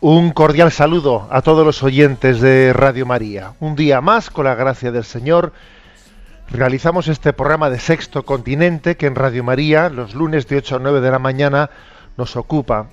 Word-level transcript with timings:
Un 0.00 0.30
cordial 0.30 0.70
saludo 0.70 1.26
a 1.28 1.42
todos 1.42 1.66
los 1.66 1.82
oyentes 1.82 2.40
de 2.40 2.72
Radio 2.72 3.04
María. 3.04 3.54
Un 3.58 3.74
día 3.74 4.00
más, 4.00 4.30
con 4.30 4.44
la 4.44 4.54
gracia 4.54 4.92
del 4.92 5.02
Señor, 5.02 5.52
realizamos 6.48 7.08
este 7.08 7.32
programa 7.32 7.68
de 7.68 7.80
Sexto 7.80 8.24
Continente 8.24 8.96
que 8.96 9.06
en 9.06 9.16
Radio 9.16 9.42
María, 9.42 9.88
los 9.88 10.14
lunes 10.14 10.46
de 10.46 10.58
8 10.58 10.76
a 10.76 10.78
9 10.78 11.00
de 11.00 11.10
la 11.10 11.18
mañana, 11.18 11.70
nos 12.16 12.36
ocupa. 12.36 12.86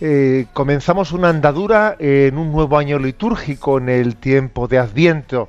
Eh, 0.00 0.46
comenzamos 0.52 1.10
una 1.10 1.28
andadura 1.28 1.96
en 1.98 2.38
un 2.38 2.52
nuevo 2.52 2.78
año 2.78 3.00
litúrgico, 3.00 3.78
en 3.78 3.88
el 3.88 4.14
tiempo 4.14 4.68
de 4.68 4.78
Adviento, 4.78 5.48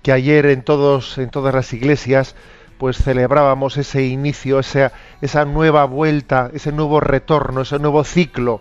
que 0.00 0.12
ayer 0.12 0.46
en, 0.46 0.62
todos, 0.62 1.18
en 1.18 1.30
todas 1.30 1.52
las 1.52 1.72
iglesias 1.72 2.36
pues 2.78 2.98
celebrábamos 2.98 3.76
ese 3.78 4.06
inicio, 4.06 4.60
esa, 4.60 4.92
esa 5.20 5.44
nueva 5.44 5.86
vuelta, 5.86 6.52
ese 6.54 6.70
nuevo 6.70 7.00
retorno, 7.00 7.62
ese 7.62 7.80
nuevo 7.80 8.04
ciclo 8.04 8.60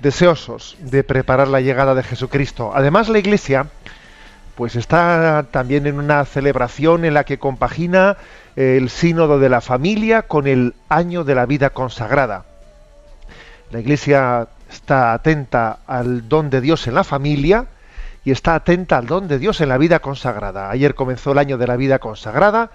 deseosos 0.00 0.76
de 0.80 1.04
preparar 1.04 1.48
la 1.48 1.60
llegada 1.60 1.94
de 1.94 2.02
Jesucristo. 2.02 2.72
Además, 2.74 3.08
la 3.08 3.18
Iglesia 3.18 3.66
pues 4.54 4.74
está 4.74 5.46
también 5.52 5.86
en 5.86 5.98
una 6.00 6.24
celebración 6.24 7.04
en 7.04 7.14
la 7.14 7.22
que 7.22 7.38
compagina 7.38 8.16
eh, 8.56 8.76
el 8.76 8.90
sínodo 8.90 9.38
de 9.38 9.48
la 9.48 9.60
familia 9.60 10.22
con 10.22 10.48
el 10.48 10.74
año 10.88 11.22
de 11.22 11.36
la 11.36 11.46
vida 11.46 11.70
consagrada. 11.70 12.44
La 13.70 13.78
Iglesia 13.78 14.48
está 14.68 15.12
atenta 15.12 15.78
al 15.86 16.28
don 16.28 16.50
de 16.50 16.60
Dios 16.60 16.88
en 16.88 16.94
la 16.94 17.04
familia 17.04 17.66
y 18.24 18.32
está 18.32 18.56
atenta 18.56 18.98
al 18.98 19.06
don 19.06 19.28
de 19.28 19.38
Dios 19.38 19.60
en 19.60 19.68
la 19.68 19.78
vida 19.78 20.00
consagrada. 20.00 20.70
Ayer 20.70 20.94
comenzó 20.94 21.32
el 21.32 21.38
año 21.38 21.56
de 21.56 21.66
la 21.66 21.76
vida 21.76 21.98
consagrada, 21.98 22.70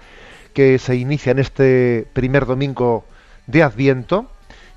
que 0.54 0.78
se 0.78 0.96
inicia 0.96 1.32
en 1.32 1.38
este 1.38 2.08
primer 2.12 2.46
domingo 2.46 3.04
de 3.46 3.62
Adviento, 3.62 4.30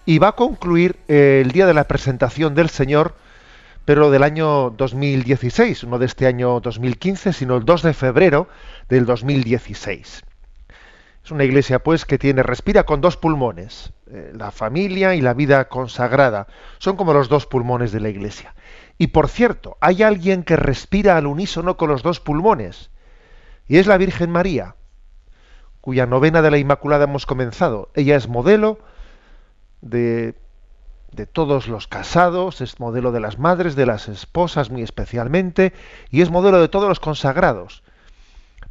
y 0.08 0.20
va 0.20 0.30
a 0.30 0.36
concluir 0.38 0.96
eh, 1.10 1.42
el 1.44 1.52
día 1.52 1.68
de 1.68 1.74
la 1.74 1.84
presentación 1.84 2.56
del 2.56 2.70
Señor, 2.70 3.16
pero 3.84 4.10
del 4.10 4.24
año 4.24 4.70
2016, 4.70 5.84
no 5.84 6.00
de 6.00 6.06
este 6.06 6.28
año 6.28 6.62
2015, 6.62 7.34
sino 7.34 7.58
el 7.58 7.66
2 7.66 7.82
de 7.84 7.94
febrero 7.94 8.48
del 8.88 9.06
2016. 9.06 10.24
Es 11.26 11.32
una 11.32 11.44
iglesia, 11.44 11.80
pues, 11.80 12.06
que 12.06 12.18
tiene, 12.18 12.42
respira 12.42 12.86
con 12.86 13.02
dos 13.02 13.18
pulmones, 13.18 13.92
eh, 14.10 14.32
la 14.34 14.52
familia 14.52 15.14
y 15.14 15.20
la 15.20 15.34
vida 15.34 15.68
consagrada. 15.68 16.48
Son 16.78 16.96
como 16.96 17.12
los 17.12 17.28
dos 17.28 17.46
pulmones 17.46 17.92
de 17.92 18.00
la 18.00 18.08
iglesia. 18.08 18.56
Y 18.98 19.08
por 19.08 19.28
cierto, 19.28 19.76
hay 19.82 20.04
alguien 20.04 20.44
que 20.44 20.56
respira 20.56 21.18
al 21.18 21.28
unísono 21.28 21.76
con 21.76 21.90
los 21.90 22.02
dos 22.02 22.22
pulmones, 22.22 22.92
y 23.68 23.76
es 23.76 23.88
la 23.88 23.98
Virgen 23.98 24.32
María, 24.32 24.76
cuya 25.82 26.06
novena 26.06 26.42
de 26.42 26.52
la 26.52 26.60
Inmaculada 26.60 27.04
hemos 27.04 27.26
comenzado. 27.26 27.92
Ella 27.94 28.16
es 28.16 28.30
modelo 28.30 28.80
de, 29.82 30.36
todos 31.32 31.68
los 31.68 31.88
casados, 31.88 32.62
es 32.62 32.80
modelo 32.80 33.12
de 33.12 33.20
las 33.20 33.40
madres, 33.40 33.76
de 33.76 33.86
las 33.86 34.08
esposas 34.08 34.70
muy 34.70 34.84
especialmente, 34.84 35.74
y 36.10 36.22
es 36.22 36.30
modelo 36.30 36.60
de 36.60 36.68
todos 36.68 36.88
los 36.88 37.00
consagrados. 37.00 37.84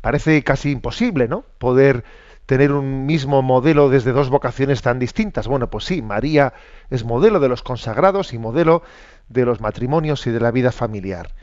Parece 0.00 0.43
casi 0.44 0.71
imposible, 0.71 1.28
¿no? 1.28 1.44
Poder 1.59 2.05
tener 2.47 2.71
un 2.71 3.06
mismo 3.06 3.43
modelo 3.43 3.89
desde 3.89 4.12
dos 4.12 4.31
vocaciones 4.31 4.81
tan 4.81 5.00
distintas. 5.00 5.49
Bueno, 5.49 5.69
pues 5.69 5.84
sí, 5.84 6.00
María 6.00 6.55
es 6.91 7.05
modelo 7.05 7.41
de 7.41 7.49
los 7.49 7.62
consagrados 7.62 8.33
y 8.33 8.38
modelo 8.38 8.83
de 9.28 9.44
los 9.44 9.61
matrimonios 9.61 10.27
y 10.28 10.31
de 10.31 10.41
la 10.41 10.53
vida 10.53 10.71
familiar. 10.71 11.34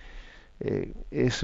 Eh, 0.62 0.94
es, 1.12 1.44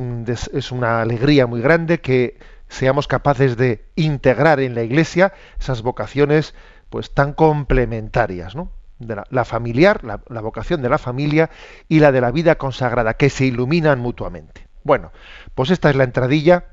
es 0.54 0.72
una 0.72 1.02
alegría 1.02 1.46
muy 1.46 1.62
grande 1.62 2.00
que 2.00 2.38
seamos 2.70 3.08
capaces 3.08 3.58
de 3.58 3.84
integrar 3.96 4.60
en 4.62 4.76
la 4.76 4.84
Iglesia 4.84 5.34
esas 5.60 5.82
vocaciones 5.82 6.54
pues 6.90 7.14
tan 7.14 7.34
complementarias, 7.34 8.56
¿no? 8.56 8.72
De 9.00 9.16
la, 9.30 9.46
familiar, 9.46 10.04
la, 10.04 10.42
vocación 10.42 10.82
de 10.82 10.90
la 10.90 10.98
familia 10.98 11.50
y 11.88 12.00
la 12.00 12.12
de 12.12 12.20
la 12.20 12.32
vida 12.32 12.56
consagrada, 12.56 13.14
que 13.14 13.30
se 13.30 13.46
iluminan 13.46 14.00
mutuamente. 14.00 14.68
Bueno, 14.84 15.12
pues 15.56 15.70
esta 15.70 15.90
es 15.90 15.96
la 15.96 16.04
entradilla 16.04 16.66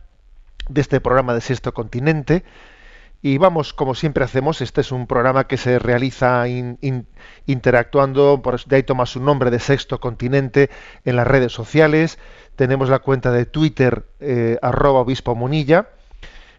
de 0.68 0.80
este 0.80 1.00
programa 1.00 1.34
de 1.34 1.40
Sexto 1.40 1.72
Continente. 1.72 2.42
Y 3.22 3.38
vamos, 3.38 3.72
como 3.72 3.94
siempre 3.94 4.24
hacemos, 4.24 4.60
este 4.60 4.80
es 4.82 4.92
un 4.92 5.06
programa 5.06 5.46
que 5.46 5.56
se 5.56 5.78
realiza 5.78 6.46
in- 6.48 6.78
in- 6.80 7.06
interactuando, 7.46 8.40
por 8.42 8.62
de 8.64 8.76
ahí 8.76 8.82
toma 8.82 9.06
su 9.06 9.20
nombre 9.22 9.50
de 9.50 9.58
Sexto 9.58 10.00
Continente 10.00 10.70
en 11.04 11.16
las 11.16 11.26
redes 11.26 11.52
sociales. 11.52 12.18
Tenemos 12.56 12.88
la 12.88 12.98
cuenta 12.98 13.32
de 13.32 13.46
Twitter, 13.46 14.06
eh, 14.20 14.58
arroba 14.62 15.00
obispo 15.00 15.34
Munilla, 15.34 15.88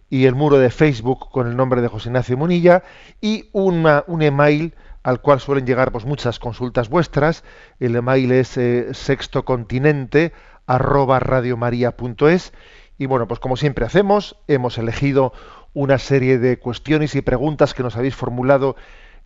y 0.09 0.25
el 0.25 0.35
muro 0.35 0.57
de 0.57 0.69
Facebook 0.69 1.29
con 1.31 1.47
el 1.47 1.57
nombre 1.57 1.81
de 1.81 1.87
José 1.87 2.09
Ignacio 2.09 2.37
Munilla, 2.37 2.83
y 3.21 3.49
una, 3.51 4.03
un 4.07 4.21
email 4.21 4.73
al 5.03 5.21
cual 5.21 5.39
suelen 5.39 5.65
llegar 5.65 5.91
pues, 5.91 6.05
muchas 6.05 6.39
consultas 6.39 6.89
vuestras. 6.89 7.43
El 7.79 7.95
email 7.95 8.31
es 8.31 8.57
eh, 8.57 8.93
sextocontinente 8.93 10.33
arroba 10.65 11.21
y 12.99 13.05
bueno, 13.05 13.27
pues 13.27 13.39
como 13.39 13.57
siempre 13.57 13.85
hacemos, 13.85 14.37
hemos 14.47 14.77
elegido 14.77 15.31
una 15.73 15.97
serie 15.99 16.39
de 16.39 16.57
cuestiones 16.57 17.15
y 17.15 17.21
preguntas 17.21 17.73
que 17.73 17.83
nos 17.83 17.95
habéis 17.95 18.15
formulado 18.15 18.75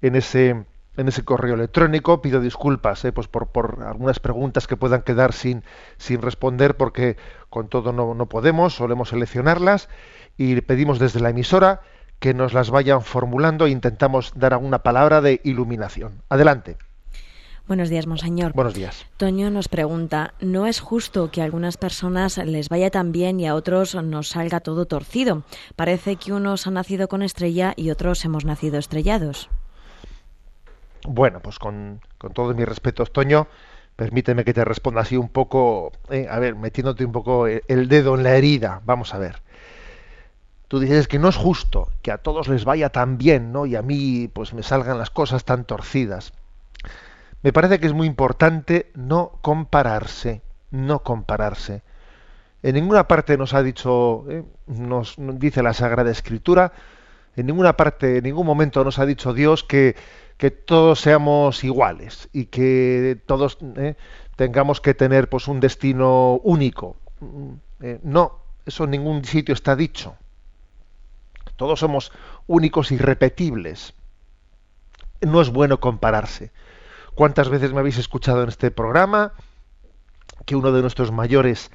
en 0.02 0.16
ese, 0.16 0.66
en 0.98 1.08
ese 1.08 1.24
correo 1.24 1.56
electrónico. 1.56 2.22
Pido 2.22 2.42
disculpas 2.42 3.04
eh, 3.06 3.12
pues 3.12 3.28
por, 3.28 3.48
por 3.48 3.84
algunas 3.84 4.20
preguntas 4.20 4.68
que 4.68 4.78
puedan 4.78 5.02
quedar 5.02 5.34
sin, 5.34 5.64
sin 5.98 6.22
responder 6.22 6.78
porque 6.78 7.18
con 7.50 7.68
todo 7.68 7.94
no, 7.94 8.14
no 8.14 8.26
podemos, 8.28 8.76
solemos 8.76 9.10
seleccionarlas 9.10 9.90
y 10.38 10.60
pedimos 10.62 11.00
desde 11.00 11.20
la 11.20 11.30
emisora 11.30 11.82
que 12.20 12.34
nos 12.34 12.54
las 12.54 12.70
vayan 12.70 13.02
formulando 13.02 13.66
e 13.66 13.72
intentamos 13.72 14.34
dar 14.36 14.54
alguna 14.54 14.84
palabra 14.84 15.22
de 15.22 15.42
iluminación. 15.44 16.22
Adelante. 16.30 16.78
Buenos 17.68 17.90
días, 17.90 18.06
Monseñor. 18.06 18.54
Buenos 18.54 18.74
días. 18.74 19.06
Toño 19.18 19.50
nos 19.50 19.70
pregunta, 19.70 20.34
¿no 20.42 20.68
es 20.68 20.80
justo 20.80 21.32
que 21.32 21.42
a 21.42 21.46
algunas 21.46 21.78
personas 21.78 22.38
les 22.38 22.70
vaya 22.70 22.90
tan 22.90 23.12
bien 23.12 23.40
y 23.40 23.48
a 23.48 23.56
otros 23.56 23.96
nos 23.96 24.30
salga 24.30 24.60
todo 24.60 24.86
torcido? 24.86 25.44
Parece 25.76 26.18
que 26.18 26.34
unos 26.34 26.68
han 26.68 26.74
nacido 26.74 27.08
con 27.08 27.22
estrella 27.22 27.74
y 27.76 27.90
otros 27.90 28.26
hemos 28.26 28.46
nacido 28.46 28.78
estrellados. 28.78 29.50
Bueno, 31.08 31.40
pues 31.42 31.60
con, 31.60 32.02
con 32.18 32.34
todos 32.34 32.56
mis 32.56 32.68
respetos, 32.68 33.12
Toño, 33.12 33.48
permíteme 33.96 34.44
que 34.44 34.54
te 34.54 34.66
responda 34.66 35.02
así 35.02 35.18
un 35.18 35.30
poco, 35.30 35.92
eh, 36.10 36.28
a 36.30 36.40
ver, 36.40 36.56
metiéndote 36.56 37.06
un 37.06 37.12
poco 37.12 37.48
el 37.48 37.88
dedo 37.88 38.16
en 38.16 38.24
la 38.24 38.36
herida. 38.36 38.82
Vamos 38.86 39.14
a 39.14 39.18
ver. 39.18 39.42
Tú 40.68 40.80
dices 40.80 41.08
que 41.08 41.20
no 41.20 41.28
es 41.28 41.36
justo 41.36 41.90
que 42.02 42.12
a 42.12 42.18
todos 42.18 42.48
les 42.48 42.64
vaya 42.64 42.90
tan 42.90 43.18
bien, 43.18 43.52
¿no? 43.52 43.66
Y 43.66 43.76
a 43.76 43.82
mí, 43.82 44.30
pues 44.32 44.54
me 44.54 44.64
salgan 44.64 44.98
las 44.98 45.10
cosas 45.10 45.44
tan 45.44 45.66
torcidas. 45.66 46.34
Me 47.44 47.52
parece 47.52 47.80
que 47.80 47.88
es 47.88 47.94
muy 47.94 48.08
importante 48.08 48.92
no 48.96 49.34
compararse, 49.42 50.42
no 50.70 51.00
compararse. 51.00 51.82
En 52.64 52.76
ninguna 52.76 53.08
parte 53.08 53.38
nos 53.38 53.54
ha 53.54 53.64
dicho, 53.64 54.26
eh, 54.30 54.44
nos 54.68 55.16
dice 55.18 55.64
la 55.64 55.74
Sagrada 55.74 56.12
Escritura, 56.12 56.72
en 57.36 57.48
ninguna 57.48 57.76
parte, 57.76 58.18
en 58.18 58.24
ningún 58.24 58.46
momento 58.46 58.84
nos 58.84 59.00
ha 59.00 59.06
dicho 59.06 59.34
Dios 59.34 59.64
que, 59.64 59.96
que 60.42 60.50
todos 60.50 61.00
seamos 61.00 61.64
iguales 61.64 62.28
y 62.34 62.46
que 62.46 63.22
todos 63.28 63.60
eh, 63.76 63.94
tengamos 64.38 64.82
que 64.82 64.96
tener 64.96 65.30
pues 65.30 65.48
un 65.48 65.60
destino 65.60 66.42
único. 66.44 66.96
Mm, 67.20 67.52
eh, 67.82 68.00
no, 68.02 68.40
eso 68.66 68.86
en 68.86 68.90
ningún 68.90 69.24
sitio 69.24 69.54
está 69.54 69.76
dicho. 69.76 70.16
Todos 71.58 71.80
somos 71.80 72.12
únicos 72.48 72.92
y 72.92 72.96
irrepetibles. 72.96 73.94
No 75.22 75.42
es 75.42 75.52
bueno 75.52 75.80
compararse. 75.80 76.50
¿Cuántas 77.14 77.48
veces 77.50 77.72
me 77.72 77.82
habéis 77.82 78.00
escuchado 78.00 78.42
en 78.42 78.50
este 78.50 78.72
programa 78.72 79.34
que 80.48 80.56
uno 80.56 80.72
de 80.72 80.82
nuestros 80.82 81.12
mayores 81.12 81.70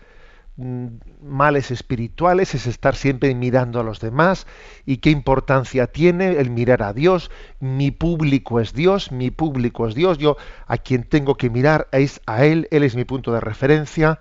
males 0.56 1.70
espirituales 1.70 2.54
es 2.54 2.66
estar 2.66 2.96
siempre 2.96 3.34
mirando 3.34 3.78
a 3.78 3.82
los 3.82 4.00
demás 4.00 4.46
y 4.86 4.98
qué 4.98 5.10
importancia 5.10 5.86
tiene 5.86 6.38
el 6.38 6.50
mirar 6.50 6.82
a 6.82 6.92
Dios. 6.92 7.30
Mi 7.60 7.90
público 7.90 8.60
es 8.60 8.72
Dios, 8.72 9.12
mi 9.12 9.30
público 9.30 9.86
es 9.86 9.94
Dios. 9.94 10.18
Yo 10.18 10.36
a 10.66 10.78
quien 10.78 11.04
tengo 11.04 11.36
que 11.36 11.50
mirar 11.50 11.88
es 11.92 12.20
a 12.26 12.44
Él, 12.44 12.68
Él 12.70 12.84
es 12.84 12.96
mi 12.96 13.04
punto 13.04 13.32
de 13.32 13.40
referencia 13.40 14.18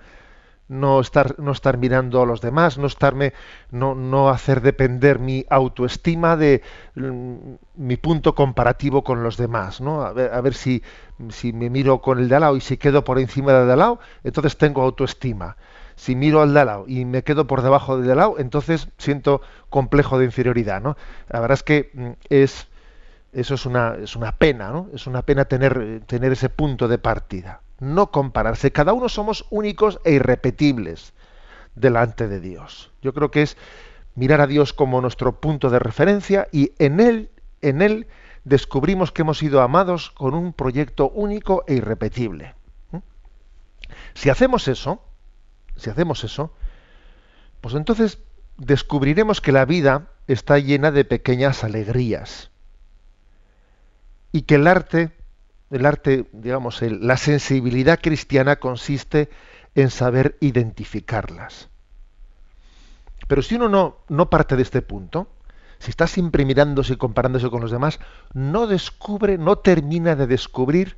no 0.67 0.99
estar, 0.99 1.39
no 1.39 1.51
estar 1.51 1.77
mirando 1.77 2.21
a 2.21 2.25
los 2.25 2.41
demás, 2.41 2.77
no 2.77 2.87
estarme, 2.87 3.33
no, 3.71 3.93
no 3.93 4.29
hacer 4.29 4.61
depender 4.61 5.19
mi 5.19 5.45
autoestima 5.49 6.37
de 6.37 6.63
mm, 6.95 7.35
mi 7.75 7.97
punto 7.97 8.33
comparativo 8.33 9.03
con 9.03 9.23
los 9.23 9.37
demás, 9.37 9.79
¿no? 9.81 10.01
A 10.01 10.13
ver, 10.13 10.33
a 10.33 10.41
ver 10.41 10.53
si, 10.55 10.81
si, 11.29 11.53
me 11.53 11.69
miro 11.69 12.01
con 12.01 12.19
el 12.19 12.29
de 12.29 12.35
al 12.35 12.41
lado 12.41 12.57
y 12.57 12.61
si 12.61 12.77
quedo 12.77 13.03
por 13.03 13.19
encima 13.19 13.53
del 13.53 13.67
de 13.67 13.73
al 13.73 13.79
lado, 13.79 13.99
entonces 14.23 14.57
tengo 14.57 14.81
autoestima. 14.81 15.55
Si 15.95 16.15
miro 16.15 16.41
al 16.41 16.53
de 16.53 16.59
al 16.59 16.65
lado 16.65 16.85
y 16.87 17.05
me 17.05 17.23
quedo 17.23 17.47
por 17.47 17.61
debajo 17.61 17.97
del 17.97 18.17
de 18.17 18.33
entonces 18.39 18.89
siento 18.97 19.41
complejo 19.69 20.19
de 20.19 20.25
inferioridad, 20.25 20.81
¿no? 20.81 20.97
La 21.29 21.39
verdad 21.39 21.55
es 21.55 21.63
que 21.63 21.91
mm, 21.93 22.09
es 22.29 22.67
eso 23.33 23.55
es 23.55 23.65
una, 23.65 23.95
es 24.01 24.15
una 24.15 24.31
pena, 24.33 24.71
¿no? 24.71 24.89
Es 24.93 25.07
una 25.07 25.21
pena 25.21 25.45
tener, 25.45 26.01
tener 26.05 26.31
ese 26.31 26.49
punto 26.49 26.87
de 26.87 26.97
partida 26.97 27.61
no 27.79 28.11
compararse. 28.11 28.71
Cada 28.71 28.93
uno 28.93 29.09
somos 29.09 29.45
únicos 29.49 29.99
e 30.03 30.13
irrepetibles 30.13 31.13
delante 31.75 32.27
de 32.27 32.39
Dios. 32.39 32.91
Yo 33.01 33.13
creo 33.13 33.31
que 33.31 33.41
es 33.41 33.57
mirar 34.15 34.41
a 34.41 34.47
Dios 34.47 34.73
como 34.73 35.01
nuestro 35.01 35.39
punto 35.39 35.69
de 35.69 35.79
referencia 35.79 36.47
y 36.51 36.71
en 36.79 36.99
él, 36.99 37.29
en 37.61 37.81
él 37.81 38.07
descubrimos 38.43 39.11
que 39.11 39.23
hemos 39.23 39.39
sido 39.39 39.61
amados 39.61 40.11
con 40.11 40.33
un 40.33 40.53
proyecto 40.53 41.09
único 41.09 41.63
e 41.67 41.75
irrepetible. 41.75 42.55
¿Mm? 42.91 42.97
Si 44.13 44.29
hacemos 44.29 44.67
eso, 44.67 45.01
si 45.75 45.89
hacemos 45.89 46.23
eso, 46.23 46.53
pues 47.61 47.75
entonces 47.75 48.19
descubriremos 48.57 49.41
que 49.41 49.51
la 49.51 49.65
vida 49.65 50.07
está 50.27 50.59
llena 50.59 50.91
de 50.91 51.05
pequeñas 51.05 51.63
alegrías 51.63 52.51
y 54.31 54.43
que 54.43 54.55
el 54.55 54.67
arte 54.67 55.11
el 55.71 55.85
arte, 55.85 56.25
digamos, 56.31 56.81
la 56.81 57.17
sensibilidad 57.17 57.99
cristiana 58.01 58.57
consiste 58.57 59.29
en 59.73 59.89
saber 59.89 60.37
identificarlas. 60.39 61.69
Pero 63.27 63.41
si 63.41 63.55
uno 63.55 63.69
no, 63.69 63.97
no 64.07 64.29
parte 64.29 64.55
de 64.55 64.61
este 64.61 64.81
punto, 64.81 65.27
si 65.79 65.89
está 65.89 66.07
siempre 66.07 66.45
mirándose 66.45 66.93
y 66.93 66.97
comparándose 66.97 67.49
con 67.49 67.61
los 67.61 67.71
demás, 67.71 67.99
no 68.33 68.67
descubre, 68.67 69.37
no 69.37 69.57
termina 69.57 70.15
de 70.15 70.27
descubrir 70.27 70.97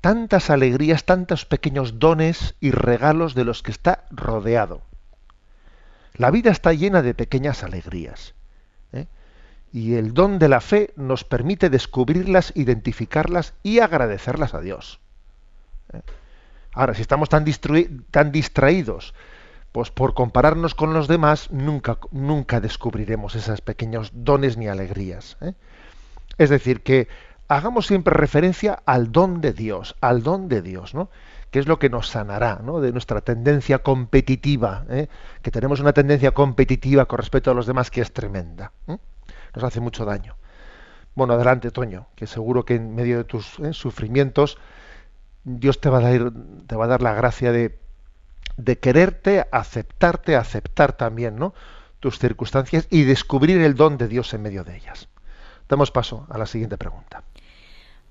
tantas 0.00 0.50
alegrías, 0.50 1.04
tantos 1.04 1.44
pequeños 1.44 1.98
dones 1.98 2.54
y 2.60 2.70
regalos 2.70 3.34
de 3.34 3.44
los 3.44 3.62
que 3.62 3.70
está 3.70 4.04
rodeado. 4.10 4.82
La 6.14 6.30
vida 6.30 6.50
está 6.50 6.72
llena 6.72 7.02
de 7.02 7.14
pequeñas 7.14 7.62
alegrías. 7.62 8.34
Y 9.70 9.94
el 9.94 10.14
don 10.14 10.38
de 10.38 10.48
la 10.48 10.62
fe 10.62 10.94
nos 10.96 11.24
permite 11.24 11.68
descubrirlas, 11.68 12.52
identificarlas 12.54 13.52
y 13.62 13.80
agradecerlas 13.80 14.54
a 14.54 14.60
Dios. 14.60 14.98
¿Eh? 15.92 16.00
Ahora, 16.72 16.94
si 16.94 17.02
estamos 17.02 17.28
tan, 17.28 17.44
tan 18.10 18.32
distraídos 18.32 19.14
pues 19.72 19.90
por 19.90 20.14
compararnos 20.14 20.74
con 20.74 20.94
los 20.94 21.08
demás, 21.08 21.50
nunca, 21.50 21.98
nunca 22.10 22.60
descubriremos 22.60 23.34
esos 23.34 23.60
pequeños 23.60 24.10
dones 24.14 24.56
ni 24.56 24.66
alegrías. 24.66 25.36
¿eh? 25.42 25.52
Es 26.38 26.48
decir, 26.48 26.82
que 26.82 27.08
hagamos 27.48 27.86
siempre 27.86 28.14
referencia 28.14 28.82
al 28.86 29.10
don 29.10 29.40
de 29.40 29.52
Dios, 29.52 29.96
al 30.00 30.22
don 30.22 30.48
de 30.48 30.62
Dios, 30.62 30.94
¿no? 30.94 31.10
que 31.50 31.58
es 31.58 31.66
lo 31.66 31.78
que 31.78 31.88
nos 31.88 32.08
sanará 32.08 32.60
¿no? 32.62 32.80
de 32.80 32.92
nuestra 32.92 33.22
tendencia 33.22 33.78
competitiva, 33.78 34.84
¿eh? 34.90 35.08
que 35.42 35.50
tenemos 35.50 35.80
una 35.80 35.92
tendencia 35.92 36.32
competitiva 36.32 37.06
con 37.06 37.18
respecto 37.18 37.50
a 37.50 37.54
los 37.54 37.66
demás 37.66 37.90
que 37.90 38.02
es 38.02 38.12
tremenda 38.12 38.72
nos 39.54 39.64
hace 39.64 39.80
mucho 39.80 40.04
daño. 40.04 40.36
Bueno, 41.14 41.34
adelante, 41.34 41.70
Toño, 41.70 42.06
que 42.14 42.26
seguro 42.26 42.64
que 42.64 42.76
en 42.76 42.94
medio 42.94 43.18
de 43.18 43.24
tus 43.24 43.58
eh, 43.58 43.72
sufrimientos 43.72 44.58
Dios 45.44 45.80
te 45.80 45.88
va, 45.88 45.98
a 45.98 46.00
dar, 46.02 46.32
te 46.66 46.76
va 46.76 46.84
a 46.84 46.88
dar 46.88 47.02
la 47.02 47.14
gracia 47.14 47.52
de, 47.52 47.78
de 48.56 48.78
quererte, 48.78 49.46
aceptarte, 49.50 50.36
aceptar 50.36 50.92
también 50.92 51.36
¿no? 51.36 51.54
tus 52.00 52.18
circunstancias 52.18 52.86
y 52.90 53.02
descubrir 53.02 53.60
el 53.60 53.74
don 53.74 53.96
de 53.96 54.08
Dios 54.08 54.32
en 54.34 54.42
medio 54.42 54.64
de 54.64 54.76
ellas. 54.76 55.08
Damos 55.68 55.90
paso 55.90 56.26
a 56.30 56.38
la 56.38 56.46
siguiente 56.46 56.78
pregunta. 56.78 57.22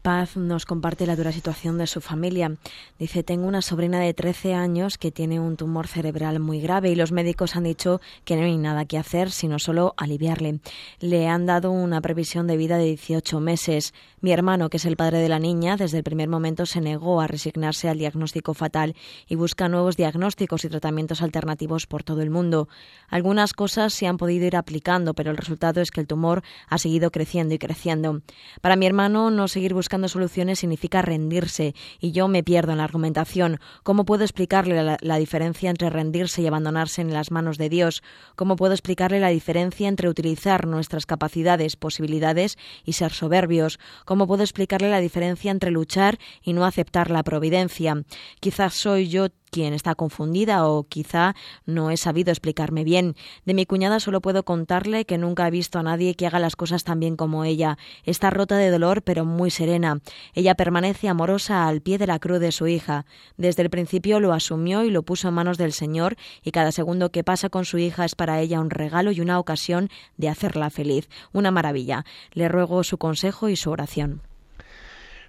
Paz 0.07 0.38
nos 0.38 0.65
comparte 0.65 1.06
la 1.06 1.18
dura 1.18 1.33
situación 1.33 1.77
de 1.77 1.86
su 1.86 2.00
familia. 2.00 2.56
Dice, 2.98 3.24
tengo 3.24 3.45
una 3.45 3.62
sobrina 3.62 4.00
de 4.00 4.13
13 4.13 4.54
años 4.54 4.98
que 4.98 5.12
tiene 5.12 5.42
un 5.42 5.57
tumor 5.57 5.86
cerebral 5.86 6.39
muy 6.39 6.62
grave 6.62 6.89
y 6.89 6.95
los 6.95 7.12
médicos 7.12 7.57
han 7.57 7.65
dicho 7.65 8.00
que 8.24 8.38
no 8.38 8.44
hay 8.44 8.56
nada 8.56 8.86
que 8.86 8.98
hacer 8.98 9.31
sino 9.31 9.59
solo 9.59 9.95
aliviarle. 9.98 10.62
Le 11.01 11.27
han 11.27 11.45
dado 11.45 11.71
una 11.71 12.00
previsión 12.00 12.48
de 12.48 12.56
vida 12.56 12.77
de 12.77 12.86
18 12.86 13.42
meses. 13.42 13.94
Mi 14.21 14.31
hermano, 14.31 14.69
que 14.69 14.77
es 14.77 14.86
el 14.86 14.95
padre 14.95 15.18
de 15.18 15.27
la 15.27 15.39
niña, 15.39 15.75
desde 15.75 15.98
el 15.98 16.06
primer 16.06 16.30
momento 16.30 16.65
se 16.65 16.80
negó 16.80 17.19
a 17.19 17.27
resignarse 17.27 17.89
al 17.89 17.98
diagnóstico 17.98 18.53
fatal 18.53 18.95
y 19.27 19.36
busca 19.36 19.68
nuevos 19.68 19.98
diagnósticos 19.98 20.63
y 20.63 20.69
tratamientos 20.69 21.21
alternativos 21.21 21.86
por 21.86 22.03
todo 22.03 22.21
el 22.21 22.30
mundo. 22.30 22.69
Algunas 23.10 23.51
cosas 23.51 23.94
se 23.94 24.07
han 24.07 24.15
podido 24.15 24.45
ir 24.45 24.56
aplicando, 24.56 25.13
pero 25.13 25.31
el 25.31 25.38
resultado 25.38 25.81
es 25.81 25.92
que 25.92 26.00
el 26.00 26.07
tumor 26.07 26.44
ha 26.69 26.77
seguido 26.77 27.12
creciendo 27.12 27.53
y 27.56 27.60
creciendo. 27.60 28.21
Para 28.62 28.77
mi 28.77 28.86
hermano, 28.86 29.31
no 29.31 29.50
seguir 29.50 29.74
buscando 29.74 29.96
soluciones 30.07 30.59
significa 30.59 31.01
rendirse 31.01 31.73
y 31.99 32.11
yo 32.11 32.27
me 32.27 32.44
pierdo 32.44 32.71
en 32.71 32.77
la 32.77 32.83
argumentación. 32.83 33.59
¿Cómo 33.83 34.05
puedo 34.05 34.23
explicarle 34.23 34.81
la, 34.83 34.97
la, 35.01 35.17
diferencia 35.17 35.69
entre 35.69 35.89
rendirse 35.89 36.41
y 36.41 36.47
abandonarse 36.47 37.01
en 37.01 37.13
las 37.13 37.31
manos 37.31 37.57
de 37.57 37.69
Dios? 37.69 38.03
¿Cómo 38.35 38.55
puedo 38.55 38.73
explicarle 38.73 39.19
la 39.19 39.29
diferencia 39.29 39.88
entre 39.88 40.09
utilizar 40.09 40.67
nuestras 40.67 41.05
capacidades, 41.05 41.75
posibilidades 41.75 42.57
y 42.85 42.94
ser 42.94 43.11
soberbios? 43.11 43.79
¿Cómo 44.05 44.27
puedo 44.27 44.44
explicarle 44.44 44.89
la 44.89 44.99
diferencia 44.99 45.51
entre 45.51 45.71
luchar 45.71 46.19
y 46.43 46.53
no 46.53 46.65
aceptar 46.65 47.11
la 47.11 47.23
providencia? 47.23 48.03
Quizás 48.39 48.73
soy 48.73 49.07
yo 49.07 49.27
quien 49.49 49.73
está 49.73 49.95
confundida 49.95 50.67
o 50.67 50.83
quizá 50.83 51.35
no 51.65 51.91
he 51.91 51.97
sabido 51.97 52.31
explicarme 52.31 52.83
bien. 52.83 53.15
De 53.45 53.53
mi 53.53 53.65
cuñada 53.65 53.99
solo 53.99 54.21
puedo 54.21 54.44
contarle 54.44 55.05
que 55.05 55.17
nunca 55.17 55.47
he 55.47 55.51
visto 55.51 55.79
a 55.79 55.83
nadie 55.83 56.15
que 56.15 56.27
haga 56.27 56.39
las 56.39 56.55
cosas 56.55 56.83
tan 56.83 56.99
bien 56.99 57.15
como 57.15 57.44
ella. 57.44 57.77
Está 58.03 58.29
rota 58.29 58.57
de 58.57 58.69
dolor 58.69 59.01
pero 59.01 59.25
muy 59.25 59.51
serena. 59.51 60.00
Ella 60.33 60.55
permanece 60.55 61.10
amorosa 61.10 61.67
al 61.67 61.81
pie 61.81 61.98
de 61.98 62.07
la 62.07 62.19
cruz 62.19 62.39
de 62.39 62.51
su 62.51 62.67
hija. 62.67 63.05
Desde 63.38 63.63
el 63.63 63.69
principio 63.69 64.19
lo 64.19 64.33
asumió 64.33 64.83
y 64.83 64.91
lo 64.91 65.03
puso 65.03 65.29
en 65.29 65.33
manos 65.33 65.57
del 65.57 65.74
Señor 65.74 66.15
y 66.43 66.51
cada 66.51 66.72
segundo 66.72 67.12
que 67.12 67.24
pasa 67.24 67.50
con 67.50 67.65
su 67.65 67.77
hija 67.77 68.05
es 68.05 68.15
para 68.15 68.39
ella 68.39 68.60
un 68.60 68.69
regalo 68.69 69.12
y 69.12 69.22
una 69.22 69.39
ocasión 69.39 69.89
de 70.17 70.29
hacerla 70.29 70.69
feliz. 70.69 71.10
Una 71.33 71.51
maravilla. 71.51 72.05
Le 72.33 72.48
ruego 72.50 72.83
su 72.83 72.98
consejo 72.98 73.50
y 73.50 73.55
su 73.55 73.72
oración. 73.72 74.22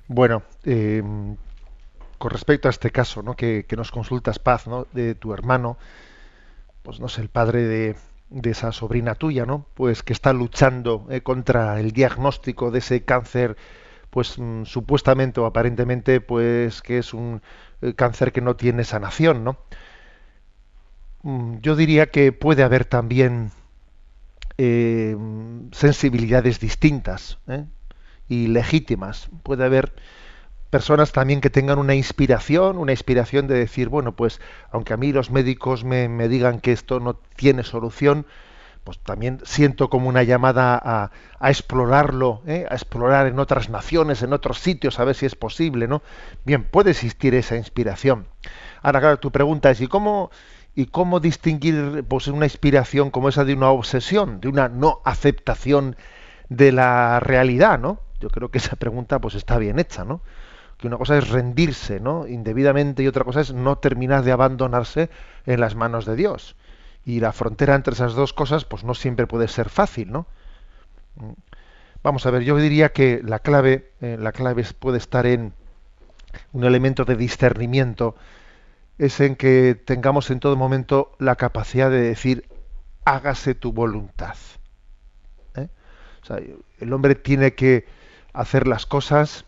Bueno, 0.08 0.42
eh, 0.64 1.02
con 2.18 2.30
respecto 2.30 2.68
a 2.68 2.70
este 2.70 2.90
caso 2.90 3.22
¿no? 3.22 3.34
que, 3.34 3.64
nos 3.76 3.90
consultas, 3.90 4.38
Paz, 4.38 4.66
¿no? 4.66 4.86
de 4.92 5.14
tu 5.14 5.32
hermano, 5.32 5.78
pues 6.82 7.00
no 7.00 7.08
sé, 7.08 7.22
el 7.22 7.28
padre 7.28 7.62
de, 7.62 7.96
de 8.30 8.50
esa 8.50 8.72
sobrina 8.72 9.14
tuya, 9.14 9.46
¿no? 9.46 9.66
Pues 9.74 10.02
que 10.02 10.12
está 10.12 10.32
luchando 10.32 11.06
eh, 11.10 11.22
contra 11.22 11.80
el 11.80 11.92
diagnóstico 11.92 12.70
de 12.70 12.80
ese 12.80 13.04
cáncer, 13.04 13.56
pues 14.10 14.38
mm, 14.38 14.64
supuestamente 14.64 15.40
o 15.40 15.46
aparentemente, 15.46 16.20
pues 16.20 16.82
que 16.82 16.98
es 16.98 17.14
un 17.14 17.42
eh, 17.82 17.94
cáncer 17.94 18.32
que 18.32 18.40
no 18.40 18.56
tiene 18.56 18.84
sanación, 18.84 19.44
¿no? 19.44 19.58
Mm, 21.22 21.58
yo 21.60 21.76
diría 21.76 22.10
que 22.10 22.32
puede 22.32 22.62
haber 22.62 22.84
también 22.84 23.50
eh, 24.58 25.16
sensibilidades 25.72 26.60
distintas 26.60 27.38
y 28.28 28.48
legítimas. 28.48 29.28
Puede 29.42 29.64
haber 29.64 29.94
personas 30.70 31.12
también 31.12 31.40
que 31.40 31.50
tengan 31.50 31.78
una 31.78 31.94
inspiración, 31.94 32.78
una 32.78 32.92
inspiración 32.92 33.46
de 33.46 33.54
decir, 33.54 33.88
bueno, 33.88 34.14
pues 34.14 34.40
aunque 34.70 34.92
a 34.92 34.96
mí 34.96 35.12
los 35.12 35.30
médicos 35.30 35.84
me, 35.84 36.08
digan 36.28 36.60
que 36.60 36.72
esto 36.72 37.00
no 37.00 37.14
tiene 37.14 37.62
solución, 37.62 38.26
pues 38.84 38.98
también 39.00 39.40
siento 39.44 39.90
como 39.90 40.08
una 40.08 40.22
llamada 40.22 40.80
a, 40.82 41.10
a 41.38 41.50
explorarlo, 41.50 42.42
¿eh? 42.46 42.66
a 42.70 42.74
explorar 42.74 43.26
en 43.26 43.38
otras 43.38 43.68
naciones, 43.68 44.22
en 44.22 44.32
otros 44.32 44.60
sitios, 44.60 44.98
a 44.98 45.04
ver 45.04 45.14
si 45.14 45.26
es 45.26 45.34
posible, 45.34 45.88
¿no? 45.88 46.02
Bien, 46.44 46.64
puede 46.64 46.92
existir 46.92 47.34
esa 47.34 47.56
inspiración. 47.56 48.26
Ahora, 48.82 49.00
claro, 49.00 49.18
tu 49.18 49.30
pregunta 49.30 49.70
es, 49.70 49.80
¿y 49.80 49.88
cómo, 49.88 50.30
y 50.74 50.86
cómo 50.86 51.20
distinguir 51.20 52.04
pues, 52.08 52.28
una 52.28 52.46
inspiración 52.46 53.10
como 53.10 53.28
esa 53.28 53.44
de 53.44 53.54
una 53.54 53.70
obsesión, 53.70 54.40
de 54.40 54.48
una 54.48 54.68
no 54.68 55.00
aceptación 55.04 55.96
de 56.48 56.72
la 56.72 57.20
realidad, 57.20 57.78
¿no? 57.78 58.00
Yo 58.20 58.30
creo 58.30 58.50
que 58.50 58.58
esa 58.58 58.76
pregunta 58.76 59.18
pues 59.20 59.34
está 59.34 59.58
bien 59.58 59.78
hecha, 59.78 60.04
¿no? 60.04 60.22
Que 60.78 60.86
una 60.86 60.96
cosa 60.96 61.18
es 61.18 61.28
rendirse 61.28 62.00
¿no? 62.00 62.26
indebidamente 62.26 63.02
y 63.02 63.08
otra 63.08 63.24
cosa 63.24 63.40
es 63.40 63.52
no 63.52 63.78
terminar 63.78 64.22
de 64.22 64.32
abandonarse 64.32 65.10
en 65.44 65.60
las 65.60 65.74
manos 65.74 66.06
de 66.06 66.16
Dios. 66.16 66.56
Y 67.04 67.20
la 67.20 67.32
frontera 67.32 67.74
entre 67.74 67.94
esas 67.94 68.14
dos 68.14 68.32
cosas 68.32 68.64
pues 68.64 68.84
no 68.84 68.94
siempre 68.94 69.26
puede 69.26 69.48
ser 69.48 69.68
fácil, 69.68 70.12
¿no? 70.12 70.26
Vamos 72.02 72.26
a 72.26 72.30
ver, 72.30 72.42
yo 72.42 72.56
diría 72.56 72.90
que 72.90 73.20
la 73.24 73.40
clave, 73.40 73.90
eh, 74.00 74.16
la 74.18 74.30
clave 74.32 74.64
puede 74.78 74.98
estar 74.98 75.26
en 75.26 75.52
un 76.52 76.64
elemento 76.64 77.04
de 77.04 77.16
discernimiento 77.16 78.14
es 78.98 79.20
en 79.20 79.36
que 79.36 79.74
tengamos 79.74 80.30
en 80.30 80.40
todo 80.40 80.56
momento 80.56 81.12
la 81.18 81.36
capacidad 81.36 81.90
de 81.90 82.00
decir, 82.00 82.48
hágase 83.04 83.54
tu 83.54 83.72
voluntad. 83.72 84.36
¿eh? 85.54 85.68
el 86.80 86.92
hombre 86.92 87.14
tiene 87.14 87.54
que 87.54 87.86
hacer 88.32 88.66
las 88.66 88.86
cosas, 88.86 89.44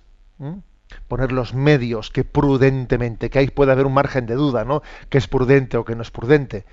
poner 1.08 1.32
los 1.32 1.54
medios 1.54 2.10
que 2.10 2.24
prudentemente, 2.24 3.30
que 3.30 3.38
ahí 3.38 3.48
puede 3.48 3.72
haber 3.72 3.86
un 3.86 3.94
margen 3.94 4.26
de 4.26 4.34
duda, 4.34 4.64
¿no? 4.64 4.82
Que 5.08 5.18
es 5.18 5.26
prudente 5.26 5.76
o 5.76 5.84
que 5.84 5.96
no 5.96 6.02
es 6.02 6.10
prudente. 6.10 6.64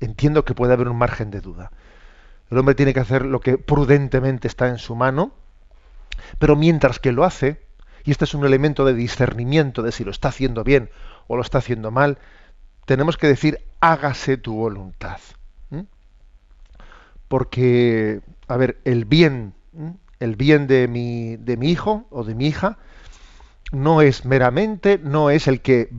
entiendo 0.00 0.44
que 0.44 0.54
puede 0.54 0.72
haber 0.72 0.88
un 0.88 0.98
margen 0.98 1.30
de 1.30 1.40
duda. 1.40 1.70
El 2.50 2.58
hombre 2.58 2.74
tiene 2.74 2.94
que 2.94 3.00
hacer 3.00 3.24
lo 3.24 3.40
que 3.40 3.58
prudentemente 3.58 4.48
está 4.48 4.68
en 4.68 4.78
su 4.78 4.94
mano, 4.94 5.32
pero 6.38 6.56
mientras 6.56 6.98
que 6.98 7.12
lo 7.12 7.24
hace, 7.24 7.60
y 8.04 8.12
este 8.12 8.24
es 8.24 8.34
un 8.34 8.44
elemento 8.44 8.84
de 8.84 8.94
discernimiento 8.94 9.82
de 9.82 9.92
si 9.92 10.04
lo 10.04 10.10
está 10.10 10.28
haciendo 10.28 10.62
bien 10.62 10.90
o 11.26 11.36
lo 11.36 11.42
está 11.42 11.58
haciendo 11.58 11.90
mal, 11.90 12.18
tenemos 12.84 13.16
que 13.16 13.26
decir, 13.26 13.60
hágase 13.80 14.36
tu 14.36 14.54
voluntad. 14.54 15.18
Porque, 17.28 18.20
a 18.46 18.56
ver, 18.56 18.78
el 18.84 19.04
bien, 19.04 19.52
el 20.20 20.36
bien 20.36 20.68
de 20.68 20.86
mi, 20.86 21.36
de 21.36 21.56
mi 21.56 21.72
hijo 21.72 22.06
o 22.10 22.22
de 22.22 22.36
mi 22.36 22.46
hija, 22.46 22.78
no 23.72 24.02
es 24.02 24.24
meramente, 24.24 24.98
no 25.02 25.30
es 25.30 25.48
el 25.48 25.60
que, 25.60 25.90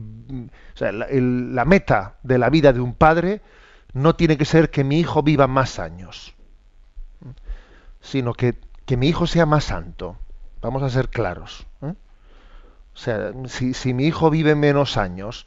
o 0.74 0.76
sea, 0.76 0.92
la 0.92 1.64
meta 1.64 2.16
de 2.22 2.38
la 2.38 2.50
vida 2.50 2.72
de 2.72 2.80
un 2.80 2.94
padre 2.94 3.40
no 3.92 4.16
tiene 4.16 4.36
que 4.36 4.44
ser 4.44 4.70
que 4.70 4.84
mi 4.84 5.00
hijo 5.00 5.22
viva 5.22 5.46
más 5.46 5.78
años 5.78 6.34
sino 8.00 8.32
que, 8.34 8.56
que 8.86 8.96
mi 8.96 9.08
hijo 9.08 9.26
sea 9.26 9.46
más 9.46 9.64
santo. 9.64 10.16
Vamos 10.60 10.82
a 10.82 10.90
ser 10.90 11.08
claros. 11.08 11.66
¿eh? 11.82 11.94
O 12.94 12.96
sea, 12.96 13.32
si, 13.46 13.74
si, 13.74 13.94
mi 13.94 14.06
hijo 14.06 14.30
vive 14.30 14.54
menos 14.54 14.96
años, 14.96 15.46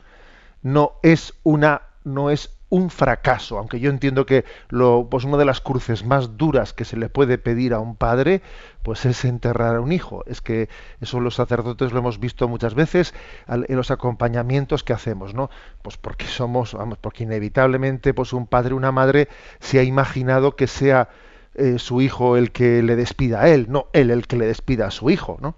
no 0.61 0.93
es 1.03 1.33
una, 1.43 1.81
no 2.03 2.29
es 2.29 2.57
un 2.71 2.89
fracaso, 2.89 3.57
aunque 3.57 3.81
yo 3.81 3.89
entiendo 3.89 4.25
que 4.25 4.45
lo, 4.69 5.07
pues 5.11 5.25
una 5.25 5.35
de 5.35 5.43
las 5.43 5.59
cruces 5.59 6.05
más 6.05 6.37
duras 6.37 6.71
que 6.71 6.85
se 6.85 6.95
le 6.95 7.09
puede 7.09 7.37
pedir 7.37 7.73
a 7.73 7.79
un 7.79 7.97
padre, 7.97 8.41
pues 8.81 9.05
es 9.05 9.25
enterrar 9.25 9.75
a 9.75 9.81
un 9.81 9.91
hijo. 9.91 10.23
Es 10.25 10.39
que 10.39 10.69
eso 11.01 11.19
los 11.19 11.35
sacerdotes 11.35 11.91
lo 11.91 11.99
hemos 11.99 12.21
visto 12.21 12.47
muchas 12.47 12.73
veces 12.73 13.13
en 13.49 13.75
los 13.75 13.91
acompañamientos 13.91 14.85
que 14.85 14.93
hacemos, 14.93 15.33
¿no? 15.33 15.49
Pues 15.81 15.97
porque 15.97 16.25
somos, 16.25 16.73
vamos, 16.73 16.97
porque 16.97 17.25
inevitablemente, 17.25 18.13
pues 18.13 18.31
un 18.31 18.47
padre, 18.47 18.73
una 18.73 18.93
madre 18.93 19.27
se 19.59 19.77
ha 19.79 19.83
imaginado 19.83 20.55
que 20.55 20.67
sea 20.67 21.09
eh, 21.55 21.77
su 21.77 21.99
hijo 21.99 22.37
el 22.37 22.53
que 22.53 22.81
le 22.81 22.95
despida 22.95 23.41
a 23.41 23.49
él, 23.49 23.65
no 23.67 23.87
él 23.91 24.11
el 24.11 24.27
que 24.27 24.37
le 24.37 24.45
despida 24.45 24.87
a 24.87 24.91
su 24.91 25.09
hijo, 25.09 25.37
¿no? 25.41 25.55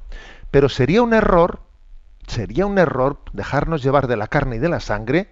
Pero 0.50 0.68
sería 0.68 1.04
un 1.04 1.14
error, 1.14 1.60
sería 2.26 2.66
un 2.66 2.80
error 2.80 3.20
dejarnos 3.34 3.84
llevar 3.84 4.08
de 4.08 4.18
la 4.18 4.28
carne 4.28 4.56
y 4.56 4.60
de 4.60 4.70
la 4.70 4.80
sangre 4.80 5.30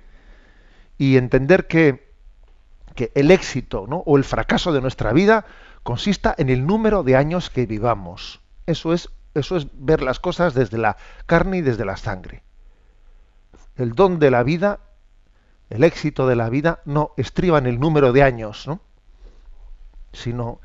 y 0.97 1.17
entender 1.17 1.67
que, 1.67 2.13
que 2.95 3.11
el 3.15 3.31
éxito 3.31 3.81
o 3.83 4.17
el 4.17 4.23
fracaso 4.23 4.71
de 4.71 4.81
nuestra 4.81 5.13
vida 5.13 5.45
consista 5.83 6.35
en 6.37 6.49
el 6.49 6.65
número 6.65 7.03
de 7.03 7.15
años 7.15 7.49
que 7.49 7.65
vivamos. 7.65 8.41
Eso 8.65 8.93
es, 8.93 9.09
eso 9.33 9.57
es 9.57 9.67
ver 9.73 10.01
las 10.01 10.19
cosas 10.19 10.53
desde 10.53 10.77
la 10.77 10.97
carne 11.25 11.57
y 11.57 11.61
desde 11.61 11.85
la 11.85 11.97
sangre. 11.97 12.43
El 13.75 13.93
don 13.93 14.19
de 14.19 14.31
la 14.31 14.43
vida, 14.43 14.79
el 15.69 15.83
éxito 15.83 16.27
de 16.27 16.35
la 16.35 16.49
vida, 16.49 16.81
no 16.85 17.11
estriba 17.17 17.57
en 17.57 17.65
el 17.65 17.79
número 17.79 18.13
de 18.13 18.23
años, 18.23 18.67
¿no? 18.67 18.81
sino, 20.13 20.59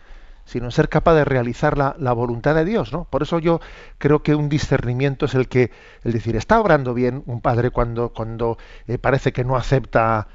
sino 0.47 0.71
ser 0.71 0.89
capaz 0.89 1.15
de 1.15 1.25
realizar 1.25 1.77
la, 1.77 1.97
la, 1.99 2.13
voluntad 2.13 2.55
de 2.55 2.65
Dios, 2.65 2.93
¿no? 2.93 3.05
Por 3.05 3.23
eso 3.23 3.41
yo 3.41 3.61
creo 3.99 4.23
que 4.23 4.35
un 4.37 4.49
discernimiento 4.49 5.27
es 5.27 5.35
el 5.35 5.49
que, 5.49 5.73
el 6.05 6.13
decir, 6.13 6.37
está 6.37 6.61
obrando 6.61 6.95
bien 6.95 7.25
un 7.27 7.41
padre 7.41 7.71
cuando, 7.71 8.11
cuando 8.11 8.57
eh, 8.87 8.97
parece 8.97 9.33
que 9.33 9.45
no 9.45 9.57
acepta 9.57 10.29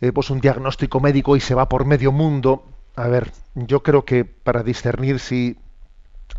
eh, 0.00 0.12
pues 0.12 0.30
un 0.30 0.40
diagnóstico 0.40 0.98
médico 1.00 1.36
y 1.36 1.40
se 1.40 1.54
va 1.54 1.68
por 1.68 1.84
medio 1.84 2.10
mundo. 2.10 2.64
A 2.96 3.06
ver, 3.06 3.30
yo 3.54 3.84
creo 3.84 4.04
que 4.04 4.24
para 4.24 4.64
discernir 4.64 5.20
si, 5.20 5.56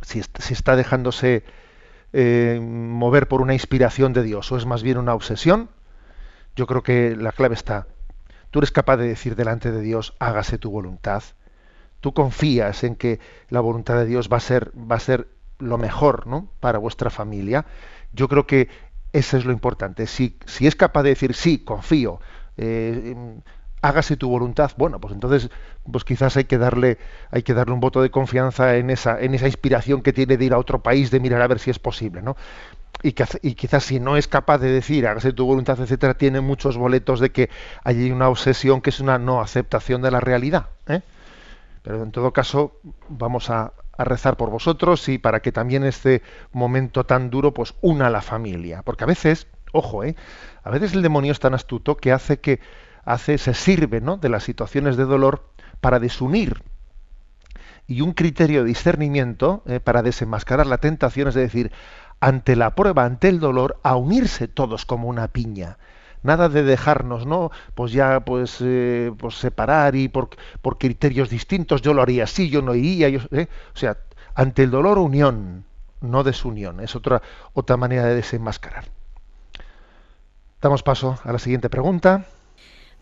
si, 0.02 0.22
si 0.22 0.54
está 0.54 0.76
dejándose 0.76 1.46
eh, 2.12 2.60
mover 2.62 3.30
por 3.30 3.42
una 3.42 3.54
inspiración 3.54 4.12
de 4.12 4.24
Dios 4.24 4.52
o 4.52 4.58
es 4.58 4.66
más 4.66 4.84
bien 4.84 4.98
una 4.98 5.14
obsesión, 5.14 5.70
yo 6.58 6.68
creo 6.68 6.84
que 6.84 7.16
la 7.16 7.32
clave 7.32 7.56
está. 7.56 7.88
Tú 8.52 8.60
eres 8.60 8.72
capaz 8.72 8.98
de 8.98 9.08
decir 9.08 9.38
delante 9.38 9.72
de 9.72 9.80
Dios, 9.82 10.16
hágase 10.20 10.58
tu 10.58 10.72
voluntad 10.72 11.24
tú 12.02 12.14
confías 12.14 12.84
en 12.84 12.96
que 12.96 13.20
la 13.50 13.60
voluntad 13.60 13.96
de 13.96 14.06
Dios 14.06 14.30
va 14.32 14.38
a 14.38 14.42
ser, 14.42 14.72
va 14.76 14.96
a 14.96 15.00
ser 15.00 15.28
lo 15.60 15.78
mejor 15.78 16.28
¿no? 16.28 16.50
para 16.60 16.80
vuestra 16.80 17.10
familia, 17.10 17.66
yo 18.14 18.28
creo 18.28 18.48
que 18.48 18.70
eso 19.12 19.38
es 19.38 19.46
lo 19.46 19.52
importante. 19.52 20.08
Si, 20.08 20.38
si 20.46 20.68
es 20.68 20.76
capaz 20.76 21.04
de 21.04 21.10
decir 21.10 21.34
sí, 21.34 21.60
confío, 21.60 22.20
eh, 22.58 23.16
hágase 23.82 24.18
tu 24.18 24.30
voluntad, 24.30 24.72
bueno, 24.78 25.00
pues 25.00 25.14
entonces 25.14 25.50
pues 25.92 26.04
quizás 26.04 26.36
hay 26.38 26.46
que 26.46 26.58
darle, 26.58 26.98
hay 27.32 27.44
que 27.44 27.54
darle 27.54 27.74
un 27.74 27.80
voto 27.80 28.02
de 28.02 28.12
confianza 28.12 28.76
en 28.76 28.90
esa, 28.90 29.20
en 29.20 29.34
esa 29.34 29.48
inspiración 29.48 30.02
que 30.02 30.14
tiene 30.14 30.38
de 30.38 30.46
ir 30.46 30.54
a 30.54 30.58
otro 30.58 30.82
país, 30.84 31.12
de 31.12 31.20
mirar 31.20 31.42
a 31.42 31.48
ver 31.48 31.60
si 31.60 31.70
es 31.72 31.80
posible, 31.80 32.22
¿no? 32.22 32.36
Y, 33.02 33.16
y 33.42 33.54
quizás 33.54 33.86
si 33.86 34.00
no 34.00 34.18
es 34.18 34.28
capaz 34.28 34.58
de 34.58 34.70
decir 34.70 35.08
hágase 35.08 35.32
tu 35.32 35.46
voluntad, 35.46 35.80
etcétera, 35.80 36.16
tiene 36.16 36.42
muchos 36.42 36.78
boletos 36.78 37.22
de 37.22 37.32
que 37.32 37.50
hay 37.84 38.12
una 38.12 38.28
obsesión 38.28 38.82
que 38.82 38.90
es 38.90 39.00
una 39.00 39.18
no 39.18 39.42
aceptación 39.42 40.02
de 40.02 40.12
la 40.12 40.20
realidad. 40.20 40.68
¿eh? 40.88 41.02
Pero 41.82 42.04
en 42.04 42.12
todo 42.12 42.34
caso, 42.34 42.80
vamos 43.08 43.50
a, 43.50 43.74
rezar 43.98 44.38
por 44.38 44.50
vosotros 44.50 45.10
y 45.10 45.18
para 45.18 45.42
que 45.42 45.52
también 45.52 45.84
este 45.84 46.22
momento 46.54 47.06
tan 47.06 47.30
duro, 47.30 47.54
pues 47.54 47.76
una 47.82 48.08
a 48.08 48.10
la 48.10 48.22
familia. 48.22 48.82
Porque 48.82 49.04
a 49.04 49.08
veces, 49.08 49.48
ojo, 49.74 50.06
¿eh? 50.06 50.16
a 50.64 50.70
veces 50.70 50.94
el 50.94 51.02
demonio 51.02 51.34
es 51.34 51.42
tan 51.42 51.54
astuto 51.54 51.98
que 51.98 52.14
hace 52.14 52.40
que 52.40 52.62
hace, 53.04 53.38
se 53.38 53.54
sirve 53.54 54.00
¿no? 54.00 54.16
de 54.16 54.30
las 54.30 54.44
situaciones 54.44 54.96
de 54.96 55.04
dolor 55.04 55.50
para 55.82 56.00
desunir. 56.00 56.64
Y 57.88 58.00
un 58.00 58.14
criterio 58.14 58.62
de 58.62 58.70
discernimiento 58.70 59.64
¿eh? 59.66 59.82
para 59.82 60.02
desenmascarar 60.02 60.66
la 60.66 60.78
tentación 60.78 61.28
es 61.28 61.36
decir, 61.36 61.74
ante 62.22 62.56
la 62.56 62.76
prueba, 62.76 63.04
ante 63.04 63.28
el 63.28 63.42
dolor, 63.42 63.82
a 63.84 63.98
unirse 63.98 64.48
todos 64.48 64.86
como 64.86 65.10
una 65.10 65.28
piña 65.28 65.78
nada 66.24 66.50
de 66.50 66.64
dejarnos, 66.64 67.26
¿no? 67.26 67.52
Pues 67.76 67.92
ya, 67.92 68.22
pues, 68.22 68.58
eh, 68.62 69.12
pues 69.18 69.36
separar 69.36 69.96
y 69.96 70.08
por, 70.08 70.30
por, 70.62 70.78
criterios 70.78 71.30
distintos, 71.30 71.82
yo 71.82 71.94
lo 71.94 72.02
haría 72.02 72.26
así, 72.26 72.50
yo 72.50 72.62
no 72.62 72.76
iría, 72.76 73.10
yo, 73.10 73.20
¿eh? 73.32 73.48
o 73.74 73.78
sea, 73.78 73.98
ante 74.36 74.64
el 74.64 74.72
dolor 74.72 74.98
unión, 74.98 75.66
no 76.02 76.24
desunión, 76.24 76.80
es 76.80 76.96
otra, 76.96 77.22
otra 77.54 77.78
manera 77.78 78.06
de 78.06 78.16
desenmascarar. 78.16 78.86
Damos 80.62 80.84
paso 80.84 81.18
a 81.24 81.32
la 81.32 81.40
siguiente 81.40 81.70
pregunta. 81.70 82.26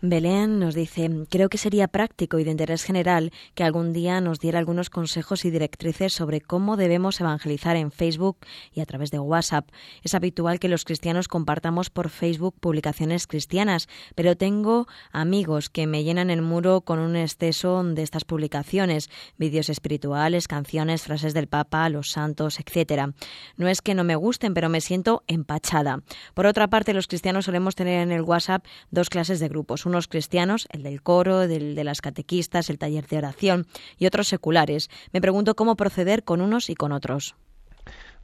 Belén 0.00 0.60
nos 0.60 0.76
dice, 0.76 1.10
creo 1.28 1.48
que 1.48 1.58
sería 1.58 1.88
práctico 1.88 2.38
y 2.38 2.44
de 2.44 2.52
interés 2.52 2.84
general 2.84 3.32
que 3.56 3.64
algún 3.64 3.92
día 3.92 4.20
nos 4.20 4.38
diera 4.38 4.60
algunos 4.60 4.90
consejos 4.90 5.44
y 5.44 5.50
directrices 5.50 6.12
sobre 6.12 6.40
cómo 6.40 6.76
debemos 6.76 7.20
evangelizar 7.20 7.74
en 7.74 7.90
Facebook 7.90 8.38
y 8.72 8.80
a 8.80 8.86
través 8.86 9.10
de 9.10 9.18
WhatsApp. 9.18 9.68
Es 10.04 10.14
habitual 10.14 10.60
que 10.60 10.68
los 10.68 10.84
cristianos 10.84 11.26
compartamos 11.26 11.90
por 11.90 12.10
Facebook 12.10 12.54
publicaciones 12.60 13.26
cristianas, 13.26 13.88
pero 14.14 14.36
tengo 14.36 14.86
amigos 15.10 15.68
que 15.68 15.88
me 15.88 16.04
llenan 16.04 16.30
el 16.30 16.42
muro 16.42 16.82
con 16.82 17.00
un 17.00 17.16
exceso 17.16 17.82
de 17.82 18.04
estas 18.04 18.24
publicaciones, 18.24 19.10
vídeos 19.36 19.68
espirituales, 19.68 20.46
canciones, 20.46 21.02
frases 21.02 21.34
del 21.34 21.48
Papa, 21.48 21.88
los 21.88 22.12
santos, 22.12 22.60
etc. 22.60 23.10
No 23.56 23.66
es 23.66 23.82
que 23.82 23.96
no 23.96 24.04
me 24.04 24.14
gusten, 24.14 24.54
pero 24.54 24.68
me 24.68 24.80
siento 24.80 25.24
empachada. 25.26 26.02
Por 26.34 26.46
otra 26.46 26.68
parte, 26.68 26.94
los 26.94 27.08
cristianos 27.08 27.46
solemos 27.46 27.74
tener 27.74 28.00
en 28.00 28.12
el 28.12 28.22
WhatsApp 28.22 28.64
dos 28.92 29.10
clases 29.10 29.40
de 29.40 29.48
grupos 29.48 29.87
unos 29.88 30.08
cristianos, 30.08 30.68
el 30.70 30.82
del 30.82 31.02
coro, 31.02 31.42
el 31.42 31.74
de 31.74 31.84
las 31.84 32.00
catequistas, 32.00 32.70
el 32.70 32.78
taller 32.78 33.06
de 33.06 33.18
oración, 33.18 33.66
y 33.98 34.06
otros 34.06 34.28
seculares. 34.28 34.90
Me 35.12 35.20
pregunto 35.20 35.56
cómo 35.56 35.76
proceder 35.76 36.22
con 36.22 36.40
unos 36.40 36.70
y 36.70 36.74
con 36.74 36.92
otros. 36.92 37.34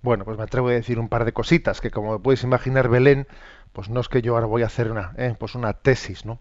Bueno, 0.02 0.24
pues 0.24 0.36
me 0.36 0.44
atrevo 0.44 0.68
a 0.68 0.72
decir 0.72 0.98
un 0.98 1.08
par 1.08 1.24
de 1.24 1.32
cositas 1.32 1.80
que, 1.80 1.90
como 1.90 2.20
puedes 2.20 2.44
imaginar, 2.44 2.88
Belén, 2.88 3.26
pues 3.72 3.88
no 3.88 4.00
es 4.00 4.08
que 4.08 4.22
yo 4.22 4.34
ahora 4.34 4.46
voy 4.46 4.62
a 4.62 4.66
hacer 4.66 4.90
una, 4.90 5.14
eh, 5.16 5.34
pues 5.38 5.54
una 5.54 5.72
tesis, 5.72 6.24
¿no? 6.24 6.40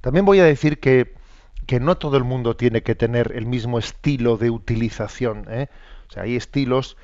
También 0.00 0.24
voy 0.24 0.40
a 0.40 0.44
decir 0.44 0.80
que, 0.80 1.14
que 1.66 1.80
no 1.80 1.96
todo 1.96 2.16
el 2.16 2.24
mundo 2.24 2.56
tiene 2.56 2.82
que 2.82 2.94
tener 2.94 3.32
el 3.34 3.46
mismo 3.46 3.78
estilo 3.78 4.36
de 4.36 4.50
utilización. 4.50 5.46
¿eh? 5.48 5.68
O 6.08 6.12
sea, 6.12 6.24
hay 6.24 6.36
estilos. 6.36 6.96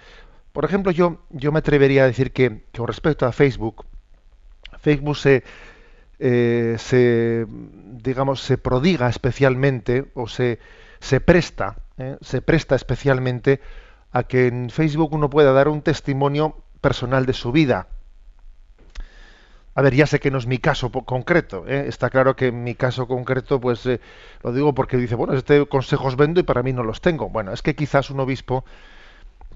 Por 0.53 0.65
ejemplo, 0.65 0.91
yo, 0.91 1.23
yo 1.31 1.53
me 1.53 1.61
atrevería 1.61 2.05
a 2.05 2.07
decir 2.07 2.33
que, 2.33 2.65
que 2.73 2.79
con 2.79 2.89
respecto 2.89 3.27
a 3.27 3.33
Facebook, 3.33 3.85
Facebook 4.81 5.17
se, 5.17 5.45
eh, 6.21 6.77
se 6.79 7.47
digamos 7.49 8.43
se 8.43 8.59
prodiga 8.59 9.09
especialmente 9.09 10.11
o 10.15 10.29
se, 10.29 10.59
se 11.01 11.21
presta 11.21 11.77
eh, 11.97 12.19
se 12.21 12.43
presta 12.43 12.75
especialmente 12.77 13.61
a 14.13 14.25
que 14.25 14.47
en 14.47 14.69
Facebook 14.71 15.15
uno 15.15 15.31
pueda 15.31 15.53
dar 15.53 15.69
un 15.69 15.81
testimonio 15.81 16.57
personal 16.81 17.25
de 17.25 17.33
su 17.33 17.53
vida 17.53 17.87
a 19.75 19.83
ver, 19.83 19.95
ya 19.95 20.07
sé 20.07 20.21
que 20.21 20.31
no 20.31 20.39
es 20.39 20.47
mi 20.47 20.59
caso 20.59 20.91
concreto. 20.91 21.65
¿eh? 21.67 21.85
Está 21.87 22.11
claro 22.11 22.35
que 22.35 22.49
en 22.49 22.65
mi 22.65 22.75
caso 22.75 23.07
concreto, 23.07 23.61
pues 23.61 23.89
lo 24.43 24.53
digo 24.53 24.75
porque 24.75 24.97
dice, 24.97 25.15
bueno, 25.15 25.33
este 25.33 25.65
consejos 25.67 26.17
vendo 26.17 26.41
y 26.41 26.43
para 26.43 26.63
mí 26.63 26.73
no 26.73 26.83
los 26.83 27.01
tengo. 27.01 27.31
Bueno, 27.31 27.53
es 27.53 27.63
que 27.63 27.77
quizás 27.77 28.11
un 28.11 28.21
obispo, 28.21 28.65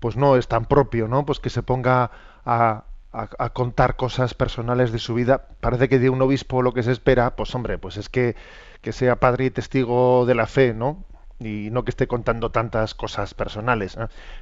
pues 0.00 0.16
no 0.16 0.36
es 0.36 0.46
tan 0.48 0.66
propio, 0.66 1.08
¿no? 1.08 1.26
Pues 1.26 1.40
que 1.40 1.50
se 1.50 1.62
ponga 1.62 2.10
a, 2.46 2.84
a, 3.14 3.50
contar 3.50 3.96
cosas 3.96 4.34
personales 4.34 4.90
de 4.90 4.98
su 4.98 5.14
vida. 5.14 5.46
Parece 5.60 5.88
que 5.88 5.98
de 5.98 6.10
un 6.10 6.20
obispo 6.20 6.62
lo 6.62 6.72
que 6.72 6.82
se 6.82 6.92
espera, 6.92 7.36
pues 7.36 7.54
hombre, 7.54 7.78
pues 7.78 7.96
es 7.96 8.08
que, 8.08 8.34
que 8.80 8.92
sea 8.92 9.20
padre 9.20 9.46
y 9.46 9.50
testigo 9.50 10.26
de 10.26 10.34
la 10.34 10.46
fe, 10.46 10.74
¿no? 10.74 11.04
y 11.40 11.68
no 11.70 11.84
que 11.84 11.90
esté 11.90 12.06
contando 12.06 12.50
tantas 12.50 12.94
cosas 12.94 13.34
personales. 13.34 13.96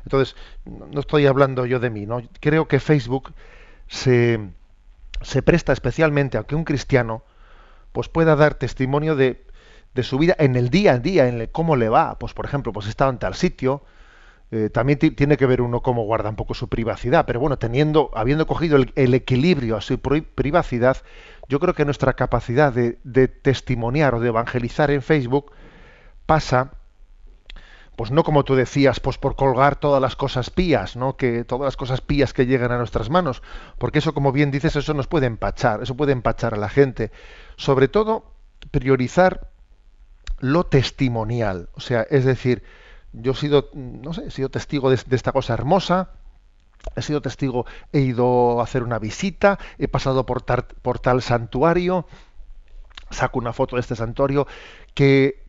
Entonces, 0.05 0.37
no 0.65 1.01
estoy 1.01 1.27
hablando 1.27 1.67
yo 1.67 1.81
de 1.81 1.91
mí, 1.91 2.07
¿no? 2.07 2.23
Creo 2.41 2.69
que 2.69 2.81
Facebook 2.81 3.33
se, 3.89 4.41
se 5.23 5.43
presta 5.43 5.73
especialmente 5.73 6.39
a 6.39 6.45
que 6.45 6.55
un 6.55 6.65
cristiano 6.65 7.25
pues 7.93 8.09
pueda 8.09 8.37
dar 8.37 8.55
testimonio 8.55 9.17
de, 9.17 9.45
de 9.95 10.03
su 10.03 10.19
vida 10.19 10.37
en 10.39 10.57
el 10.57 10.71
día 10.71 10.93
a 10.93 10.99
día, 10.99 11.29
en 11.29 11.47
cómo 11.47 11.77
le 11.77 11.89
va. 11.89 12.19
Pues 12.19 12.35
por 12.35 12.45
ejemplo, 12.45 12.73
pues 12.73 12.87
está 12.87 13.09
en 13.09 13.19
tal 13.19 13.35
sitio, 13.35 13.83
eh, 14.55 14.69
también 14.69 14.99
tiene 14.99 15.39
que 15.39 15.47
ver 15.47 15.63
uno 15.63 15.81
cómo 15.81 16.05
guarda 16.05 16.29
un 16.29 16.37
poco 16.37 16.53
su 16.53 16.69
privacidad, 16.69 17.25
pero 17.25 17.41
bueno, 17.41 17.57
teniendo, 17.57 18.11
habiendo 18.13 18.47
cogido 18.47 18.77
el, 18.77 19.15
equilibrio 19.15 19.79
a 19.79 19.81
su 19.81 19.99
privacidad, 19.99 20.99
yo 21.49 21.59
creo 21.59 21.73
que 21.73 21.87
nuestra 21.87 22.13
capacidad 22.13 22.71
de, 22.71 22.99
de, 23.03 23.29
testimoniar 23.29 24.15
o 24.15 24.21
de 24.21 24.29
evangelizar 24.29 24.91
en 24.91 25.01
Facebook 25.01 25.53
pasa 26.27 26.73
pues 27.97 28.11
no 28.11 28.25
como 28.25 28.45
tú 28.45 28.55
decías, 28.55 29.01
pues 29.01 29.17
por 29.17 29.37
colgar 29.37 29.77
todas 29.77 30.03
las 30.03 30.17
cosas 30.17 30.51
pías, 30.51 30.97
¿no? 30.97 31.17
Que 31.17 31.45
todas 31.45 31.67
las 31.67 31.77
cosas 31.77 32.03
pías 32.03 32.35
que 32.35 32.47
llegan 32.47 32.73
a 32.73 32.79
nuestras 32.79 33.09
manos, 33.09 33.43
porque 33.79 34.01
eso, 34.01 34.13
como 34.13 34.33
bien 34.33 34.51
dices, 34.51 34.77
eso 34.77 34.93
nos 34.93 35.07
puede 35.07 35.27
empachar, 35.27 35.83
eso 35.83 35.97
puede 35.97 36.13
empachar 36.13 36.55
a 36.55 36.59
la 36.59 36.69
gente. 36.69 37.11
Sobre 37.57 37.89
todo, 37.89 38.35
priorizar 38.71 39.51
lo 40.41 40.65
testimonial, 40.65 41.69
o 41.75 41.81
sea, 41.81 42.03
es 42.03 42.25
decir, 42.25 42.63
yo 43.13 43.33
he 43.33 43.35
sido, 43.35 43.71
no 43.75 44.13
sé, 44.13 44.27
he 44.27 44.31
sido 44.31 44.49
testigo 44.49 44.91
de, 44.91 44.99
esta 45.11 45.33
cosa 45.33 45.55
hermosa, 45.55 46.11
he 46.97 47.03
sido 47.03 47.21
testigo, 47.23 47.67
he 47.93 48.01
ido 48.01 48.61
a 48.61 48.65
hacer 48.65 48.83
una 48.83 48.99
visita, 48.99 49.59
he 49.79 49.89
pasado 49.89 50.27
por, 50.27 50.45
por 50.45 50.99
tal 50.99 51.23
santuario, 51.23 52.07
saco 53.11 53.39
una 53.39 53.53
foto 53.53 53.77
de 53.77 53.81
este 53.81 53.97
santuario, 53.97 54.47
que 54.95 55.43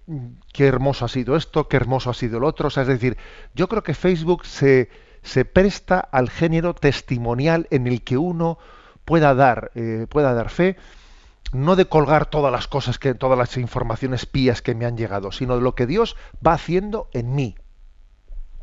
qué 0.51 0.67
hermoso 0.67 1.05
ha 1.05 1.07
sido 1.07 1.35
esto, 1.35 1.67
qué 1.67 1.77
hermoso 1.77 2.09
ha 2.09 2.13
sido 2.13 2.37
el 2.37 2.43
otro. 2.43 2.67
O 2.67 2.69
sea, 2.69 2.83
es 2.83 2.89
decir, 2.89 3.17
yo 3.55 3.67
creo 3.67 3.83
que 3.83 3.93
Facebook 3.93 4.45
se, 4.45 4.89
se 5.21 5.45
presta 5.45 5.99
al 5.99 6.29
género 6.29 6.73
testimonial 6.73 7.67
en 7.71 7.87
el 7.87 8.03
que 8.03 8.17
uno 8.17 8.57
pueda 9.05 9.33
dar, 9.33 9.71
eh, 9.75 10.07
pueda 10.09 10.33
dar 10.33 10.49
fe, 10.49 10.77
no 11.53 11.75
de 11.75 11.85
colgar 11.85 12.25
todas 12.25 12.51
las 12.51 12.67
cosas 12.67 12.99
que, 12.99 13.13
todas 13.13 13.37
las 13.37 13.57
informaciones 13.57 14.25
pías 14.25 14.61
que 14.61 14.75
me 14.75 14.85
han 14.85 14.97
llegado, 14.97 15.31
sino 15.31 15.55
de 15.55 15.61
lo 15.61 15.75
que 15.75 15.85
Dios 15.85 16.15
va 16.45 16.53
haciendo 16.53 17.09
en 17.13 17.35
mí. 17.35 17.55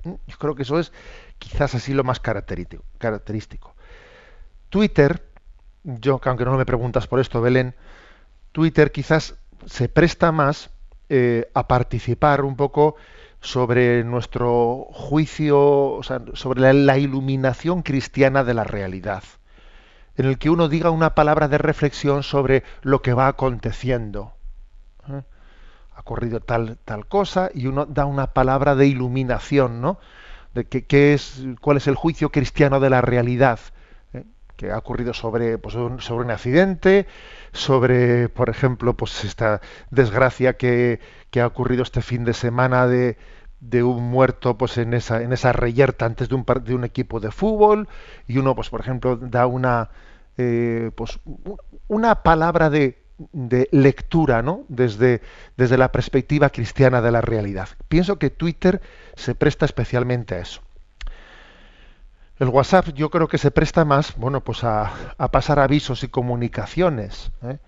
¿Mm? 0.04 0.14
Yo 0.26 0.38
creo 0.38 0.54
que 0.54 0.62
eso 0.62 0.78
es 0.78 0.92
quizás 1.38 1.75
así 1.75 1.94
lo 1.94 2.04
más 2.04 2.20
característico. 2.20 3.75
Twitter, 4.68 5.25
yo, 5.82 6.20
aunque 6.25 6.44
no 6.44 6.56
me 6.56 6.66
preguntas 6.66 7.06
por 7.06 7.20
esto, 7.20 7.40
Belén, 7.40 7.75
Twitter 8.52 8.92
quizás 8.92 9.35
se 9.66 9.88
presta 9.88 10.32
más 10.32 10.70
eh, 11.09 11.50
a 11.54 11.66
participar 11.66 12.44
un 12.44 12.56
poco 12.56 12.97
sobre 13.40 14.04
nuestro 14.04 14.87
juicio, 14.92 16.00
sobre 16.35 16.73
la, 16.73 16.99
iluminación 16.99 17.82
cristiana 17.82 18.44
de 18.44 18.54
la 18.54 18.64
realidad, 18.64 19.25
en 20.17 20.26
el 20.26 20.38
que 20.38 20.50
uno 20.50 20.69
diga 20.69 20.90
una 20.90 21.14
palabra 21.14 21.49
de 21.49 21.59
reflexión 21.59 22.23
sobre 22.23 22.62
lo 22.83 23.02
que 23.02 23.14
va 23.14 23.29
aconteciendo. 23.29 24.33
¿eh? 25.09 25.23
Ha 25.95 26.00
ocurrido 26.00 26.40
tal, 26.40 26.79
tal 26.85 27.07
cosa 27.07 27.50
y 27.55 27.67
uno 27.67 27.87
da 27.87 28.05
una 28.05 28.29
palabra 28.29 28.75
de 28.75 28.87
iluminación, 28.87 29.81
¿no? 29.81 29.99
De 30.55 30.64
qué 30.64 31.14
es, 31.14 31.45
cuál 31.61 31.76
es 31.76 31.87
el 31.87 31.95
juicio 31.95 32.31
cristiano 32.31 32.81
de 32.81 32.90
la 32.90 33.00
realidad 33.00 33.61
¿eh? 34.12 34.25
que 34.57 34.73
ha 34.73 34.79
ocurrido 34.79 35.14
sobre, 35.14 35.59
pues, 35.59 35.75
sobre 35.75 36.25
un 36.25 36.31
accidente, 36.31 37.07
sobre, 37.53 38.29
por 38.29 38.51
ejemplo, 38.51 38.94
pues 38.94 39.25
esta 39.25 39.61
desgracia 39.90 40.57
que, 40.57 40.99
que 41.31 41.40
ha 41.40 41.46
ocurrido 41.46 41.85
este 41.85 42.03
fin 42.03 42.25
de 42.25 42.35
semana 42.35 42.88
de, 42.88 43.16
de 43.61 43.83
un 43.83 44.11
muerto 44.11 44.57
pues 44.57 44.79
en 44.79 44.94
esa 44.94 45.23
en 45.23 45.33
esa 45.33 45.53
reyerta 45.53 46.07
antes 46.07 46.29
de 46.29 46.35
un 46.35 46.44
de 46.64 46.75
un 46.75 46.85
equipo 46.85 47.20
de 47.20 47.31
fútbol 47.31 47.88
y 48.27 48.38
uno 48.38 48.55
pues 48.55 48.70
por 48.70 48.81
ejemplo 48.81 49.16
da 49.16 49.46
una 49.46 49.90
eh, 50.38 50.90
pues 50.94 51.20
una 51.88 52.23
palabra 52.23 52.70
de, 52.70 53.03
de 53.33 53.68
lectura 53.70 54.42
no 54.42 54.64
desde 54.68 55.20
desde 55.57 55.77
la 55.77 55.92
perspectiva 55.92 56.51
cristiana 56.51 57.03
de 57.03 57.12
la 57.12 57.20
realidad 57.20 57.68
pienso 57.88 58.18
que 58.18 58.31
Twitter 58.31 58.81
se 59.14 59.35
presta 59.35 59.66
especialmente 59.66 60.37
a 60.37 60.38
eso 60.38 60.62
el 62.40 62.49
WhatsApp 62.49 62.88
yo 62.94 63.11
creo 63.11 63.29
que 63.29 63.37
se 63.37 63.51
presta 63.51 63.85
más, 63.85 64.16
bueno, 64.16 64.42
pues 64.42 64.64
a, 64.64 64.90
pasar 65.31 65.59
avisos 65.59 66.03
y 66.05 66.09
comunicaciones. 66.09 67.31
¿eh? 67.42 67.59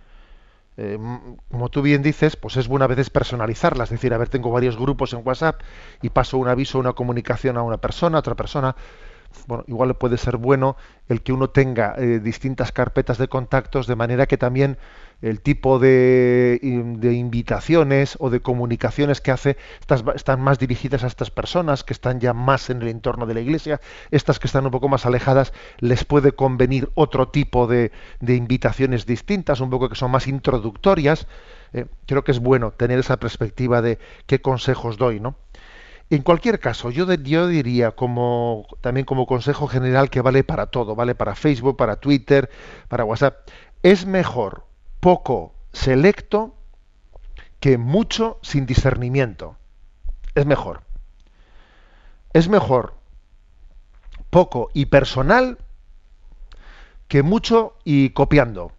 Eh, 0.76 0.98
como 1.50 1.68
tú 1.68 1.82
bien 1.82 2.02
dices, 2.02 2.36
pues 2.36 2.56
es 2.56 2.66
buena 2.66 2.86
a 2.86 2.88
veces 2.88 3.10
personalizarlas, 3.10 3.88
es 3.88 3.98
decir, 3.98 4.14
a 4.14 4.18
ver, 4.18 4.28
tengo 4.28 4.50
varios 4.50 4.76
grupos 4.78 5.12
en 5.12 5.20
WhatsApp 5.24 5.60
y 6.00 6.10
paso 6.10 6.38
un 6.38 6.48
aviso, 6.48 6.78
una 6.78 6.94
comunicación 6.94 7.58
a 7.58 7.62
una 7.62 7.78
persona, 7.78 8.18
a 8.18 8.20
otra 8.20 8.34
persona. 8.34 8.74
Bueno, 9.46 9.64
igual 9.66 9.94
puede 9.96 10.18
ser 10.18 10.36
bueno 10.36 10.76
el 11.08 11.22
que 11.22 11.32
uno 11.32 11.50
tenga 11.50 11.94
eh, 11.96 12.20
distintas 12.20 12.72
carpetas 12.72 13.18
de 13.18 13.28
contactos 13.28 13.86
de 13.86 13.96
manera 13.96 14.26
que 14.26 14.36
también 14.36 14.78
el 15.22 15.40
tipo 15.40 15.78
de, 15.78 16.58
invitaciones 16.62 18.16
o 18.18 18.28
de 18.28 18.40
comunicaciones 18.40 19.20
que 19.20 19.30
hace 19.30 19.56
están 20.14 20.40
más 20.40 20.58
dirigidas 20.58 21.04
a 21.04 21.06
estas 21.06 21.30
personas 21.30 21.84
que 21.84 21.92
están 21.92 22.20
ya 22.20 22.34
más 22.34 22.70
en 22.70 22.82
el 22.82 22.88
entorno 22.88 23.26
de 23.26 23.34
la 23.34 23.40
iglesia, 23.40 23.80
estas 24.10 24.38
que 24.38 24.48
están 24.48 24.64
un 24.64 24.72
poco 24.72 24.88
más 24.88 25.06
alejadas 25.06 25.52
les 25.78 26.04
puede 26.04 26.32
convenir 26.32 26.90
otro 26.94 27.28
tipo 27.28 27.66
de, 27.66 27.92
invitaciones 28.20 29.06
distintas, 29.06 29.60
un 29.60 29.70
poco 29.70 29.88
que 29.88 29.94
son 29.94 30.10
más 30.10 30.26
introductorias. 30.26 31.26
Eh, 31.72 31.86
creo 32.06 32.24
que 32.24 32.32
es 32.32 32.40
bueno 32.40 32.72
tener 32.72 32.98
esa 32.98 33.18
perspectiva 33.18 33.80
de 33.80 33.98
qué 34.26 34.42
consejos 34.42 34.98
doy, 34.98 35.20
¿no? 35.20 35.36
En 36.10 36.22
cualquier 36.22 36.58
caso, 36.58 36.90
yo, 36.90 37.10
yo 37.14 37.46
diría 37.46 37.92
como 37.92 38.66
también 38.82 39.06
como 39.06 39.26
consejo 39.26 39.66
general 39.66 40.10
que 40.10 40.20
vale 40.20 40.44
para 40.44 40.66
todo, 40.66 40.94
vale 40.94 41.14
para 41.14 41.34
Facebook, 41.34 41.78
para 41.78 41.96
Twitter, 41.96 42.50
para 42.88 43.04
WhatsApp, 43.04 43.48
es 43.82 44.04
mejor 44.04 44.66
poco 45.02 45.52
selecto 45.72 46.54
que 47.58 47.76
mucho 47.76 48.38
sin 48.40 48.66
discernimiento. 48.66 49.56
Es 50.36 50.46
mejor. 50.46 50.82
Es 52.32 52.48
mejor 52.48 52.94
poco 54.30 54.70
y 54.72 54.86
personal 54.86 55.58
que 57.08 57.24
mucho 57.24 57.74
y 57.82 58.10
copiando. 58.10 58.70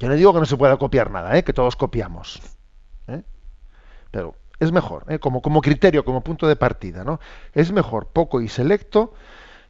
Yo 0.00 0.08
no 0.08 0.14
digo 0.14 0.32
que 0.34 0.40
no 0.40 0.44
se 0.44 0.56
pueda 0.56 0.76
copiar 0.76 1.12
nada, 1.12 1.38
¿eh? 1.38 1.44
que 1.44 1.52
todos 1.52 1.76
copiamos. 1.76 2.42
¿eh? 3.06 3.22
Pero 4.10 4.34
es 4.58 4.72
mejor, 4.72 5.04
¿eh? 5.08 5.20
como, 5.20 5.40
como 5.40 5.60
criterio, 5.60 6.04
como 6.04 6.22
punto 6.22 6.48
de 6.48 6.56
partida. 6.56 7.04
¿no? 7.04 7.20
Es 7.52 7.70
mejor 7.70 8.08
poco 8.08 8.40
y 8.40 8.48
selecto 8.48 9.14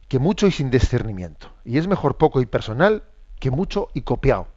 que 0.07 0.17
mucho 0.17 0.47
y 0.47 0.51
sin 0.51 0.71
discernimiento. 0.71 1.51
Y 1.63 1.77
es 1.77 1.87
mejor 1.87 2.17
poco 2.17 2.41
y 2.41 2.47
personal 2.47 3.03
que 3.39 3.51
mucho 3.51 3.89
y 3.93 4.01
copiado. 4.01 4.52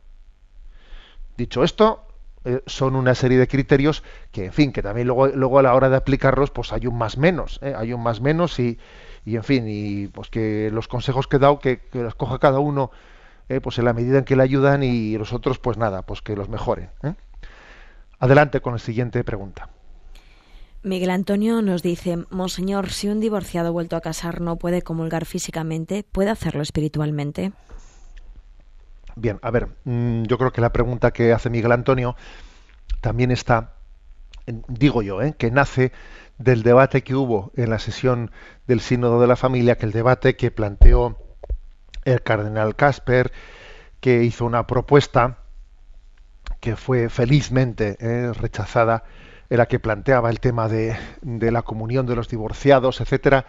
Dicho 1.36 1.64
esto, 1.64 2.06
eh, 2.44 2.62
son 2.66 2.94
una 2.94 3.14
serie 3.16 3.38
de 3.38 3.48
criterios 3.48 4.04
que, 4.30 4.46
en 4.46 4.52
fin, 4.52 4.72
que 4.72 4.80
también 4.80 5.08
luego, 5.08 5.26
luego 5.26 5.58
a 5.58 5.62
la 5.62 5.74
hora 5.74 5.88
de 5.88 5.96
aplicarlos, 5.96 6.50
pues 6.50 6.72
hay 6.72 6.86
un 6.86 6.96
más 6.96 7.18
menos, 7.18 7.58
¿eh? 7.60 7.74
hay 7.76 7.92
un 7.92 8.02
más 8.02 8.20
menos 8.20 8.60
y, 8.60 8.78
y, 9.24 9.34
en 9.34 9.42
fin, 9.42 9.64
y 9.66 10.06
pues 10.06 10.30
que 10.30 10.70
los 10.72 10.86
consejos 10.86 11.26
que 11.26 11.36
he 11.36 11.38
dado, 11.40 11.58
que, 11.58 11.80
los 11.92 12.14
coja 12.14 12.38
cada 12.38 12.60
uno, 12.60 12.92
eh, 13.48 13.60
pues 13.60 13.78
en 13.78 13.84
la 13.84 13.92
medida 13.92 14.18
en 14.18 14.24
que 14.24 14.36
le 14.36 14.44
ayudan 14.44 14.84
y 14.84 15.18
los 15.18 15.32
otros, 15.32 15.58
pues 15.58 15.76
nada, 15.76 16.02
pues 16.02 16.22
que 16.22 16.36
los 16.36 16.48
mejoren. 16.48 16.90
Adelante 18.20 18.60
con 18.60 18.74
la 18.74 18.78
siguiente 18.78 19.24
pregunta. 19.24 19.68
Miguel 20.84 21.10
Antonio 21.10 21.62
nos 21.62 21.82
dice, 21.82 22.16
Monseñor, 22.30 22.90
si 22.90 23.08
un 23.08 23.18
divorciado 23.18 23.72
vuelto 23.72 23.96
a 23.96 24.00
casar 24.00 24.40
no 24.40 24.54
puede 24.54 24.82
comulgar 24.82 25.24
físicamente, 25.24 26.04
¿puede 26.04 26.30
hacerlo 26.30 26.62
espiritualmente? 26.62 27.50
Bien, 29.18 29.38
a 29.40 29.50
ver, 29.50 29.68
mm, 29.84 30.24
yo 30.24 30.36
creo 30.36 30.52
que 30.52 30.60
la 30.60 30.72
pregunta 30.72 31.10
que 31.10 31.32
hace 31.32 31.48
Miguel 31.48 31.72
Antonio 31.72 32.16
también 33.00 33.30
está, 33.30 33.72
digo 34.68 35.00
yo, 35.00 35.22
¿eh? 35.22 35.34
que 35.38 35.50
nace 35.50 35.90
del 36.36 36.62
debate 36.62 37.02
que 37.02 37.14
hubo 37.14 37.50
en 37.56 37.70
la 37.70 37.78
sesión 37.78 38.30
del 38.66 38.80
Sínodo 38.80 39.18
de 39.18 39.26
la 39.26 39.36
Familia, 39.36 39.78
que 39.78 39.86
el 39.86 39.92
debate 39.92 40.36
que 40.36 40.50
planteó 40.50 41.16
el 42.04 42.22
cardenal 42.22 42.76
Casper, 42.76 43.32
que 44.00 44.22
hizo 44.22 44.44
una 44.44 44.66
propuesta 44.66 45.38
que 46.60 46.76
fue 46.76 47.08
felizmente 47.08 47.96
¿eh? 48.00 48.34
rechazada, 48.34 49.04
era 49.48 49.64
que 49.64 49.80
planteaba 49.80 50.28
el 50.28 50.40
tema 50.40 50.68
de, 50.68 50.94
de, 51.22 51.50
la 51.50 51.62
comunión 51.62 52.04
de 52.04 52.16
los 52.16 52.28
divorciados, 52.28 53.00
etcétera, 53.00 53.46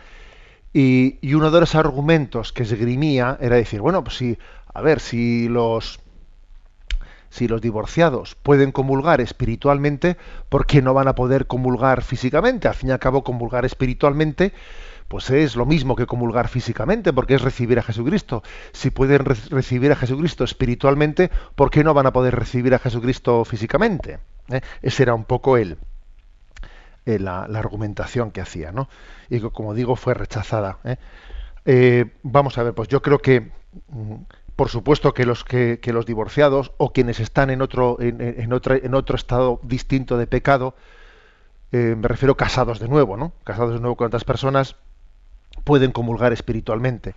y, 0.72 1.20
y, 1.22 1.34
uno 1.34 1.52
de 1.52 1.60
los 1.60 1.76
argumentos 1.76 2.54
que 2.54 2.64
esgrimía 2.64 3.38
era 3.42 3.56
decir, 3.58 3.82
bueno, 3.82 4.04
pues 4.04 4.18
si 4.18 4.38
a 4.78 4.82
ver, 4.82 5.00
si 5.00 5.50
los 5.50 6.00
si 7.30 7.48
los 7.48 7.62
divorciados 7.62 8.36
pueden 8.36 8.72
comulgar 8.72 9.22
espiritualmente, 9.22 10.18
¿por 10.50 10.68
qué 10.68 10.84
no 10.84 10.94
van 10.94 11.08
a 11.08 11.16
poder 11.16 11.48
comulgar 11.48 12.04
físicamente? 12.04 12.68
Al 12.68 12.76
fin 12.76 12.90
y 12.90 12.92
al 12.92 13.00
cabo, 13.00 13.24
comulgar 13.24 13.66
espiritualmente, 13.66 14.54
pues 15.08 15.32
es 15.32 15.56
lo 15.56 15.66
mismo 15.66 15.96
que 15.96 16.06
comulgar 16.06 16.48
físicamente, 16.48 17.12
porque 17.12 17.34
es 17.34 17.42
recibir 17.42 17.80
a 17.80 17.82
Jesucristo. 17.82 18.44
Si 18.72 18.92
pueden 18.92 19.26
recibir 19.26 19.92
a 19.92 19.96
Jesucristo 19.96 20.44
espiritualmente, 20.44 21.32
¿por 21.56 21.72
qué 21.72 21.84
no 21.84 21.96
van 21.96 22.06
a 22.06 22.14
poder 22.14 22.36
recibir 22.36 22.76
a 22.76 22.80
Jesucristo 22.80 23.46
físicamente? 23.46 24.20
¿Eh? 24.50 24.62
Ese 24.84 25.02
era 25.02 25.16
un 25.16 25.26
poco 25.26 25.58
el, 25.58 25.80
eh, 27.08 27.18
la, 27.18 27.46
argumentación 27.46 28.30
que 28.30 28.42
hacía, 28.42 28.72
¿no? 28.72 28.90
Y 29.28 29.40
como 29.40 29.74
digo, 29.74 29.96
fue 29.96 30.14
rechazada. 30.14 30.78
¿eh? 30.84 32.06
vamos 32.22 32.60
a 32.60 32.64
ver, 32.64 32.76
pues 32.76 32.90
yo 32.90 33.02
creo 33.02 33.18
que, 33.18 33.52
mm, 33.90 34.16
por 34.58 34.68
supuesto, 34.68 35.14
que 35.14 35.26
los 35.26 35.46
que, 35.46 35.80
los 35.86 36.06
divorciados 36.06 36.74
o 36.76 36.92
quienes 36.92 37.22
están 37.22 37.50
en 37.50 37.62
otro, 37.62 37.98
en, 38.02 38.52
otro, 38.52 38.76
en 38.76 38.94
otro 38.94 39.16
estado 39.16 39.62
distinto 39.64 40.18
de 40.18 40.28
pecado, 40.28 40.76
me 41.72 42.08
refiero 42.08 42.36
casados 42.36 42.80
de 42.80 42.90
nuevo, 42.90 43.16
¿no? 43.16 43.32
Casados 43.46 43.74
de 43.74 43.80
nuevo 43.80 43.96
con 43.96 44.08
otras 44.08 44.26
personas, 44.26 44.76
pueden 45.64 45.92
comulgar 45.92 46.34
espiritualmente. 46.34 47.16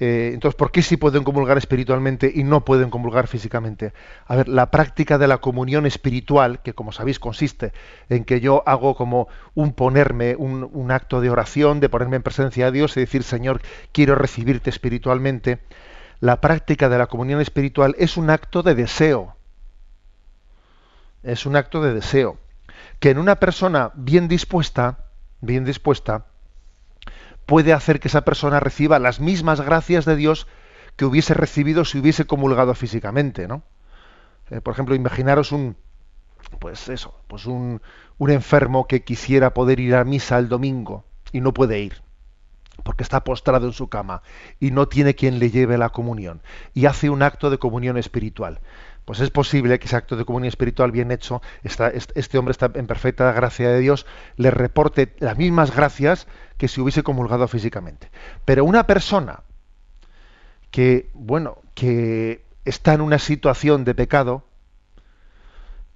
Eh, 0.00 0.30
entonces, 0.32 0.56
¿por 0.56 0.72
qué 0.72 0.80
sí 0.80 0.96
pueden 0.96 1.24
comulgar 1.24 1.58
espiritualmente 1.58 2.32
y 2.34 2.42
no 2.42 2.64
pueden 2.64 2.88
comulgar 2.88 3.26
físicamente? 3.26 3.92
A 4.26 4.34
ver, 4.34 4.48
la 4.48 4.70
práctica 4.70 5.18
de 5.18 5.28
la 5.28 5.38
comunión 5.38 5.84
espiritual, 5.84 6.62
que 6.62 6.72
como 6.72 6.90
sabéis 6.90 7.18
consiste 7.18 7.72
en 8.08 8.24
que 8.24 8.40
yo 8.40 8.62
hago 8.66 8.94
como 8.94 9.28
un 9.54 9.74
ponerme, 9.74 10.36
un, 10.36 10.90
acto 10.90 11.20
de 11.20 11.28
oración, 11.28 11.80
de 11.80 11.90
ponerme 11.90 12.16
en 12.16 12.22
presencia 12.22 12.66
de 12.66 12.72
Dios 12.72 12.96
y 12.96 13.00
decir, 13.00 13.22
Señor, 13.22 13.60
quiero 13.92 14.14
recibirte 14.14 14.70
espiritualmente, 14.70 15.58
la 16.20 16.42
práctica 16.42 16.90
de 16.90 16.98
la 16.98 17.06
comunión 17.06 17.40
espiritual 17.40 17.96
es 17.98 18.16
un 18.16 18.28
acto 18.28 18.62
de 18.62 18.74
deseo. 18.74 19.36
Es 21.22 21.46
un 21.46 21.56
acto 21.56 21.82
de 21.82 21.94
deseo. 21.94 22.38
Que 22.98 23.10
en 23.10 23.18
una 23.18 23.36
persona 23.36 23.90
bien 23.94 24.28
dispuesta, 24.28 25.06
bien 25.40 25.64
dispuesta, 25.64 26.26
puede 27.46 27.72
hacer 27.72 28.00
que 28.00 28.08
esa 28.08 28.24
persona 28.24 28.60
reciba 28.60 28.98
las 28.98 29.18
mismas 29.18 29.62
gracias 29.62 30.04
de 30.04 30.16
Dios 30.16 30.46
que 30.96 31.06
hubiese 31.06 31.32
recibido 31.32 31.86
si 31.86 31.98
hubiese 31.98 32.26
comulgado 32.26 32.74
físicamente, 32.74 33.48
¿no? 33.48 33.62
Eh, 34.50 34.60
por 34.60 34.74
ejemplo, 34.74 34.94
imaginaros 34.94 35.52
un, 35.52 35.76
pues 36.58 36.88
eso, 36.88 37.14
pues 37.28 37.46
un, 37.46 37.80
un 38.18 38.30
enfermo 38.30 38.86
que 38.86 39.04
quisiera 39.04 39.54
poder 39.54 39.80
ir 39.80 39.94
a 39.94 40.04
misa 40.04 40.38
el 40.38 40.48
domingo 40.48 41.04
y 41.32 41.40
no 41.40 41.54
puede 41.54 41.80
ir 41.80 42.02
porque 42.82 43.02
está 43.02 43.24
postrado 43.24 43.66
en 43.66 43.72
su 43.72 43.88
cama 43.88 44.22
y 44.58 44.70
no 44.70 44.88
tiene 44.88 45.14
quien 45.14 45.38
le 45.38 45.50
lleve 45.50 45.78
la 45.78 45.90
comunión 45.90 46.42
y 46.74 46.86
hace 46.86 47.10
un 47.10 47.22
acto 47.22 47.50
de 47.50 47.58
comunión 47.58 47.96
espiritual 47.96 48.60
pues 49.04 49.18
es 49.18 49.30
posible 49.30 49.78
que 49.80 49.86
ese 49.86 49.96
acto 49.96 50.14
de 50.14 50.24
comunión 50.24 50.48
espiritual 50.48 50.92
bien 50.92 51.10
hecho, 51.10 51.42
este 51.64 52.38
hombre 52.38 52.52
está 52.52 52.70
en 52.74 52.86
perfecta 52.86 53.32
gracia 53.32 53.68
de 53.68 53.80
Dios, 53.80 54.06
le 54.36 54.52
reporte 54.52 55.14
las 55.18 55.36
mismas 55.36 55.74
gracias 55.74 56.28
que 56.58 56.68
si 56.68 56.80
hubiese 56.80 57.02
comulgado 57.02 57.48
físicamente. 57.48 58.08
Pero 58.44 58.64
una 58.64 58.86
persona 58.86 59.40
que, 60.70 61.10
bueno, 61.14 61.58
que 61.74 62.44
está 62.64 62.94
en 62.94 63.00
una 63.00 63.18
situación 63.18 63.84
de 63.84 63.96
pecado 63.96 64.44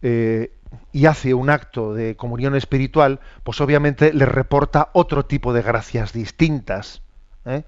eh, 0.03 0.53
y 0.93 1.07
hace 1.07 1.35
un 1.35 1.51
acto 1.51 1.95
de 1.95 2.17
comunión 2.17 2.55
espiritual, 2.55 3.21
pues 3.43 3.61
obviamente 3.61 4.13
le 4.13 4.27
reporta 4.27 4.91
otro 4.93 5.27
tipo 5.27 5.53
de 5.53 5.63
gracias 5.63 6.13
distintas. 6.13 7.03
¿eh? 7.45 7.65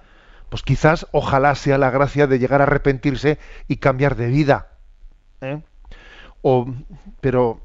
Pues 0.49 0.63
quizás, 0.63 1.07
ojalá 1.13 1.55
sea 1.55 1.79
la 1.79 1.91
gracia 1.91 2.27
de 2.27 2.39
llegar 2.39 2.61
a 2.61 2.65
arrepentirse 2.65 3.39
y 3.69 3.77
cambiar 3.77 4.17
de 4.17 4.29
vida 4.29 4.69
¿eh? 5.41 5.63
O, 6.43 6.67
pero, 7.21 7.61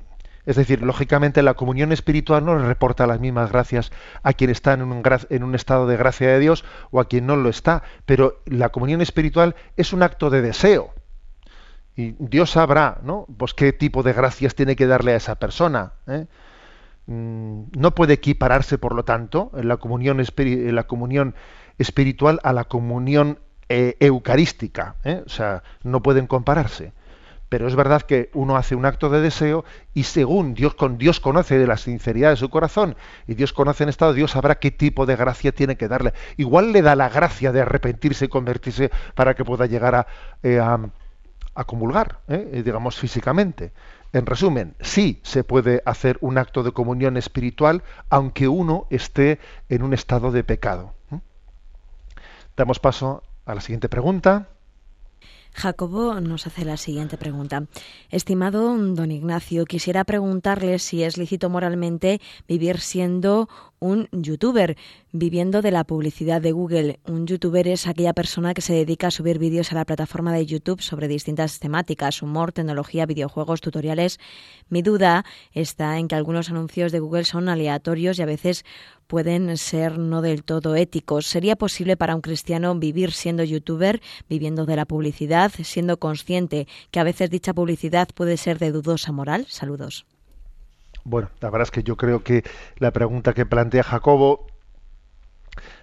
es 0.46 0.56
decir, 0.56 0.82
lógicamente 0.82 1.44
la 1.44 1.54
comunión 1.54 1.92
espiritual 1.92 2.46
no 2.46 2.58
le 2.58 2.66
reporta 2.66 3.06
las 3.08 3.20
mismas 3.20 3.52
gracias 3.52 3.92
a 4.24 4.34
quien 4.34 4.50
está 4.50 4.74
en 4.74 4.82
un, 4.82 5.04
en 5.30 5.44
un 5.44 5.56
estado 5.56 5.88
de 5.88 5.98
gracia 5.98 6.30
de 6.30 6.40
Dios 6.40 6.66
o 6.90 7.00
a 7.00 7.08
quien 7.08 7.28
no 7.28 7.36
lo 7.36 7.50
está, 7.50 7.84
pero 8.06 8.42
la 8.46 8.70
comunión 8.70 9.02
espiritual 9.02 9.56
es 9.78 9.94
un 9.94 10.04
acto 10.04 10.30
de 10.30 10.42
deseo. 10.42 10.94
Y 11.96 12.16
Dios 12.20 12.52
sabrá, 12.52 13.00
¿no? 13.04 13.26
Pues 13.38 13.54
qué 13.54 13.74
tipo 13.74 14.04
de 14.04 14.14
gracias 14.14 14.56
tiene 14.56 14.76
que 14.76 14.88
darle 14.88 15.14
a 15.14 15.18
esa 15.18 15.36
persona. 15.36 15.94
¿eh? 16.08 16.26
Mm, 17.08 17.64
no 17.78 17.92
puede 17.94 18.14
equipararse, 18.14 18.78
por 18.78 18.96
lo 18.96 19.04
tanto, 19.04 19.52
en 19.56 19.68
la 19.68 19.78
comunión, 19.78 20.22
la 20.38 20.84
comunión 20.84 21.36
espiritual 21.78 22.40
a 22.44 22.54
la 22.54 22.66
comunión 22.66 23.40
eh, 23.70 23.98
eucarística. 24.00 24.96
O 25.26 25.30
sea, 25.30 25.64
no 25.84 26.02
pueden 26.02 26.28
compararse 26.28 26.94
pero 27.52 27.68
es 27.68 27.76
verdad 27.76 28.04
que 28.04 28.30
uno 28.34 28.56
hace 28.56 28.76
un 28.76 28.86
acto 28.86 29.10
de 29.10 29.20
deseo 29.20 29.66
y 29.94 30.04
según 30.04 30.54
Dios 30.54 30.74
con 30.74 30.98
Dios 30.98 31.20
conoce 31.20 31.60
de 31.60 31.68
la 31.68 31.76
sinceridad 31.76 32.30
de 32.30 32.38
su 32.38 32.50
corazón 32.50 32.96
y 33.28 33.34
Dios 33.34 33.52
conoce 33.52 33.84
en 33.84 33.90
estado, 33.90 34.14
Dios 34.14 34.32
sabrá 34.32 34.56
qué 34.56 34.72
tipo 34.72 35.06
de 35.06 35.18
gracia 35.18 35.52
tiene 35.52 35.76
que 35.76 35.90
darle. 35.90 36.14
Igual 36.38 36.72
le 36.72 36.82
da 36.82 36.96
la 36.96 37.10
gracia 37.10 37.52
de 37.52 37.60
arrepentirse 37.60 38.24
y 38.24 38.28
convertirse 38.30 38.90
para 39.16 39.34
que 39.34 39.44
pueda 39.44 39.66
llegar 39.66 39.96
a, 39.96 40.08
eh, 40.44 40.62
comulgar, 41.66 42.20
¿eh? 42.28 42.62
digamos 42.64 42.98
físicamente. 42.98 43.72
En 44.14 44.26
resumen, 44.26 44.76
sí 44.82 45.22
se 45.24 45.44
puede 45.44 45.82
hacer 45.86 46.18
un 46.22 46.38
acto 46.38 46.64
de 46.64 46.72
comunión 46.72 47.18
espiritual 47.18 47.84
aunque 48.10 48.48
uno 48.48 48.88
esté 48.90 49.40
en 49.70 49.84
un 49.84 49.94
estado 49.94 50.32
de 50.32 50.44
pecado. 50.44 50.94
Damos 52.58 52.80
paso 52.80 53.24
a 53.46 53.56
la 53.56 53.62
siguiente 53.62 53.90
pregunta. 53.90 54.50
Jacobo 55.54 56.20
nos 56.22 56.48
hace 56.48 56.66
la 56.66 56.78
siguiente 56.78 57.18
pregunta. 57.18 57.66
Estimado 58.10 58.76
don 58.78 59.12
Ignacio, 59.12 59.66
quisiera 59.66 60.04
preguntarle 60.04 60.80
si 60.80 61.04
es 61.04 61.18
lícito 61.18 61.50
moralmente 61.50 62.22
vivir 62.48 62.80
siendo 62.80 63.50
un 63.80 64.08
youtuber, 64.12 64.78
viviendo 65.12 65.62
de 65.62 65.72
la 65.72 65.84
publicidad 65.84 66.40
de 66.40 66.52
Google. 66.52 67.00
Un 67.08 67.26
youtuber 67.26 67.68
es 67.68 67.88
aquella 67.88 68.14
persona 68.14 68.54
que 68.54 68.62
se 68.62 68.74
dedica 68.74 69.08
a 69.08 69.12
subir 69.12 69.40
vídeos 69.40 69.72
a 69.72 69.76
la 69.76 69.86
plataforma 69.86 70.32
de 70.34 70.46
YouTube 70.46 70.82
sobre 70.82 71.08
distintas 71.08 71.60
temáticas, 71.60 72.22
humor, 72.22 72.52
tecnología, 72.52 73.08
videojuegos, 73.08 73.60
tutoriales. 73.60 74.20
Mi 74.70 74.84
duda 74.84 75.26
está 75.52 75.98
en 75.98 76.08
que 76.08 76.16
algunos 76.16 76.50
anuncios 76.52 76.92
de 76.92 77.00
Google 77.00 77.26
son 77.26 77.50
aleatorios 77.50 78.20
y 78.20 78.22
a 78.22 78.28
veces 78.28 78.66
pueden 79.12 79.58
ser 79.58 80.00
no 80.00 80.22
del 80.22 80.46
todo 80.46 80.78
éticos. 80.78 81.26
¿Sería 81.26 81.58
posible 81.58 81.98
para 81.98 82.16
un 82.16 82.22
cristiano 82.22 82.74
vivir 82.76 83.12
siendo 83.12 83.44
youtuber, 83.44 84.00
viviendo 84.30 84.66
de 84.66 84.78
la 84.78 84.86
publicidad, 84.86 85.52
siendo 85.52 85.98
consciente 85.98 86.66
que 86.92 87.02
a 87.02 87.04
veces 87.04 87.30
dicha 87.30 87.54
publicidad 87.54 88.08
puede 88.16 88.38
ser 88.38 88.58
de 88.58 88.72
dudosa 88.72 89.12
moral? 89.12 89.48
Saludos. 89.50 90.06
Bueno, 91.04 91.30
la 91.42 91.50
verdad 91.50 91.68
es 91.68 91.72
que 91.72 91.84
yo 91.84 91.98
creo 91.98 92.24
que 92.24 92.46
la 92.78 92.92
pregunta 92.92 93.34
que 93.34 93.46
plantea 93.46 93.84
Jacobo 93.84 94.48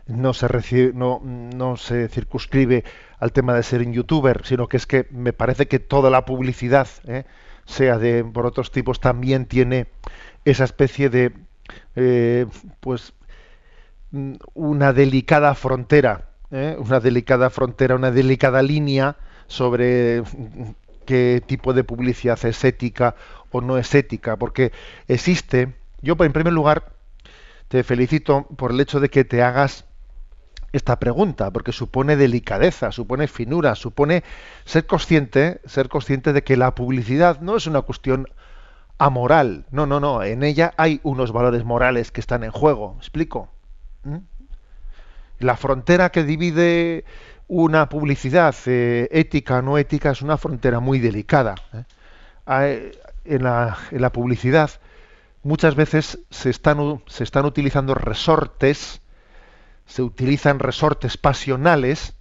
no 0.06 0.32
se, 0.32 0.92
no, 0.94 1.20
no 1.22 1.76
se 1.76 2.08
circunscribe 2.08 2.84
al 3.18 3.32
tema 3.32 3.52
de 3.52 3.62
ser 3.62 3.82
un 3.82 3.92
youtuber, 3.92 4.40
sino 4.46 4.68
que 4.68 4.78
es 4.78 4.86
que 4.86 5.06
me 5.10 5.34
parece 5.34 5.68
que 5.68 5.80
toda 5.80 6.08
la 6.08 6.24
publicidad, 6.24 6.88
¿eh? 7.06 7.24
sea 7.66 7.98
de 7.98 8.24
por 8.24 8.46
otros 8.46 8.70
tipos, 8.70 9.00
también 9.00 9.44
tiene 9.44 9.86
esa 10.46 10.64
especie 10.64 11.10
de 11.10 11.34
eh, 11.94 12.46
pues 12.80 13.12
una 14.54 14.92
delicada 14.92 15.54
frontera, 15.54 16.28
¿eh? 16.50 16.76
una 16.78 17.00
delicada 17.00 17.50
frontera, 17.50 17.94
una 17.94 18.10
delicada 18.10 18.62
línea 18.62 19.16
sobre 19.46 20.22
qué 21.04 21.42
tipo 21.44 21.72
de 21.72 21.84
publicidad 21.84 22.38
es 22.44 22.64
ética 22.64 23.14
o 23.50 23.60
no 23.60 23.78
es 23.78 23.94
ética, 23.94 24.36
porque 24.36 24.72
existe, 25.08 25.74
yo 26.02 26.16
en 26.20 26.32
primer 26.32 26.52
lugar 26.52 26.92
te 27.68 27.82
felicito 27.82 28.46
por 28.56 28.70
el 28.72 28.80
hecho 28.80 29.00
de 29.00 29.10
que 29.10 29.24
te 29.24 29.42
hagas 29.42 29.84
esta 30.72 30.98
pregunta, 30.98 31.50
porque 31.50 31.72
supone 31.72 32.16
delicadeza, 32.16 32.92
supone 32.92 33.26
finura, 33.26 33.74
supone 33.74 34.22
ser 34.64 34.86
consciente, 34.86 35.60
ser 35.64 35.88
consciente 35.88 36.32
de 36.32 36.44
que 36.44 36.56
la 36.56 36.74
publicidad 36.74 37.40
no 37.40 37.56
es 37.56 37.66
una 37.66 37.82
cuestión 37.82 38.26
amoral, 38.98 39.64
no, 39.70 39.86
no, 39.86 40.00
no, 40.00 40.22
en 40.22 40.42
ella 40.42 40.74
hay 40.76 41.00
unos 41.04 41.32
valores 41.32 41.64
morales 41.64 42.10
que 42.10 42.20
están 42.20 42.42
en 42.42 42.50
juego, 42.50 42.94
¿me 42.94 42.98
explico? 42.98 43.48
¿Mm? 44.04 44.18
La 45.40 45.56
frontera 45.56 46.10
que 46.10 46.24
divide 46.24 47.04
una 47.48 47.88
publicidad 47.88 48.54
eh, 48.66 49.08
ética 49.10 49.58
o 49.58 49.62
no 49.62 49.78
ética 49.78 50.10
es 50.10 50.22
una 50.22 50.36
frontera 50.36 50.80
muy 50.80 50.98
delicada. 50.98 51.54
¿eh? 51.72 52.92
en 53.24 53.42
la, 53.42 54.10
publicidad 54.12 54.70
muchas 55.42 55.74
veces 55.74 56.18
se 56.30 56.50
están, 56.50 57.02
se 57.06 57.24
están 57.24 57.44
utilizando 57.44 57.94
resortes, 57.94 59.02
se 59.86 60.02
utilizan 60.02 60.58
resortes 60.58 61.16
pasionales 61.16 62.14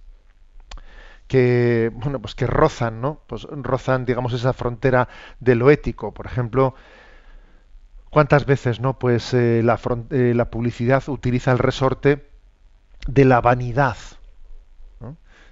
que 1.26 1.90
bueno 1.92 2.20
pues 2.20 2.34
que 2.34 2.46
rozan 2.46 3.02
no 3.02 3.20
pues 3.26 3.42
rozan 3.50 4.06
digamos 4.06 4.32
esa 4.32 4.54
frontera 4.54 5.08
de 5.40 5.54
lo 5.56 5.70
ético 5.70 6.14
por 6.14 6.24
ejemplo 6.24 6.74
cuántas 8.10 8.46
veces 8.46 8.80
no 8.80 8.98
pues 8.98 9.34
eh, 9.34 9.62
la, 9.62 9.78
eh, 10.10 10.32
la, 10.34 10.50
publicidad 10.50 11.02
utiliza 11.08 11.52
el 11.52 11.58
resorte 11.58 12.28
de 13.06 13.24
la 13.24 13.40
vanidad 13.40 13.96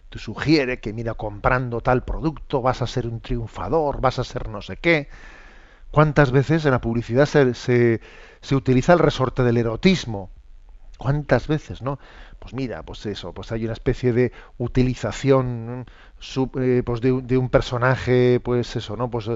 te 0.09 0.19
sugiere 0.21 0.79
que 0.79 0.93
mira 0.93 1.15
comprando 1.15 1.81
tal 1.81 2.05
producto 2.05 2.63
vas 2.63 2.81
a 2.81 2.87
ser 2.87 3.07
un 3.07 3.21
triunfador 3.21 4.01
vas 4.01 4.19
a 4.19 4.25
ser 4.25 4.49
no 4.49 4.63
sé 4.63 4.77
qué 4.77 5.09
¿Cuántas 5.97 6.31
veces 6.31 6.65
en 6.67 6.73
la 6.73 6.81
publicidad 6.83 7.25
se, 7.25 7.55
se, 7.55 8.55
utiliza 8.55 8.93
el 8.93 8.99
resorte 8.99 9.43
del 9.43 9.57
erotismo? 9.57 10.31
¿Cuántas 10.99 11.49
veces, 11.49 11.81
no? 11.81 11.99
Pues 12.39 12.53
mira, 12.53 12.83
pues 12.83 13.07
eso, 13.07 13.33
pues 13.33 13.51
hay 13.51 13.65
una 13.65 13.73
especie 13.73 14.13
de 14.13 14.31
utilización 14.59 15.87
eh, 16.61 16.83
pues 16.85 17.01
de, 17.01 17.13
un 17.13 17.49
personaje, 17.51 18.41
pues 18.43 18.75
eso, 18.77 18.97
¿no? 18.97 19.11
Pues 19.11 19.29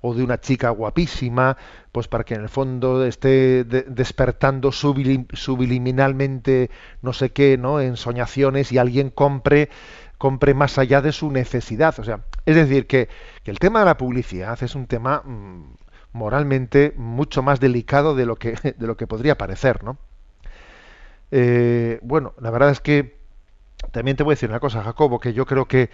o 0.00 0.14
de 0.14 0.22
una 0.22 0.40
chica 0.40 0.70
guapísima, 0.70 1.56
pues 1.92 2.08
para 2.08 2.24
que 2.24 2.34
en 2.34 2.42
el 2.42 2.48
fondo 2.48 3.04
esté 3.04 3.64
despertando 3.64 4.70
subliminalmente 4.72 6.70
no 7.02 7.12
sé 7.12 7.30
qué, 7.30 7.58
¿no? 7.58 7.80
En 7.80 7.96
soñaciones 7.96 8.72
y 8.72 8.78
alguien 8.78 9.10
compre 9.10 9.68
compre 10.18 10.52
más 10.52 10.78
allá 10.78 11.00
de 11.00 11.12
su 11.12 11.30
necesidad. 11.30 11.98
O 11.98 12.04
sea, 12.04 12.24
es 12.44 12.56
decir, 12.56 12.86
que, 12.86 13.08
el 13.44 13.58
tema 13.58 13.78
de 13.78 13.86
la 13.86 13.96
publicidad 13.96 14.62
es 14.62 14.74
un 14.74 14.86
tema 14.86 15.22
mm, 15.24 15.74
moralmente 16.12 16.92
mucho 16.96 17.42
más 17.42 17.60
delicado 17.60 18.14
de 18.14 18.26
lo 18.26 18.36
que, 18.36 18.52
de 18.76 18.86
lo 18.86 18.96
que 18.96 19.06
podría 19.06 19.38
parecer, 19.38 19.82
¿no? 19.84 19.96
Eh, 21.30 21.98
bueno, 22.02 22.34
la 22.40 22.50
verdad 22.50 22.70
es 22.70 22.80
que 22.80 23.18
también 23.92 24.16
te 24.16 24.22
voy 24.22 24.32
a 24.32 24.34
decir 24.34 24.50
una 24.50 24.60
cosa, 24.60 24.82
Jacobo, 24.82 25.18
que 25.20 25.32
yo 25.32 25.46
creo 25.46 25.66
que 25.66 25.90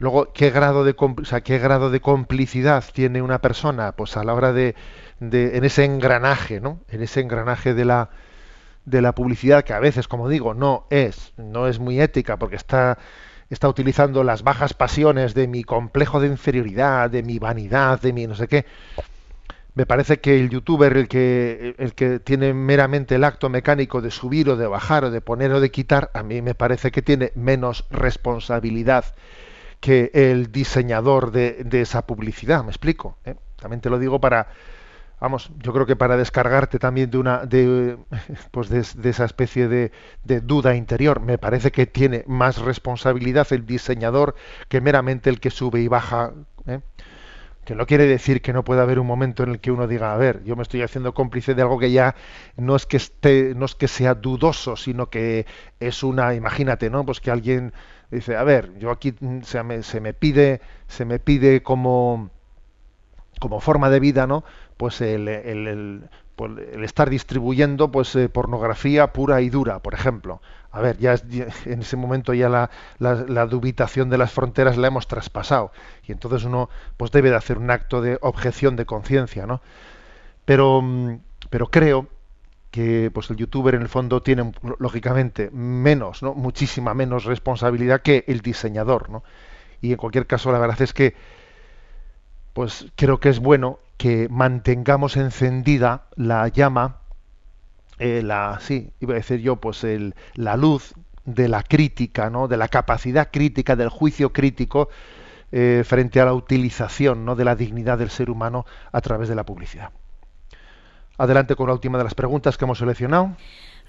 luego 0.00 0.32
qué 0.32 0.50
grado 0.50 0.82
de 0.82 0.96
o 0.98 1.24
sea, 1.24 1.42
qué 1.42 1.58
grado 1.58 1.90
de 1.90 2.00
complicidad 2.00 2.82
tiene 2.92 3.22
una 3.22 3.40
persona, 3.40 3.92
pues 3.92 4.16
a 4.16 4.24
la 4.24 4.34
hora 4.34 4.52
de, 4.52 4.74
de 5.20 5.56
en 5.56 5.64
ese 5.64 5.84
engranaje, 5.84 6.60
¿no? 6.60 6.80
En 6.88 7.02
ese 7.02 7.20
engranaje 7.20 7.74
de 7.74 7.84
la 7.84 8.10
de 8.86 9.02
la 9.02 9.14
publicidad 9.14 9.62
que 9.62 9.74
a 9.74 9.78
veces, 9.78 10.08
como 10.08 10.28
digo, 10.28 10.54
no 10.54 10.86
es 10.90 11.32
no 11.36 11.68
es 11.68 11.78
muy 11.78 12.00
ética 12.00 12.38
porque 12.38 12.56
está 12.56 12.98
está 13.50 13.68
utilizando 13.68 14.24
las 14.24 14.42
bajas 14.42 14.74
pasiones 14.74 15.34
de 15.34 15.46
mi 15.48 15.64
complejo 15.64 16.18
de 16.20 16.28
inferioridad, 16.28 17.10
de 17.10 17.22
mi 17.22 17.38
vanidad, 17.38 18.00
de 18.00 18.12
mi 18.12 18.26
no 18.26 18.34
sé 18.34 18.48
qué. 18.48 18.64
Me 19.74 19.86
parece 19.86 20.18
que 20.20 20.40
el 20.40 20.50
youtuber, 20.50 20.96
el 20.96 21.08
que, 21.08 21.74
el 21.78 21.94
que 21.94 22.18
tiene 22.18 22.52
meramente 22.54 23.14
el 23.14 23.24
acto 23.24 23.48
mecánico 23.48 24.00
de 24.00 24.10
subir 24.10 24.48
o 24.50 24.56
de 24.56 24.66
bajar 24.66 25.04
o 25.04 25.10
de 25.10 25.20
poner 25.20 25.52
o 25.52 25.60
de 25.60 25.70
quitar, 25.70 26.10
a 26.14 26.22
mí 26.22 26.42
me 26.42 26.54
parece 26.54 26.90
que 26.90 27.02
tiene 27.02 27.32
menos 27.34 27.86
responsabilidad 27.90 29.04
que 29.80 30.10
el 30.12 30.52
diseñador 30.52 31.32
de, 31.32 31.66
esa 31.72 32.06
publicidad. 32.06 32.62
¿Me 32.62 32.70
explico? 32.70 33.16
¿Eh? 33.24 33.34
También 33.56 33.80
te 33.80 33.90
lo 33.90 33.98
digo 33.98 34.20
para, 34.20 34.48
vamos, 35.20 35.50
yo 35.58 35.72
creo 35.72 35.86
que 35.86 35.96
para 35.96 36.16
descargarte 36.16 36.78
también 36.78 37.10
de 37.10 37.18
una 37.18 37.46
de 37.46 37.96
pues 38.50 38.68
de, 38.68 38.80
esa 39.08 39.24
especie 39.24 39.68
de, 39.68 39.90
duda 40.42 40.74
interior, 40.74 41.20
me 41.20 41.38
parece 41.38 41.72
que 41.72 41.86
tiene 41.86 42.24
más 42.26 42.58
responsabilidad 42.58 43.46
el 43.52 43.66
diseñador 43.66 44.34
que 44.68 44.80
meramente 44.80 45.30
el 45.30 45.40
que 45.40 45.50
sube 45.50 45.80
y 45.80 45.88
baja. 45.88 46.32
¿eh? 46.66 46.80
Que 47.64 47.74
no 47.74 47.86
quiere 47.86 48.06
decir 48.06 48.42
que 48.42 48.52
no 48.52 48.64
pueda 48.64 48.82
haber 48.82 48.98
un 48.98 49.06
momento 49.06 49.42
en 49.42 49.50
el 49.50 49.60
que 49.60 49.70
uno 49.70 49.86
diga, 49.86 50.12
a 50.12 50.16
ver, 50.16 50.42
yo 50.44 50.56
me 50.56 50.62
estoy 50.62 50.82
haciendo 50.82 51.14
cómplice 51.14 51.54
de 51.54 51.62
algo 51.62 51.78
que 51.78 51.92
ya 51.92 52.16
no 52.56 52.74
es 52.74 52.86
que 52.86 52.96
esté, 52.96 53.54
no 53.54 53.66
es 53.66 53.74
que 53.74 53.86
sea 53.86 54.14
dudoso, 54.14 54.76
sino 54.76 55.08
que 55.10 55.46
es 55.78 56.02
una, 56.02 56.34
imagínate, 56.34 56.90
¿no? 56.90 57.04
Pues 57.04 57.20
que 57.20 57.30
alguien 57.30 57.72
dice, 58.10 58.36
a 58.36 58.44
ver, 58.44 58.78
yo 58.78 58.90
aquí 58.90 59.14
se 59.42 59.62
me, 59.62 59.82
se 59.82 60.00
me 60.00 60.14
pide, 60.14 60.60
se 60.88 61.04
me 61.04 61.18
pide 61.18 61.62
como 61.62 62.30
como 63.38 63.60
forma 63.60 63.88
de 63.88 64.00
vida, 64.00 64.26
¿no? 64.26 64.44
pues 64.80 65.02
el, 65.02 66.08
pues 66.36 66.52
el, 66.72 66.84
estar 66.84 67.10
distribuyendo 67.10 67.92
pues 67.92 68.16
eh, 68.16 68.30
pornografía 68.30 69.12
pura 69.12 69.42
y 69.42 69.50
dura, 69.50 69.80
por 69.80 69.92
ejemplo. 69.92 70.40
A 70.70 70.80
ver, 70.80 70.96
ya, 70.96 71.16
en 71.66 71.80
ese 71.80 71.98
momento 71.98 72.32
ya 72.32 72.48
la, 72.48 72.70
la, 72.98 73.44
dubitación 73.44 74.08
de 74.08 74.16
las 74.16 74.32
fronteras 74.32 74.78
la 74.78 74.86
hemos 74.86 75.06
traspasado 75.06 75.70
y 76.08 76.12
entonces 76.12 76.44
uno 76.44 76.70
pues 76.96 77.10
debe 77.10 77.28
de 77.28 77.36
hacer 77.36 77.58
un 77.58 77.70
acto 77.70 78.00
de 78.00 78.16
objeción 78.22 78.74
de 78.76 78.86
conciencia, 78.86 79.44
¿no? 79.44 79.60
Pero, 80.46 80.80
mm, 80.80 81.18
pero 81.50 81.66
creo 81.66 82.08
que 82.70 83.10
pues 83.12 83.30
el 83.30 83.36
youtuber 83.36 83.74
en 83.74 83.82
el 83.82 83.88
fondo 83.88 84.22
tiene 84.22 84.52
lógicamente 84.78 85.50
menos, 85.50 86.22
¿no? 86.22 86.34
muchísima 86.34 86.94
menos 86.94 87.24
responsabilidad 87.24 88.02
que 88.02 88.24
el 88.28 88.40
diseñador, 88.40 89.10
¿no? 89.10 89.24
Y 89.80 89.92
en 89.92 89.96
cualquier 89.96 90.26
caso 90.26 90.52
la 90.52 90.58
verdad 90.58 90.80
es 90.82 90.92
que 90.92 91.14
pues 92.52 92.86
creo 92.96 93.18
que 93.20 93.28
es 93.28 93.38
bueno 93.38 93.78
que 93.96 94.28
mantengamos 94.30 95.16
encendida 95.16 96.06
la 96.16 96.48
llama, 96.48 96.98
eh, 97.98 98.22
la, 98.22 98.58
sí, 98.60 98.92
iba 99.00 99.12
a 99.12 99.16
decir 99.16 99.40
yo, 99.40 99.56
pues 99.56 99.84
el, 99.84 100.14
la 100.34 100.56
luz 100.56 100.94
de 101.24 101.48
la 101.48 101.62
crítica, 101.62 102.30
¿no? 102.30 102.48
de 102.48 102.56
la 102.56 102.68
capacidad 102.68 103.30
crítica, 103.30 103.76
del 103.76 103.88
juicio 103.88 104.32
crítico 104.32 104.88
eh, 105.52 105.82
frente 105.84 106.20
a 106.20 106.24
la 106.24 106.34
utilización 106.34 107.24
¿no? 107.24 107.36
de 107.36 107.44
la 107.44 107.56
dignidad 107.56 107.98
del 107.98 108.10
ser 108.10 108.30
humano 108.30 108.64
a 108.92 109.00
través 109.00 109.28
de 109.28 109.34
la 109.34 109.44
publicidad. 109.44 109.90
Adelante 111.20 111.54
con 111.54 111.66
la 111.66 111.74
última 111.74 111.98
de 111.98 112.04
las 112.04 112.14
preguntas 112.14 112.56
que 112.56 112.64
hemos 112.64 112.78
seleccionado. 112.78 113.36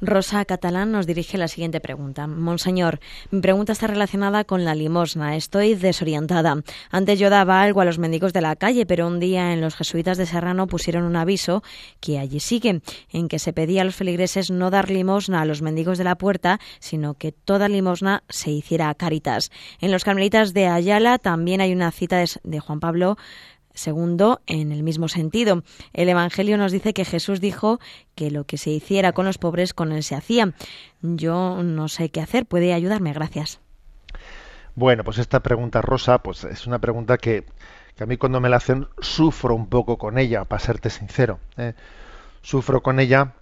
Rosa 0.01 0.43
Catalán 0.43 0.91
nos 0.91 1.07
dirige 1.07 1.37
la 1.37 1.47
siguiente 1.47 1.79
pregunta. 1.79 2.27
Monseñor, 2.27 2.99
mi 3.29 3.39
pregunta 3.39 3.71
está 3.71 3.87
relacionada 3.87 4.43
con 4.43 4.65
la 4.65 4.75
limosna. 4.75 5.37
Estoy 5.37 5.75
desorientada. 5.75 6.61
Antes 6.89 7.19
yo 7.19 7.29
daba 7.29 7.61
algo 7.61 7.79
a 7.79 7.85
los 7.85 7.99
mendigos 7.99 8.33
de 8.33 8.41
la 8.41 8.57
calle, 8.57 8.85
pero 8.85 9.07
un 9.07 9.21
día 9.21 9.53
en 9.53 9.61
los 9.61 9.77
jesuitas 9.77 10.17
de 10.17 10.25
Serrano 10.25 10.67
pusieron 10.67 11.05
un 11.05 11.15
aviso 11.15 11.63
que 12.01 12.19
allí 12.19 12.41
sigue, 12.41 12.81
en 13.13 13.29
que 13.29 13.39
se 13.39 13.53
pedía 13.53 13.83
a 13.83 13.85
los 13.85 13.95
feligreses 13.95 14.51
no 14.51 14.69
dar 14.69 14.89
limosna 14.89 15.39
a 15.39 15.45
los 15.45 15.61
mendigos 15.61 15.97
de 15.97 16.03
la 16.03 16.15
puerta, 16.15 16.59
sino 16.79 17.13
que 17.13 17.31
toda 17.31 17.69
limosna 17.69 18.23
se 18.27 18.51
hiciera 18.51 18.89
a 18.89 18.95
Caritas. 18.95 19.51
En 19.79 19.91
los 19.91 20.03
carmelitas 20.03 20.53
de 20.53 20.67
Ayala 20.67 21.17
también 21.17 21.61
hay 21.61 21.71
una 21.71 21.91
cita 21.91 22.21
de 22.43 22.59
Juan 22.59 22.81
Pablo 22.81 23.15
Segundo, 23.73 24.41
en 24.47 24.71
el 24.71 24.83
mismo 24.83 25.07
sentido, 25.07 25.63
el 25.93 26.09
Evangelio 26.09 26.57
nos 26.57 26.71
dice 26.71 26.93
que 26.93 27.05
Jesús 27.05 27.41
dijo 27.41 27.79
que 28.15 28.31
lo 28.31 28.43
que 28.43 28.57
se 28.57 28.69
hiciera 28.69 29.13
con 29.13 29.25
los 29.25 29.37
pobres, 29.37 29.73
con 29.73 29.91
él 29.91 30.03
se 30.03 30.15
hacía. 30.15 30.53
Yo 31.01 31.63
no 31.63 31.87
sé 31.87 32.09
qué 32.09 32.21
hacer. 32.21 32.45
¿Puede 32.45 32.73
ayudarme? 32.73 33.13
Gracias. 33.13 33.59
Bueno, 34.75 35.03
pues 35.03 35.17
esta 35.17 35.41
pregunta, 35.41 35.81
Rosa, 35.81 36.19
pues 36.19 36.43
es 36.43 36.65
una 36.67 36.79
pregunta 36.79 37.17
que, 37.17 37.45
a 37.99 38.05
mí 38.05 38.17
cuando 38.17 38.39
me 38.39 38.49
la 38.49 38.57
hacen 38.57 38.87
sufro 38.99 39.53
un 39.55 39.67
poco 39.67 39.97
con 39.97 40.17
ella, 40.17 40.45
para 40.45 40.61
serte 40.61 40.89
sincero. 40.89 41.39
¿eh? 41.57 41.73
Sufro 42.41 42.81
con 42.81 42.99
ella 42.99 43.33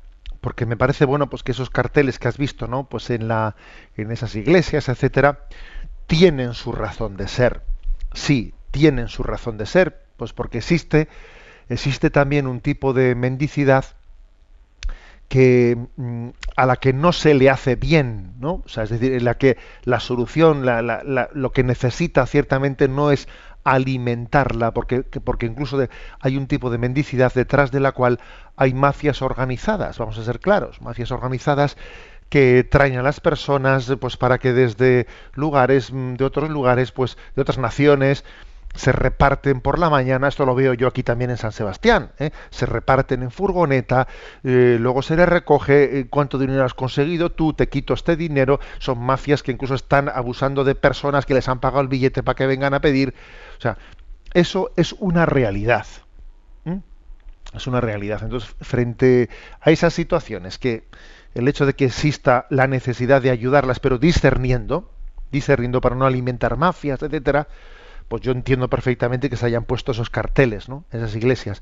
porque 0.41 0.65
me 0.65 0.77
parece 0.77 1.05
bueno 1.05 1.29
pues 1.29 1.43
que 1.43 1.51
esos 1.51 1.69
carteles 1.69 2.17
que 2.19 2.27
has 2.27 2.37
visto, 2.37 2.67
¿no? 2.67 2.85
Pues 2.85 3.09
en 3.09 3.27
la 3.27 3.55
en 3.97 4.11
esas 4.11 4.35
iglesias, 4.35 4.89
etcétera, 4.89 5.39
tienen 6.07 6.53
su 6.53 6.71
razón 6.71 7.17
de 7.17 7.27
ser. 7.27 7.61
Sí, 8.13 8.53
tienen 8.71 9.07
su 9.07 9.23
razón 9.23 9.57
de 9.57 9.65
ser, 9.65 10.01
pues 10.19 10.34
porque 10.34 10.60
existe, 10.60 11.08
existe 11.69 12.12
también 12.12 12.45
un 12.45 12.62
tipo 12.62 12.93
de 12.93 13.15
mendicidad 13.15 13.86
que 15.29 15.77
mm, 15.95 16.29
a 16.55 16.65
la 16.65 16.75
que 16.75 16.91
no 16.91 17.13
se 17.13 17.34
le 17.34 17.49
hace 17.49 17.75
bien, 17.75 18.34
¿no? 18.39 18.63
O 18.65 18.67
sea, 18.67 18.84
es 18.84 18.89
decir, 18.89 19.13
en 19.13 19.23
la 19.23 19.38
que 19.38 19.58
la 19.84 19.99
solución, 19.99 20.65
lo 20.65 21.51
que 21.51 21.63
necesita 21.63 22.25
ciertamente 22.25 22.88
no 22.88 23.12
es 23.12 23.27
alimentarla, 23.63 24.73
porque, 24.73 25.03
porque 25.03 25.45
incluso 25.45 25.79
hay 26.19 26.38
un 26.38 26.47
tipo 26.47 26.69
de 26.69 26.77
mendicidad 26.77 27.34
detrás 27.34 27.71
de 27.71 27.79
la 27.79 27.91
cual 27.91 28.19
hay 28.55 28.73
mafias 28.73 29.21
organizadas, 29.21 29.97
vamos 29.97 30.17
a 30.17 30.23
ser 30.25 30.39
claros, 30.39 30.82
mafias 30.82 31.12
organizadas 31.12 31.77
que 32.29 32.63
traen 32.63 32.97
a 32.97 33.03
las 33.03 33.19
personas 33.19 33.91
pues 33.99 34.15
para 34.15 34.38
que 34.38 34.53
desde 34.53 35.08
lugares 35.34 35.91
mm, 35.91 36.13
de 36.13 36.25
otros 36.25 36.49
lugares 36.49 36.91
pues 36.91 37.17
de 37.36 37.41
otras 37.41 37.58
naciones 37.58 38.23
se 38.75 38.91
reparten 38.91 39.62
por 39.62 39.79
la 39.79 39.89
mañana, 39.89 40.27
esto 40.27 40.45
lo 40.45 40.55
veo 40.55 40.73
yo 40.73 40.88
aquí 40.88 41.03
también 41.03 41.32
en 41.32 41.38
San 41.38 41.51
Sebastián, 41.51 42.12
¿eh? 42.19 42.32
se 42.49 42.65
reparten 42.65 43.23
en 43.23 43.32
furgoneta, 43.32 44.08
eh, 44.43 44.77
luego 44.79 45.01
se 45.01 45.15
les 45.15 45.27
recoge 45.27 45.99
eh, 45.99 46.08
cuánto 46.10 46.38
dinero 46.38 46.63
has 46.63 46.73
conseguido, 46.73 47.32
tú 47.32 47.53
te 47.53 47.67
quito 47.67 47.93
este 47.93 48.15
dinero, 48.15 48.60
son 48.77 48.99
mafias 48.99 49.43
que 49.43 49.51
incluso 49.51 49.75
están 49.75 50.08
abusando 50.10 50.63
de 50.63 50.75
personas 50.75 51.25
que 51.25 51.34
les 51.34 51.49
han 51.49 51.60
pagado 51.60 51.82
el 51.82 51.88
billete 51.88 52.23
para 52.23 52.36
que 52.36 52.47
vengan 52.47 52.73
a 52.73 52.82
pedir, 52.82 53.13
o 53.58 53.62
sea, 53.62 53.77
eso 54.34 54.71
es 54.75 54.93
una 54.93 55.25
realidad. 55.25 55.86
Es 57.51 57.65
una 57.65 57.82
realidad. 57.82 58.21
Entonces, 58.21 58.55
frente 58.62 59.27
a 59.60 59.71
esas 59.71 59.93
situaciones 59.93 60.60
que 60.60 60.84
el 61.34 61.47
hecho 61.47 61.65
de 61.65 61.73
que 61.73 61.86
exista 61.86 62.45
la 62.51 62.67
necesidad 62.67 63.23
de 63.23 63.32
ayudarlas, 63.32 63.79
pero 63.79 63.97
discerniendo, 63.97 64.91
discerniendo 65.32 65.82
para 65.82 65.95
no 65.95 66.05
alimentar 66.05 66.58
mafias, 66.58 67.01
etcétera, 67.01 67.47
pues 68.09 68.23
yo 68.23 68.31
entiendo 68.31 68.69
perfectamente 68.69 69.29
que 69.29 69.37
se 69.37 69.45
hayan 69.45 69.63
puesto 69.63 69.93
esos 69.93 70.09
carteles, 70.09 70.67
¿no? 70.67 70.83
Esas 70.91 71.15
iglesias. 71.15 71.61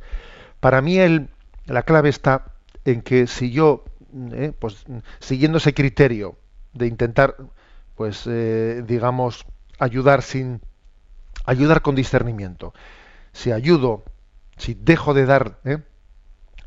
Para 0.60 0.82
mí 0.82 0.98
el, 0.98 1.30
la 1.66 1.84
clave 1.84 2.10
está 2.10 2.54
en 2.86 3.02
que 3.02 3.28
si 3.28 3.52
yo, 3.52 3.84
eh, 4.32 4.54
pues 4.58 4.86
siguiendo 5.20 5.60
ese 5.60 5.74
criterio 5.74 6.38
de 6.74 6.88
intentar, 6.88 7.36
pues 7.96 8.24
eh, 8.26 8.82
digamos, 8.88 9.46
ayudar 9.78 10.22
sin, 10.22 10.62
ayudar 11.46 11.82
con 11.82 11.96
discernimiento, 11.96 12.74
si 13.34 13.52
ayudo, 13.52 14.06
si 14.56 14.74
dejo 14.74 15.14
de 15.14 15.26
dar 15.26 15.60
eh, 15.66 15.80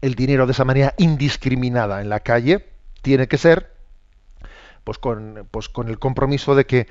el 0.03 0.15
dinero 0.15 0.45
de 0.45 0.53
esa 0.53 0.67
manera 0.67 0.95
indiscriminada 0.99 2.03
en 2.03 2.11
la 2.11 2.21
calle, 2.21 2.67
tiene 3.01 3.29
que 3.29 3.39
ser, 3.39 3.75
pues 4.85 4.99
con, 4.99 5.49
pues 5.51 5.71
con 5.71 5.89
el 5.89 5.99
compromiso 5.99 6.55
de 6.55 6.67
que 6.67 6.87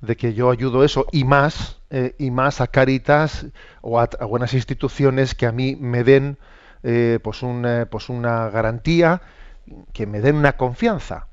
de 0.00 0.16
que 0.16 0.34
yo 0.34 0.50
ayudo 0.50 0.84
eso 0.84 1.06
y 1.12 1.24
más 1.24 1.80
eh, 1.90 2.14
y 2.18 2.30
más 2.30 2.60
a 2.60 2.68
Caritas 2.68 3.46
o 3.82 4.00
a, 4.00 4.08
buenas 4.26 4.54
instituciones 4.54 5.34
que 5.34 5.46
a 5.46 5.52
mí 5.52 5.76
me 5.76 6.04
den 6.04 6.38
eh, 6.82 7.18
pues, 7.22 7.42
un, 7.42 7.66
pues 7.90 8.08
una 8.08 8.48
garantía 8.48 9.20
que 9.92 10.06
me 10.06 10.20
den 10.20 10.36
una 10.36 10.56
confianza 10.56 11.28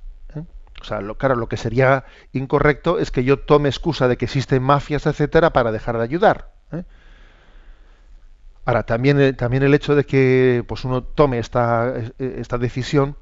O 0.82 0.84
sea, 0.84 1.02
lo, 1.02 1.18
claro, 1.18 1.36
lo 1.36 1.48
que 1.48 1.58
sería 1.58 2.06
incorrecto 2.34 3.00
es 3.00 3.12
que 3.12 3.24
yo 3.24 3.40
tome 3.40 3.70
excusa 3.70 4.08
de 4.08 4.18
que 4.18 4.26
existen 4.26 4.62
mafias, 4.62 5.06
etcétera, 5.06 5.52
para 5.52 5.72
dejar 5.72 5.98
de 5.98 6.04
ayudar. 6.04 6.52
¿eh? 6.72 6.84
Ahora, 8.66 8.84
también, 8.84 9.20
eh, 9.20 9.34
también 9.34 9.64
el 9.64 9.74
hecho 9.74 9.96
de 9.96 10.06
que 10.06 10.64
pues, 10.68 10.84
uno 10.86 11.04
tome 11.04 11.40
esta, 11.40 11.94
esta 12.20 12.58
decisión 12.58 13.16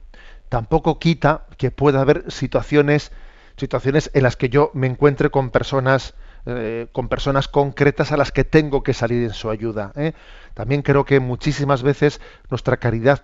tampoco 0.49 0.99
quita 0.99 1.45
que 1.57 1.71
pueda 1.71 2.01
haber 2.01 2.31
situaciones, 2.31 3.11
situaciones 3.57 4.11
en 4.13 4.23
las 4.23 4.35
que 4.35 4.49
yo 4.49 4.71
me 4.73 4.87
encuentre 4.87 5.29
con 5.29 5.49
personas 5.49 6.13
eh, 6.47 6.89
con 6.91 7.07
personas 7.07 7.47
concretas 7.47 8.11
a 8.11 8.17
las 8.17 8.31
que 8.31 8.43
tengo 8.43 8.83
que 8.83 8.93
salir 8.93 9.23
en 9.23 9.33
su 9.33 9.49
ayuda. 9.49 9.91
¿eh? 9.95 10.13
También 10.53 10.83
creo 10.83 11.03
que 11.03 11.19
muchísimas 11.19 11.81
veces 11.81 12.21
nuestra 12.51 12.77
caridad 12.77 13.23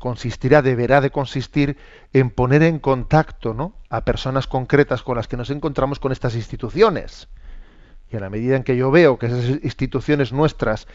consistirá, 0.00 0.60
deberá 0.60 1.00
de 1.00 1.10
consistir 1.10 1.76
en 2.12 2.30
poner 2.30 2.64
en 2.64 2.80
contacto 2.80 3.54
¿no? 3.54 3.74
a 3.90 4.04
personas 4.04 4.48
concretas 4.48 5.04
con 5.04 5.16
las 5.16 5.28
que 5.28 5.36
nos 5.36 5.50
encontramos 5.50 6.00
con 6.00 6.10
estas 6.10 6.34
instituciones. 6.34 7.28
Y 8.10 8.16
a 8.16 8.20
la 8.20 8.28
medida 8.28 8.56
en 8.56 8.64
que 8.64 8.76
yo 8.76 8.90
veo 8.90 9.20
que 9.20 9.26
esas 9.26 9.62
instituciones 9.62 10.32
nuestras 10.32 10.88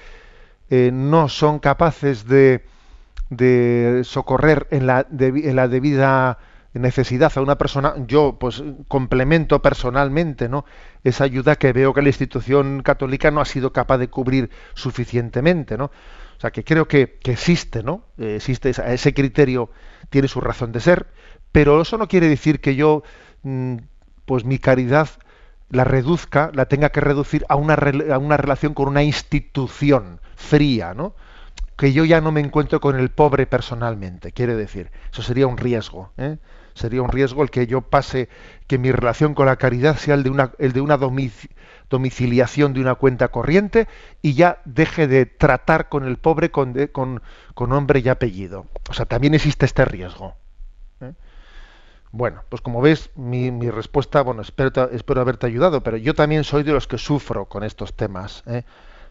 eh, 0.70 0.90
no 0.92 1.30
son 1.30 1.60
capaces 1.60 2.28
de, 2.28 2.66
de 3.30 4.02
socorrer 4.04 4.68
en 4.72 4.86
la, 4.86 5.08
en 5.10 5.56
la 5.56 5.70
debida 5.70 6.40
necesidad 6.74 7.32
a 7.36 7.42
una 7.42 7.58
persona, 7.58 7.94
yo 8.08 8.38
pues 8.40 8.64
complemento 8.88 9.62
personalmente 9.62 10.48
¿no? 10.48 10.66
esa 11.04 11.26
ayuda 11.26 11.58
que 11.58 11.74
veo 11.74 11.94
que 11.94 12.02
la 12.02 12.10
institución 12.10 12.82
católica 12.82 13.30
no 13.32 13.42
ha 13.42 13.46
sido 13.46 13.74
capaz 13.74 13.98
de 13.98 14.10
cubrir 14.10 14.50
suficientemente. 14.74 15.78
¿no? 15.78 15.86
O 15.86 16.40
sea 16.40 16.52
que 16.52 16.64
creo 16.64 16.88
que, 16.88 17.20
existe, 17.24 17.84
¿no? 17.84 18.04
Eh, 18.18 18.36
existe 18.38 18.70
ese 18.70 19.14
criterio, 19.14 19.70
tiene 20.10 20.28
su 20.28 20.42
razón 20.42 20.72
de 20.72 20.80
ser, 20.80 21.08
pero 21.52 21.82
eso 21.82 21.98
no 21.98 22.08
quiere 22.08 22.30
decir 22.30 22.62
que 22.62 22.76
yo 22.76 23.04
mm, 23.44 23.78
pues 24.26 24.46
mi 24.46 24.58
caridad 24.58 25.10
la 25.70 25.84
reduzca, 25.84 26.52
la 26.54 26.66
tenga 26.66 26.90
que 26.90 27.02
reducir 27.02 27.46
a 27.48 27.56
una, 27.56 27.76
a 27.76 28.18
una 28.18 28.38
relación 28.38 28.74
con 28.74 28.88
una 28.88 29.04
institución 29.04 30.20
fría, 30.36 30.94
¿no? 30.94 31.14
que 31.82 31.94
yo 31.94 32.06
ya 32.06 32.22
no 32.22 32.32
me 32.32 32.42
encuentro 32.42 32.80
con 32.80 33.00
el 33.00 33.10
pobre 33.10 33.48
personalmente, 33.48 34.32
quiere 34.32 34.56
decir. 34.56 34.92
Eso 35.12 35.24
sería 35.24 35.48
un 35.48 35.58
riesgo. 35.58 36.12
¿eh? 36.16 36.38
Sería 36.74 37.02
un 37.02 37.10
riesgo 37.10 37.44
el 37.44 37.50
que 37.50 37.68
yo 37.68 37.82
pase, 37.82 38.30
que 38.68 38.78
mi 38.78 38.92
relación 38.92 39.34
con 39.34 39.46
la 39.46 39.58
caridad 39.58 39.98
sea 39.98 40.16
el 40.16 40.24
de 40.24 40.30
una, 40.30 40.52
el 40.60 40.74
de 40.74 40.82
una 40.82 40.98
domiciliación 41.90 42.74
de 42.74 42.82
una 42.82 42.96
cuenta 42.96 43.30
corriente 43.30 43.88
y 44.22 44.34
ya 44.34 44.62
deje 44.66 45.08
de 45.08 45.26
tratar 45.26 45.90
con 45.90 46.06
el 46.06 46.18
pobre 46.18 46.52
con, 46.52 46.74
con, 46.88 47.22
con 47.54 47.70
nombre 47.70 48.02
y 48.04 48.10
apellido. 48.10 48.68
O 48.90 48.94
sea, 48.94 49.06
también 49.06 49.34
existe 49.34 49.66
este 49.66 49.86
riesgo. 49.86 50.36
¿eh? 51.02 51.14
Bueno, 52.12 52.44
pues 52.50 52.62
como 52.62 52.82
ves, 52.82 53.10
mi, 53.16 53.52
mi 53.52 53.70
respuesta, 53.70 54.22
bueno, 54.22 54.42
espero, 54.42 54.90
espero, 54.92 55.22
haberte 55.22 55.48
ayudado, 55.48 55.82
pero 55.82 55.98
yo 55.98 56.14
también 56.14 56.44
soy 56.44 56.64
de 56.64 56.74
los 56.74 56.88
que 56.88 56.98
sufro 56.98 57.46
con 57.46 57.64
estos 57.64 57.96
temas. 57.96 58.44
¿eh? 58.48 58.64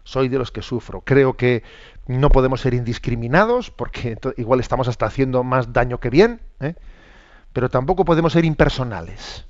Soy 0.03 0.29
de 0.29 0.37
los 0.37 0.51
que 0.51 0.61
sufro. 0.61 1.01
Creo 1.01 1.35
que 1.35 1.63
no 2.07 2.29
podemos 2.29 2.61
ser 2.61 2.73
indiscriminados, 2.73 3.71
porque 3.71 4.17
igual 4.37 4.59
estamos 4.59 4.87
hasta 4.87 5.05
haciendo 5.05 5.43
más 5.43 5.73
daño 5.73 5.99
que 5.99 6.09
bien. 6.09 6.41
¿eh? 6.59 6.75
Pero 7.53 7.69
tampoco 7.69 8.05
podemos 8.05 8.33
ser 8.33 8.45
impersonales. 8.45 9.45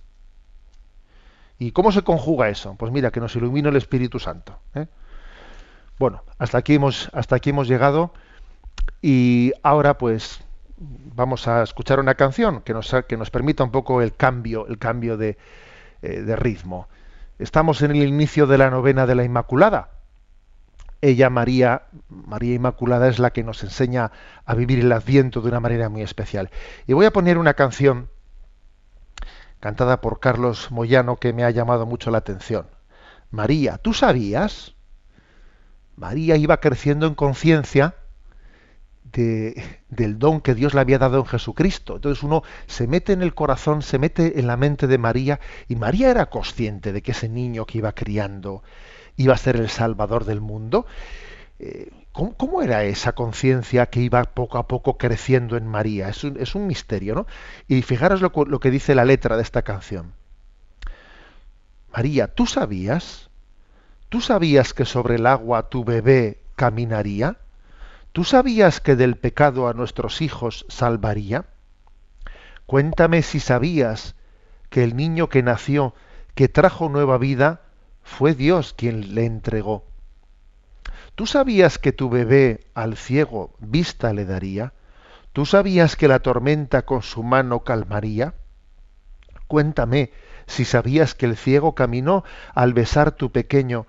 ¿Y 1.59 1.71
cómo 1.71 1.91
se 1.91 2.01
conjuga 2.01 2.49
eso? 2.49 2.75
Pues 2.75 2.91
mira, 2.91 3.11
que 3.11 3.19
nos 3.19 3.35
ilumina 3.35 3.69
el 3.69 3.75
Espíritu 3.75 4.19
Santo. 4.19 4.57
¿eh? 4.73 4.87
Bueno, 5.99 6.23
hasta 6.39 6.57
aquí 6.57 6.75
hemos, 6.75 7.09
hasta 7.13 7.35
aquí 7.35 7.51
hemos 7.51 7.67
llegado 7.67 8.13
y 9.01 9.53
ahora 9.61 9.97
pues 9.97 10.43
vamos 10.77 11.47
a 11.47 11.61
escuchar 11.61 11.99
una 11.99 12.15
canción 12.15 12.61
que 12.61 12.73
nos, 12.73 12.95
que 13.07 13.17
nos 13.17 13.29
permita 13.29 13.63
un 13.63 13.71
poco 13.71 14.01
el 14.01 14.15
cambio, 14.15 14.65
el 14.67 14.79
cambio 14.79 15.17
de, 15.17 15.37
eh, 16.01 16.21
de 16.21 16.35
ritmo. 16.35 16.87
Estamos 17.37 17.81
en 17.83 17.91
el 17.91 18.07
inicio 18.07 18.47
de 18.47 18.57
la 18.57 18.71
novena 18.71 19.05
de 19.05 19.15
la 19.15 19.23
Inmaculada 19.23 20.00
ella, 21.01 21.29
María, 21.29 21.83
María 22.09 22.55
Inmaculada, 22.55 23.07
es 23.07 23.19
la 23.19 23.31
que 23.31 23.43
nos 23.43 23.63
enseña 23.63 24.11
a 24.45 24.55
vivir 24.55 24.79
el 24.79 24.91
Adviento 24.91 25.41
de 25.41 25.49
una 25.49 25.59
manera 25.59 25.89
muy 25.89 26.01
especial. 26.01 26.49
Y 26.87 26.93
voy 26.93 27.05
a 27.05 27.13
poner 27.13 27.37
una 27.37 27.55
canción 27.55 28.09
cantada 29.59 30.01
por 30.01 30.19
Carlos 30.19 30.71
Moyano 30.71 31.17
que 31.17 31.33
me 31.33 31.43
ha 31.43 31.51
llamado 31.51 31.85
mucho 31.85 32.11
la 32.11 32.19
atención. 32.19 32.67
María, 33.29 33.77
¿tú 33.77 33.93
sabías? 33.93 34.75
María 35.95 36.35
iba 36.35 36.59
creciendo 36.59 37.07
en 37.07 37.15
conciencia 37.15 37.95
de, 39.11 39.81
del 39.89 40.19
don 40.19 40.41
que 40.41 40.55
Dios 40.55 40.73
le 40.73 40.81
había 40.81 40.97
dado 40.97 41.19
en 41.19 41.25
Jesucristo. 41.25 41.95
Entonces 41.95 42.23
uno 42.23 42.43
se 42.67 42.87
mete 42.87 43.13
en 43.13 43.21
el 43.21 43.33
corazón, 43.33 43.81
se 43.81 43.99
mete 43.99 44.39
en 44.39 44.47
la 44.47 44.57
mente 44.57 44.87
de 44.87 44.97
María, 44.97 45.39
y 45.67 45.75
María 45.75 46.09
era 46.09 46.29
consciente 46.29 46.93
de 46.93 47.01
que 47.01 47.11
ese 47.11 47.29
niño 47.29 47.65
que 47.65 47.79
iba 47.79 47.93
criando, 47.93 48.63
iba 49.21 49.34
a 49.34 49.38
ser 49.38 49.55
el 49.55 49.69
Salvador 49.69 50.25
del 50.25 50.41
mundo. 50.41 50.86
Eh, 51.60 51.91
¿cómo, 52.12 52.62
era 52.62 52.84
esa 52.84 53.13
conciencia 53.13 53.86
que 53.86 54.01
iba 54.01 54.23
poco 54.23 54.57
a 54.57 54.67
poco 54.67 54.97
creciendo 54.97 55.57
en 55.57 55.67
María? 55.67 56.10
Es 56.10 56.23
un, 56.23 56.67
misterio, 56.67 57.15
¿no? 57.15 57.27
Y 57.67 57.81
fijaros 57.81 58.21
lo, 58.21 58.31
lo 58.45 58.60
que 58.60 58.71
dice 58.71 58.95
la 58.95 59.05
letra 59.05 59.38
de 59.38 59.43
esta 59.43 59.62
canción. 59.62 60.13
María, 61.93 62.27
¿tú 62.27 62.45
sabías? 62.45 63.29
¿Tú 64.10 64.21
sabías 64.21 64.73
que 64.73 64.86
sobre 64.86 65.15
el 65.15 65.25
agua 65.25 65.69
tu 65.69 65.84
bebé 65.84 66.39
caminaría? 66.55 67.38
¿Tú 68.12 68.23
sabías 68.23 68.81
que 68.81 68.95
del 68.95 69.15
pecado 69.15 69.67
a 69.67 69.73
nuestros 69.73 70.21
hijos 70.21 70.65
salvaría? 70.67 71.45
Cuéntame 72.65 73.21
si 73.21 73.39
sabías 73.39 74.15
que 74.69 74.84
el 74.84 74.95
niño 74.95 75.29
que 75.29 75.43
nació, 75.43 75.93
que 76.36 76.47
trajo 76.47 76.89
nueva 76.89 77.17
vida, 77.17 77.62
fue 78.03 78.33
Dios 78.33 78.73
quien 78.73 79.15
le 79.15 79.25
entregó. 79.25 79.85
¿Tú 81.15 81.25
sabías 81.27 81.77
que 81.77 81.91
tu 81.91 82.09
bebé 82.09 82.61
al 82.73 82.97
ciego 82.97 83.53
vista 83.59 84.13
le 84.13 84.25
daría? 84.25 84.73
¿Tú 85.33 85.45
sabías 85.45 85.95
que 85.95 86.07
la 86.07 86.19
tormenta 86.19 86.83
con 86.83 87.01
su 87.03 87.23
mano 87.23 87.63
calmaría? 87.63 88.33
Cuéntame 89.47 90.11
si 90.47 90.65
sabías 90.65 91.13
que 91.15 91.25
el 91.25 91.37
ciego 91.37 91.75
caminó 91.75 92.23
al 92.53 92.73
besar 92.73 93.11
tu 93.11 93.31
pequeño, 93.31 93.85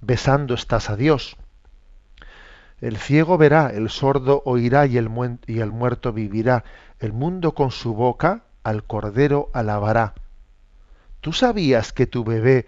besando 0.00 0.54
estás 0.54 0.90
a 0.90 0.96
Dios. 0.96 1.36
El 2.82 2.96
ciego 2.96 3.38
verá, 3.38 3.70
el 3.72 3.90
sordo 3.90 4.42
oirá 4.44 4.86
y 4.86 4.98
el, 4.98 5.08
muerto 5.08 6.12
vivirá. 6.12 6.64
El 6.98 7.12
mundo 7.12 7.54
con 7.54 7.70
su 7.70 7.94
boca 7.94 8.42
al 8.64 8.82
cordero 8.82 9.50
alabará. 9.52 10.14
¿Tú 11.20 11.32
sabías 11.32 11.92
que 11.92 12.08
tu 12.08 12.24
bebé 12.24 12.66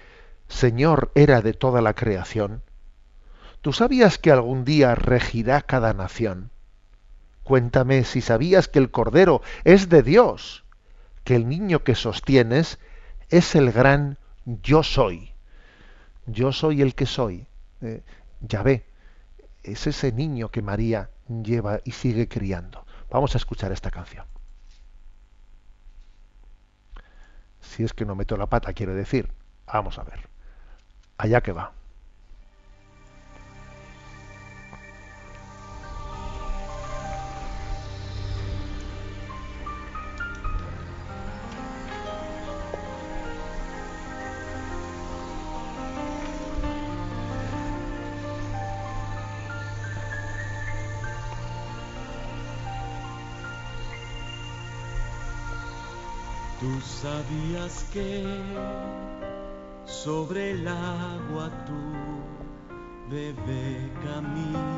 Señor 0.48 1.10
era 1.14 1.40
de 1.42 1.52
toda 1.52 1.80
la 1.80 1.94
creación? 1.94 2.62
¿Tú 3.60 3.72
sabías 3.72 4.18
que 4.18 4.30
algún 4.30 4.64
día 4.64 4.94
regirá 4.94 5.62
cada 5.62 5.94
nación? 5.94 6.50
Cuéntame 7.42 8.04
si 8.04 8.20
sabías 8.20 8.68
que 8.68 8.78
el 8.78 8.90
Cordero 8.90 9.42
es 9.64 9.88
de 9.88 10.02
Dios, 10.02 10.64
que 11.24 11.36
el 11.36 11.48
niño 11.48 11.82
que 11.82 11.94
sostienes 11.94 12.78
es 13.30 13.54
el 13.54 13.72
gran 13.72 14.18
yo 14.44 14.82
soy. 14.82 15.32
Yo 16.26 16.52
soy 16.52 16.82
el 16.82 16.94
que 16.94 17.06
soy. 17.06 17.46
Eh, 17.80 18.02
ya 18.40 18.62
ve, 18.62 18.84
es 19.62 19.86
ese 19.86 20.12
niño 20.12 20.50
que 20.50 20.62
María 20.62 21.10
lleva 21.28 21.80
y 21.84 21.92
sigue 21.92 22.28
criando. 22.28 22.86
Vamos 23.10 23.34
a 23.34 23.38
escuchar 23.38 23.72
esta 23.72 23.90
canción. 23.90 24.26
Si 27.60 27.82
es 27.82 27.92
que 27.94 28.04
no 28.04 28.14
meto 28.14 28.36
la 28.36 28.46
pata, 28.46 28.72
quiero 28.72 28.94
decir. 28.94 29.32
Vamos 29.66 29.98
a 29.98 30.04
ver 30.04 30.33
allá 31.18 31.40
que 31.40 31.52
va. 31.52 31.72
Tú 56.60 56.80
sabías 56.80 57.84
que 57.92 58.24
sobre 60.02 60.50
el 60.52 60.66
agua 60.66 61.50
tu 61.66 61.82
bebé 63.10 63.90
caminaría. 64.02 64.74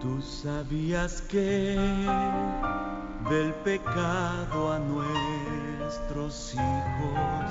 Tú 0.00 0.22
sabías 0.22 1.22
que 1.22 1.76
del 3.28 3.52
pecado 3.64 4.72
a 4.72 4.78
nuestros 4.78 6.54
hijos 6.54 7.50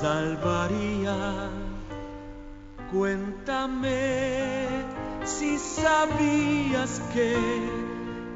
salvaría. 0.00 1.50
Cuéntame 2.92 4.68
si 5.24 5.58
sabías 5.58 7.00
que 7.12 7.34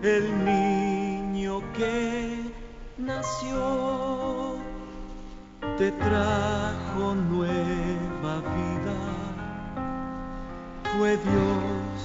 el 0.03 0.45
niño 0.45 1.62
que 1.76 2.53
nació 2.99 4.20
te 5.81 5.91
trajo 5.93 7.14
nueva 7.14 8.35
vida. 8.55 8.99
Fue 10.93 11.12
Dios 11.16 11.97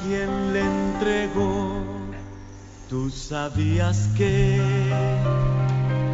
quien 0.00 0.54
le 0.54 0.62
entregó. 0.62 1.82
Tú 2.88 3.10
sabías 3.10 4.08
que 4.16 4.58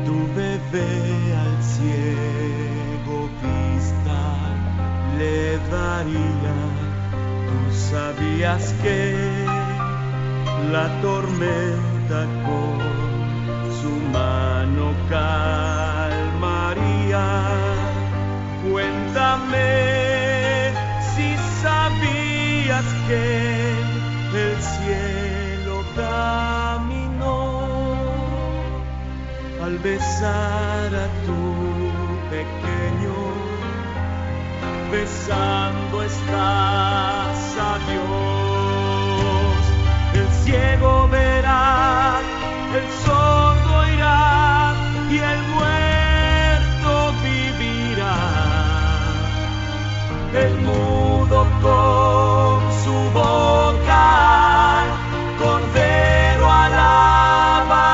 tu 0.04 0.16
bebé 0.34 0.90
al 1.44 1.56
ciego 1.62 3.16
vista 3.44 4.20
le 5.16 5.58
daría. 5.70 6.56
Tú 7.48 7.60
sabías 7.72 8.74
que 8.82 9.46
la 10.72 10.88
tormenta 11.02 12.26
con 12.46 12.80
su 13.80 13.92
mano 14.10 14.92
calmaría. 15.08 15.95
Si 21.14 21.36
sabías 21.62 22.84
que 23.06 23.24
el 24.34 24.56
cielo 24.60 25.84
caminó 25.94 27.38
al 29.62 29.78
besar 29.78 30.94
a 30.94 31.08
tu 31.26 31.40
pequeño, 32.30 33.16
besando 34.90 36.02
estás 36.02 37.38
a 37.58 37.78
Dios. 37.88 39.58
El 40.14 40.28
ciego 40.44 41.08
verá, 41.08 42.20
el 42.74 42.86
sordo 43.04 43.78
oirá 43.78 44.74
y 45.10 45.18
el 45.18 45.55
El 50.34 50.58
mudo 50.60 51.46
con 51.62 52.72
su 52.84 52.96
boca, 53.12 54.84
cordero 55.38 56.50
alabará. 56.50 57.86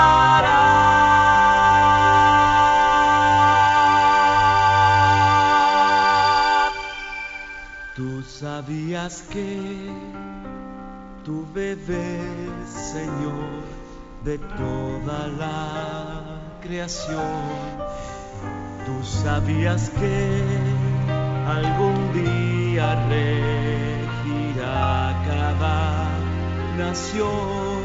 Tú 7.94 8.22
sabías 8.22 9.22
que 9.30 9.90
tu 11.24 11.46
bebé, 11.54 12.20
Señor, 12.66 13.62
de 14.24 14.38
toda 14.38 15.28
la 15.28 16.40
creación. 16.60 17.22
Tú 18.84 19.04
sabías 19.04 19.90
que 19.90 20.71
algún 21.56 21.98
día 22.12 22.86
regirá 23.08 24.82
cada 25.28 25.80
nación. 26.78 27.82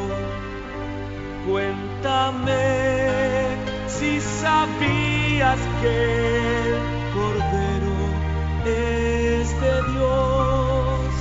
Cuéntame 1.47 2.65
si 3.87 4.11
sabías 4.41 5.59
que 5.81 5.95
el 6.67 6.75
Cordero 7.15 7.97
es 8.65 9.47
de 9.61 9.75
Dios 9.91 11.11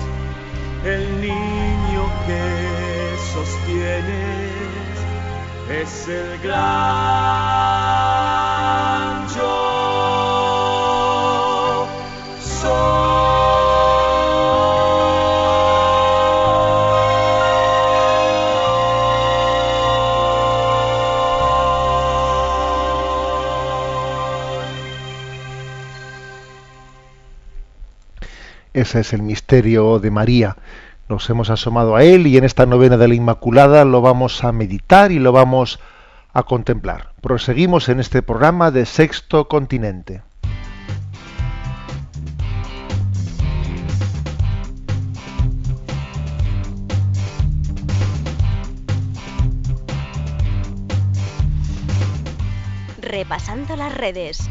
el 0.84 1.04
niño 1.20 2.02
que 2.26 2.44
sostienes 3.34 4.96
es 5.82 5.92
el 6.08 6.38
gran 6.42 6.86
Ese 28.86 29.00
es 29.00 29.12
el 29.12 29.22
misterio 29.22 29.98
de 29.98 30.12
María. 30.12 30.56
Nos 31.08 31.28
hemos 31.28 31.50
asomado 31.50 31.96
a 31.96 32.04
él 32.04 32.28
y 32.28 32.36
en 32.36 32.44
esta 32.44 32.66
novena 32.66 32.96
de 32.96 33.08
la 33.08 33.16
Inmaculada 33.16 33.84
lo 33.84 34.00
vamos 34.00 34.44
a 34.44 34.52
meditar 34.52 35.10
y 35.10 35.18
lo 35.18 35.32
vamos 35.32 35.80
a 36.32 36.44
contemplar. 36.44 37.10
Proseguimos 37.20 37.88
en 37.88 37.98
este 37.98 38.22
programa 38.22 38.70
de 38.70 38.86
Sexto 38.86 39.48
Continente. 39.48 40.22
Repasando 53.02 53.74
las 53.74 53.92
redes. 53.92 54.48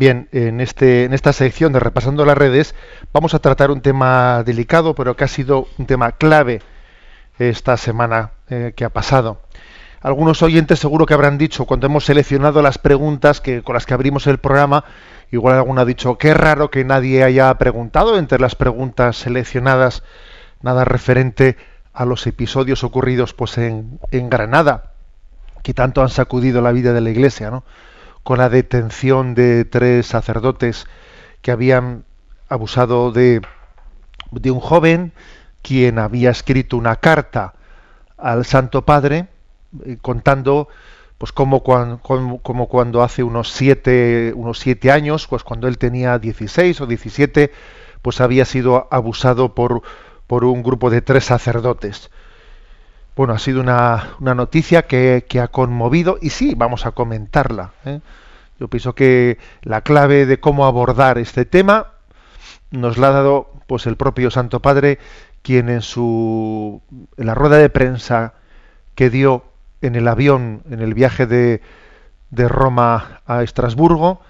Bien, 0.00 0.30
en, 0.32 0.62
este, 0.62 1.04
en 1.04 1.12
esta 1.12 1.34
sección 1.34 1.74
de 1.74 1.78
Repasando 1.78 2.24
las 2.24 2.38
redes 2.38 2.74
vamos 3.12 3.34
a 3.34 3.38
tratar 3.38 3.70
un 3.70 3.82
tema 3.82 4.42
delicado, 4.44 4.94
pero 4.94 5.14
que 5.14 5.24
ha 5.24 5.28
sido 5.28 5.68
un 5.76 5.84
tema 5.84 6.12
clave 6.12 6.62
esta 7.38 7.76
semana 7.76 8.30
eh, 8.48 8.72
que 8.74 8.86
ha 8.86 8.88
pasado. 8.88 9.42
Algunos 10.00 10.42
oyentes 10.42 10.78
seguro 10.78 11.04
que 11.04 11.12
habrán 11.12 11.36
dicho 11.36 11.66
cuando 11.66 11.84
hemos 11.84 12.06
seleccionado 12.06 12.62
las 12.62 12.78
preguntas 12.78 13.42
que, 13.42 13.60
con 13.60 13.74
las 13.74 13.84
que 13.84 13.92
abrimos 13.92 14.26
el 14.26 14.38
programa, 14.38 14.86
igual 15.32 15.56
alguno 15.56 15.82
ha 15.82 15.84
dicho, 15.84 16.16
qué 16.16 16.32
raro 16.32 16.70
que 16.70 16.82
nadie 16.82 17.22
haya 17.22 17.52
preguntado 17.58 18.16
entre 18.16 18.38
las 18.38 18.54
preguntas 18.54 19.18
seleccionadas 19.18 20.02
nada 20.62 20.86
referente 20.86 21.58
a 21.92 22.06
los 22.06 22.26
episodios 22.26 22.84
ocurridos 22.84 23.34
pues 23.34 23.58
en, 23.58 24.00
en 24.12 24.30
Granada, 24.30 24.94
que 25.62 25.74
tanto 25.74 26.00
han 26.00 26.08
sacudido 26.08 26.62
la 26.62 26.72
vida 26.72 26.94
de 26.94 27.02
la 27.02 27.10
Iglesia, 27.10 27.50
¿no? 27.50 27.64
Con 28.22 28.38
la 28.38 28.48
detención 28.48 29.34
de 29.34 29.64
tres 29.64 30.06
sacerdotes 30.06 30.86
que 31.42 31.50
habían 31.50 32.04
abusado 32.48 33.12
de, 33.12 33.42
de 34.30 34.50
un 34.50 34.60
joven 34.60 35.12
quien 35.62 35.98
había 35.98 36.30
escrito 36.30 36.76
una 36.76 36.96
carta 36.96 37.54
al 38.16 38.44
Santo 38.44 38.84
Padre 38.84 39.28
eh, 39.84 39.98
contando 40.00 40.68
pues 41.20 41.32
como 41.32 41.62
cuando, 41.62 43.02
hace 43.02 43.22
unos 43.22 43.52
siete, 43.52 44.32
unos 44.34 44.58
siete 44.58 44.90
años, 44.90 45.26
pues 45.28 45.44
cuando 45.44 45.68
él 45.68 45.76
tenía 45.76 46.18
16 46.18 46.80
o 46.80 46.86
17, 46.86 47.52
pues 48.00 48.22
había 48.22 48.46
sido 48.46 48.88
abusado 48.90 49.54
por, 49.54 49.82
por 50.26 50.46
un 50.46 50.62
grupo 50.62 50.88
de 50.88 51.02
tres 51.02 51.26
sacerdotes. 51.26 52.10
Bueno, 53.20 53.34
ha 53.34 53.38
sido 53.38 53.60
una, 53.60 54.14
una 54.18 54.34
noticia 54.34 54.86
que, 54.86 55.26
que, 55.28 55.40
ha 55.40 55.48
conmovido 55.48 56.16
y 56.22 56.30
sí, 56.30 56.54
vamos 56.56 56.86
a 56.86 56.92
comentarla. 56.92 57.72
¿eh? 57.84 58.00
Yo 58.58 58.68
pienso 58.68 58.94
que 58.94 59.36
la 59.60 59.82
clave 59.82 60.24
de 60.24 60.40
cómo 60.40 60.64
abordar 60.64 61.18
este 61.18 61.44
tema 61.44 61.88
nos 62.70 62.96
la 62.96 63.08
ha 63.08 63.10
dado 63.10 63.50
pues 63.66 63.86
el 63.86 63.96
propio 63.96 64.30
Santo 64.30 64.60
Padre, 64.60 64.98
quien 65.42 65.68
en 65.68 65.82
su 65.82 66.80
en 67.18 67.26
la 67.26 67.34
rueda 67.34 67.58
de 67.58 67.68
prensa 67.68 68.32
que 68.94 69.10
dio 69.10 69.44
en 69.82 69.96
el 69.96 70.08
avión 70.08 70.62
en 70.70 70.80
el 70.80 70.94
viaje 70.94 71.26
de, 71.26 71.60
de 72.30 72.48
Roma 72.48 73.20
a 73.26 73.42
Estrasburgo, 73.42 74.22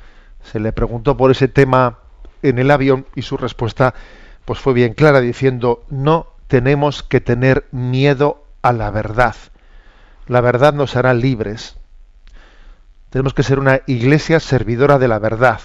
se 0.43 0.59
le 0.59 0.72
preguntó 0.72 1.16
por 1.16 1.30
ese 1.30 1.47
tema 1.47 1.99
en 2.43 2.59
el 2.59 2.72
avión 2.72 3.07
y 3.14 3.22
su 3.22 3.36
respuesta 3.36 3.95
pues 4.45 4.59
fue 4.59 4.72
bien 4.72 4.95
clara 4.95 5.20
diciendo 5.20 5.84
no 5.91 6.26
tenemos 6.49 7.05
que 7.05 7.20
tener 7.20 7.68
miedo 7.70 8.50
a 8.63 8.73
la 8.73 8.91
verdad. 8.91 9.37
La 10.27 10.41
verdad 10.41 10.73
nos 10.73 10.97
hará 10.97 11.15
libres. 11.15 11.77
Tenemos 13.11 13.35
que 13.35 13.43
ser 13.43 13.59
una 13.59 13.81
iglesia 13.87 14.41
servidora 14.41 14.99
de 14.99 15.09
la 15.09 15.19
verdad. 15.19 15.61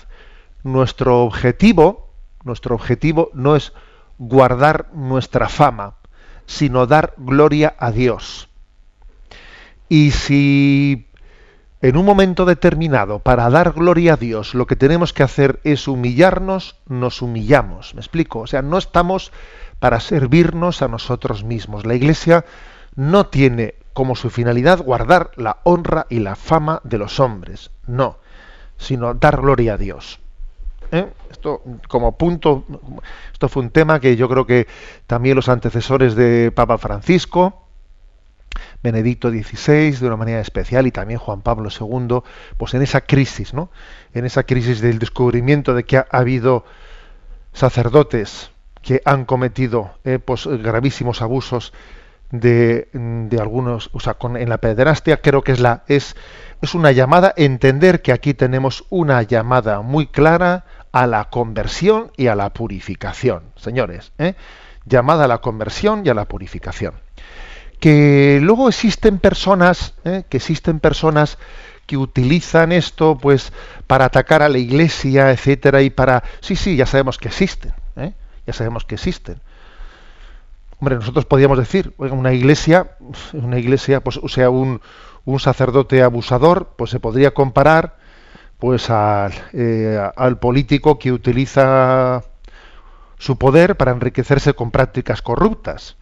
Nuestro 0.64 1.22
objetivo, 1.24 2.10
nuestro 2.44 2.76
objetivo 2.76 3.30
no 3.34 3.56
es 3.56 3.74
guardar 4.18 4.88
nuestra 4.94 5.50
fama, 5.50 5.96
sino 6.46 6.88
dar 6.88 7.14
gloria 7.18 7.76
a 7.78 7.92
Dios. 7.92 8.50
Y 9.90 10.12
si 10.12 11.08
en 11.82 11.98
un 11.98 12.06
momento 12.06 12.46
determinado, 12.46 13.20
para 13.20 13.48
dar 13.52 13.74
gloria 13.74 14.14
a 14.14 14.18
Dios, 14.18 14.56
lo 14.56 14.66
que 14.66 14.76
tenemos 14.76 15.14
que 15.14 15.22
hacer 15.22 15.60
es 15.64 15.88
humillarnos, 15.88 16.78
nos 16.88 17.22
humillamos. 17.22 17.94
¿Me 17.94 18.02
explico? 18.02 18.40
O 18.40 18.48
sea, 18.48 18.64
no 18.64 18.80
estamos 18.80 19.32
para 19.80 20.00
servirnos 20.00 20.82
a 20.82 20.88
nosotros 20.88 21.44
mismos. 21.44 21.86
La 21.86 21.94
Iglesia 21.94 22.46
no 22.96 23.28
tiene 23.28 23.76
como 23.94 24.16
su 24.16 24.30
finalidad 24.30 24.82
guardar 24.82 25.32
la 25.36 25.60
honra 25.64 26.06
y 26.10 26.20
la 26.20 26.36
fama 26.36 26.82
de 26.84 26.98
los 26.98 27.20
hombres, 27.20 27.72
no, 27.88 28.18
sino 28.78 29.14
dar 29.14 29.38
gloria 29.38 29.76
a 29.76 29.78
Dios. 29.78 30.20
¿Eh? 30.92 31.08
Esto 31.32 31.62
como 31.88 32.18
punto, 32.18 32.66
esto 33.34 33.50
fue 33.50 33.64
un 33.64 33.70
tema 33.70 34.00
que 34.00 34.16
yo 34.16 34.30
creo 34.30 34.46
que 34.46 34.68
también 35.08 35.36
los 35.36 35.50
antecesores 35.50 36.16
de 36.16 36.52
Papa 36.52 36.78
Francisco, 36.78 37.66
Benedicto 38.84 39.30
XVI 39.30 39.92
de 39.92 40.08
una 40.08 40.16
manera 40.16 40.40
especial 40.40 40.88
y 40.88 40.92
también 40.92 41.20
Juan 41.20 41.42
Pablo 41.42 41.70
II, 41.70 42.20
pues 42.58 42.74
en 42.74 42.82
esa 42.82 43.02
crisis, 43.02 43.54
¿no? 43.54 43.70
En 44.14 44.26
esa 44.26 44.44
crisis 44.44 44.82
del 44.82 45.00
descubrimiento 45.00 45.74
de 45.74 45.84
que 45.84 45.98
ha, 45.98 46.08
habido 46.12 46.66
sacerdotes 47.54 48.52
que 48.82 49.02
han 49.06 49.26
cometido 49.26 49.92
eh, 50.04 50.20
pues, 50.20 50.46
gravísimos 50.48 51.22
abusos 51.22 51.74
de, 52.32 52.90
de, 52.94 53.40
algunos, 53.40 53.90
o 53.94 54.00
sea, 54.00 54.16
con, 54.16 54.38
en 54.38 54.50
la 54.50 54.58
pederastia, 54.58 55.22
creo 55.22 55.44
que 55.44 55.52
es 55.52 55.60
la 55.60 55.84
es 55.88 56.16
es 56.62 56.74
una 56.74 56.92
llamada 56.92 57.34
entender 57.38 58.02
que 58.02 58.12
aquí 58.12 58.34
tenemos 58.34 58.86
una 58.90 59.22
llamada 59.22 59.82
muy 59.82 60.08
clara 60.08 60.66
a 60.92 61.06
la 61.06 61.26
conversión 61.26 62.12
y 62.18 62.28
a 62.28 62.36
la 62.36 62.52
purificación, 62.54 63.44
señores, 63.56 64.14
¿eh? 64.18 64.36
llamada 64.86 65.26
a 65.26 65.28
la 65.28 65.40
conversión 65.40 66.04
y 66.06 66.10
a 66.10 66.14
la 66.14 66.26
purificación 66.26 66.94
que 67.80 68.40
luego 68.42 68.68
existen 68.70 69.20
personas, 69.20 69.94
¿eh? 70.04 70.24
que 70.30 70.38
existen 70.38 70.80
personas 70.80 71.38
que 71.86 71.98
utilizan 71.98 72.72
esto 72.72 73.18
pues 73.18 73.54
para 73.86 74.06
atacar 74.06 74.42
a 74.42 74.50
la 74.50 74.58
iglesia, 74.58 75.32
etcétera, 75.32 75.82
y 75.82 75.90
para 75.90 76.24
sí, 76.42 76.56
sí, 76.56 76.76
ya 76.76 76.86
sabemos 76.86 77.18
que 77.18 77.28
existen, 77.28 77.74
¿eh? 77.96 78.14
ya 78.48 78.54
sabemos 78.54 78.86
que 78.86 78.96
existen. 78.96 79.40
Hombre, 80.86 80.98
nosotros 80.98 81.26
podríamos 81.26 81.58
decir, 81.58 81.96
una 81.98 82.32
iglesia, 82.32 82.92
una 83.34 83.58
iglesia, 83.58 84.04
pues, 84.04 84.18
o 84.18 84.28
sea, 84.28 84.52
un, 84.52 84.82
un 85.26 85.40
sacerdote 85.40 86.04
abusador, 86.04 86.74
pues 86.76 86.92
se 86.92 87.00
podría 87.00 87.34
comparar 87.34 87.98
pues 88.60 88.92
al, 88.92 89.34
eh, 89.54 90.00
al 90.16 90.38
político 90.38 91.00
que 91.00 91.12
utiliza 91.12 92.22
su 93.18 93.36
poder 93.40 93.78
para 93.78 93.94
enriquecerse 93.94 94.54
con 94.54 94.70
prácticas 94.70 95.24
corruptas 95.24 95.98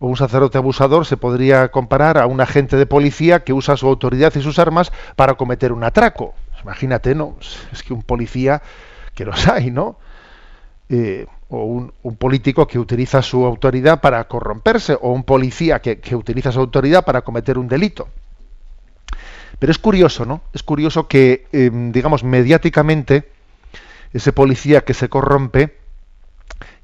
o 0.00 0.08
un 0.08 0.16
sacerdote 0.16 0.58
abusador 0.58 1.06
se 1.06 1.16
podría 1.16 1.70
comparar 1.70 2.18
a 2.18 2.26
un 2.26 2.40
agente 2.40 2.76
de 2.76 2.86
policía 2.86 3.44
que 3.44 3.52
usa 3.52 3.76
su 3.76 3.86
autoridad 3.86 4.34
y 4.34 4.42
sus 4.42 4.58
armas 4.58 4.90
para 5.14 5.34
cometer 5.34 5.70
un 5.70 5.84
atraco. 5.84 6.34
Imagínate, 6.64 7.14
¿no? 7.14 7.36
Es 7.70 7.84
que 7.84 7.94
un 7.94 8.02
policía, 8.02 8.60
que 9.14 9.24
los 9.24 9.46
hay, 9.46 9.70
¿no? 9.70 10.00
Eh, 10.88 11.28
o 11.48 11.64
un, 11.64 12.16
político 12.16 12.66
que 12.66 12.78
utiliza 12.78 13.22
su 13.22 13.44
autoridad 13.44 14.00
para 14.00 14.26
corromperse, 14.26 14.98
o 15.00 15.12
un 15.12 15.24
policía 15.24 15.80
que, 15.80 16.16
utiliza 16.16 16.50
su 16.50 16.60
autoridad 16.60 17.04
para 17.04 17.22
cometer 17.22 17.58
un 17.58 17.68
delito. 17.68 18.08
Pero 19.58 19.70
es 19.70 19.78
curioso, 19.78 20.26
¿no? 20.26 20.42
Es 20.52 20.62
curioso 20.62 21.06
que, 21.06 21.46
em, 21.52 21.92
digamos, 21.92 22.24
mediáticamente, 22.24 23.30
ese 24.12 24.32
policía 24.32 24.82
que 24.82 24.94
se 24.94 25.08
corrompe, 25.08 25.76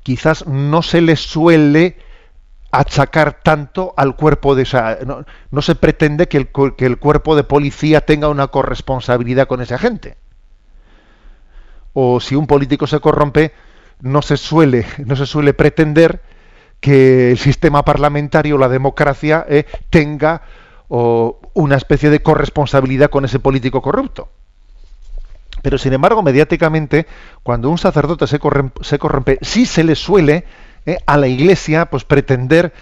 quizás 0.02 0.46
no 0.46 0.82
se 0.82 1.00
le 1.00 1.16
suele 1.16 1.96
achacar 2.70 3.40
tanto 3.42 3.92
al 3.96 4.16
cuerpo 4.16 4.54
de 4.54 4.62
esa... 4.62 4.98
No, 5.50 5.62
se 5.62 5.74
pretende 5.74 6.28
que 6.28 6.38
el, 6.38 6.48
que 6.76 6.86
el, 6.86 6.98
cuerpo 6.98 7.36
de 7.36 7.44
policía 7.44 8.00
tenga 8.00 8.28
una 8.28 8.46
corresponsabilidad 8.48 9.46
con 9.46 9.60
ese 9.60 9.74
agente. 9.74 10.16
O 11.92 12.20
si 12.20 12.34
un 12.34 12.46
político 12.46 12.86
se 12.86 13.00
corrompe, 13.00 13.52
no 14.02 14.20
se 14.20 14.36
suele, 14.36 14.84
no 15.06 15.16
se 15.16 15.24
suele 15.24 15.54
pretender 15.54 16.20
que 16.80 17.30
el 17.30 17.38
sistema 17.38 17.84
parlamentario, 17.84 18.58
la 18.58 18.68
democracia, 18.68 19.46
eh, 19.48 19.64
tenga 19.88 20.42
una 21.54 21.76
especie 21.76 22.10
de 22.10 22.20
corresponsabilidad 22.20 23.08
con 23.08 23.24
ese 23.24 23.38
político 23.38 23.80
corrupto. 23.80 24.28
Pero 25.62 25.78
sin 25.78 25.94
embargo, 25.94 26.22
mediáticamente, 26.22 27.06
cuando 27.42 27.70
un 27.70 27.78
sacerdote 27.78 28.26
se 28.26 28.38
corrompe, 28.38 28.84
se 28.84 28.98
corrompe 28.98 29.38
sí 29.40 29.64
se 29.64 29.84
le 29.84 29.94
suele 29.94 30.44
eh, 30.84 30.98
a 31.06 31.16
la 31.16 31.28
Iglesia 31.28 31.86
pues 31.86 32.04
pretender 32.04 32.74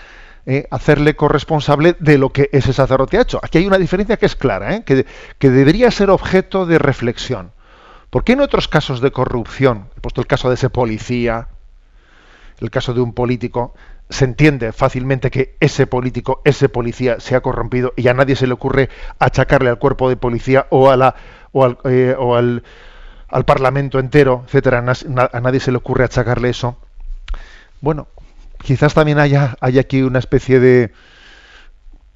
eh, 0.47 0.67
hacerle 0.71 1.15
corresponsable 1.15 1.95
de 2.01 2.19
lo 2.19 2.31
que 2.31 2.49
ese 2.53 2.73
sacerdote 2.73 3.19
ha 3.19 3.23
hecho. 3.23 3.39
Aquí 3.43 3.59
hay 3.59 3.67
una 3.67 3.79
diferencia 3.79 4.17
que 4.17 4.27
es 4.27 4.35
clara, 4.35 4.81
que, 4.81 5.07
que, 5.39 5.51
debería 5.51 5.91
ser 5.91 6.11
objeto 6.11 6.67
de 6.67 6.79
reflexión. 6.79 7.53
¿Por 8.11 8.25
qué 8.25 8.33
en 8.33 8.41
otros 8.41 8.67
casos 8.67 9.01
de 9.01 9.13
corrupción, 9.13 9.89
he 9.97 10.01
puesto 10.01 10.21
el 10.21 10.27
caso 10.27 10.49
de 10.49 10.55
ese 10.55 10.69
policía, 10.69 11.49
el 12.59 12.71
caso 12.71 12.93
de 12.93 13.01
un 13.01 13.15
político, 13.15 13.75
se 14.11 14.25
entiende 14.25 14.73
fácilmente 14.73 15.31
que 15.31 15.57
ese 15.61 15.87
político, 15.87 16.43
ese 16.45 16.69
policía 16.69 17.21
se 17.21 17.37
ha 17.37 17.41
corrompido 17.41 17.93
y 17.97 18.09
a 18.09 18.15
nadie 18.15 18.35
se 18.35 18.49
le 18.49 18.55
ocurre 18.55 18.91
achacarle 19.21 19.71
al 19.71 19.79
cuerpo 19.79 20.09
de 20.09 20.17
policía 20.17 20.67
o, 20.71 20.91
a 20.91 20.97
la, 20.97 21.15
o, 21.53 21.65
al, 21.65 21.79
o 22.19 22.35
al, 22.35 22.65
al, 23.29 23.45
parlamento 23.45 24.01
entero, 24.01 24.43
etcétera, 24.47 24.85
a 25.33 25.41
nadie 25.41 25.61
se 25.61 25.71
le 25.71 25.79
ocurre 25.79 26.05
achacarle 26.05 26.51
eso. 26.51 26.77
Bueno, 27.81 28.09
quizás 28.61 28.93
también 28.93 29.21
haya, 29.21 29.57
aquí 29.61 30.03
una 30.03 30.19
especie 30.19 30.59
de 30.59 30.93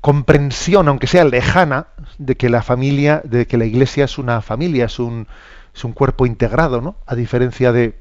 comprensión, 0.01 0.89
aunque 0.89 1.07
sea 1.07 1.25
lejana, 1.25 1.87
de 2.19 2.37
que 2.37 2.49
la 2.49 2.63
familia, 2.63 3.23
de 3.25 3.47
que 3.47 3.57
la 3.57 3.65
iglesia 3.65 4.05
es 4.05 4.19
una 4.19 4.43
familia, 4.43 4.87
es 4.87 4.99
un, 4.99 5.29
es 5.75 5.85
un 5.85 5.93
cuerpo 5.93 6.27
integrado, 6.27 6.81
¿no? 6.81 6.97
A 7.07 7.15
diferencia 7.15 7.73
de, 7.73 7.99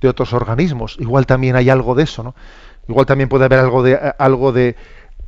de, 0.00 0.08
otros 0.08 0.32
organismos. 0.32 0.96
Igual 0.98 1.26
también 1.26 1.56
hay 1.56 1.70
algo 1.70 1.94
de 1.94 2.04
eso, 2.04 2.22
¿no? 2.22 2.34
Igual 2.88 3.06
también 3.06 3.28
puede 3.28 3.44
haber 3.44 3.60
algo 3.60 3.82
de 3.82 3.94
algo 4.18 4.52
de, 4.52 4.76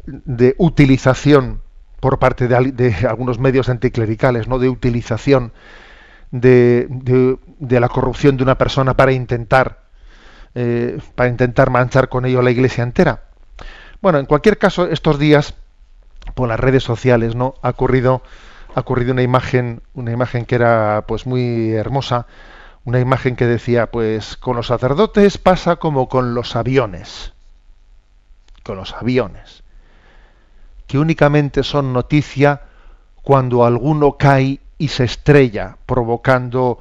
de 0.07 0.55
utilización 0.59 1.62
por 2.01 2.18
parte 2.18 2.49
de, 2.49 2.72
de, 2.72 3.07
algunos 3.07 3.38
medios 3.38 3.68
anticlericales, 3.68 4.49
¿no? 4.49 4.59
De 4.59 4.68
utilización 4.68 5.53
de, 6.30 6.88
de 7.59 7.80
la 7.80 7.88
corrupción 7.88 8.36
de 8.36 8.42
una 8.42 8.59
persona 8.59 8.97
para 8.97 9.12
intentar 9.12 9.84
eh, 10.57 10.99
para 11.16 11.28
intentar 11.28 11.70
manchar 11.70 12.09
con 12.09 12.24
ello 12.26 12.40
la 12.40 12.53
iglesia 12.53 12.84
entera. 12.84 13.24
Bueno, 14.01 14.18
en 14.18 14.26
cualquier 14.26 14.57
caso, 14.57 14.86
estos 14.86 15.18
días, 15.18 15.55
por 16.34 16.49
las 16.49 16.61
redes 16.61 16.84
sociales, 16.84 17.34
¿no? 17.34 17.55
Ha 17.62 17.70
ocurrido, 17.70 18.22
ha 18.75 18.81
ocurrido 18.81 19.12
una 19.12 19.22
imagen, 19.22 19.83
una 19.95 20.11
imagen 20.11 20.47
que 20.47 20.57
era 20.57 21.05
pues 21.07 21.27
muy 21.27 21.72
hermosa, 21.72 22.27
una 22.85 23.01
imagen 23.01 23.37
que 23.37 23.47
decía, 23.47 23.91
pues, 23.91 24.37
con 24.37 24.57
los 24.57 24.66
sacerdotes 24.66 25.39
pasa 25.39 25.77
como 25.77 26.09
con 26.09 26.35
los 26.35 26.55
aviones. 26.55 27.33
Con 28.62 28.77
los 28.77 28.93
aviones. 28.93 29.62
Que 30.87 30.99
únicamente 30.99 31.62
son 31.62 31.93
noticia 31.93 32.62
cuando 33.22 33.64
alguno 33.64 34.18
cae 34.18 34.61
y 34.77 34.89
se 34.89 35.05
estrella, 35.05 35.79
provocando 35.87 36.79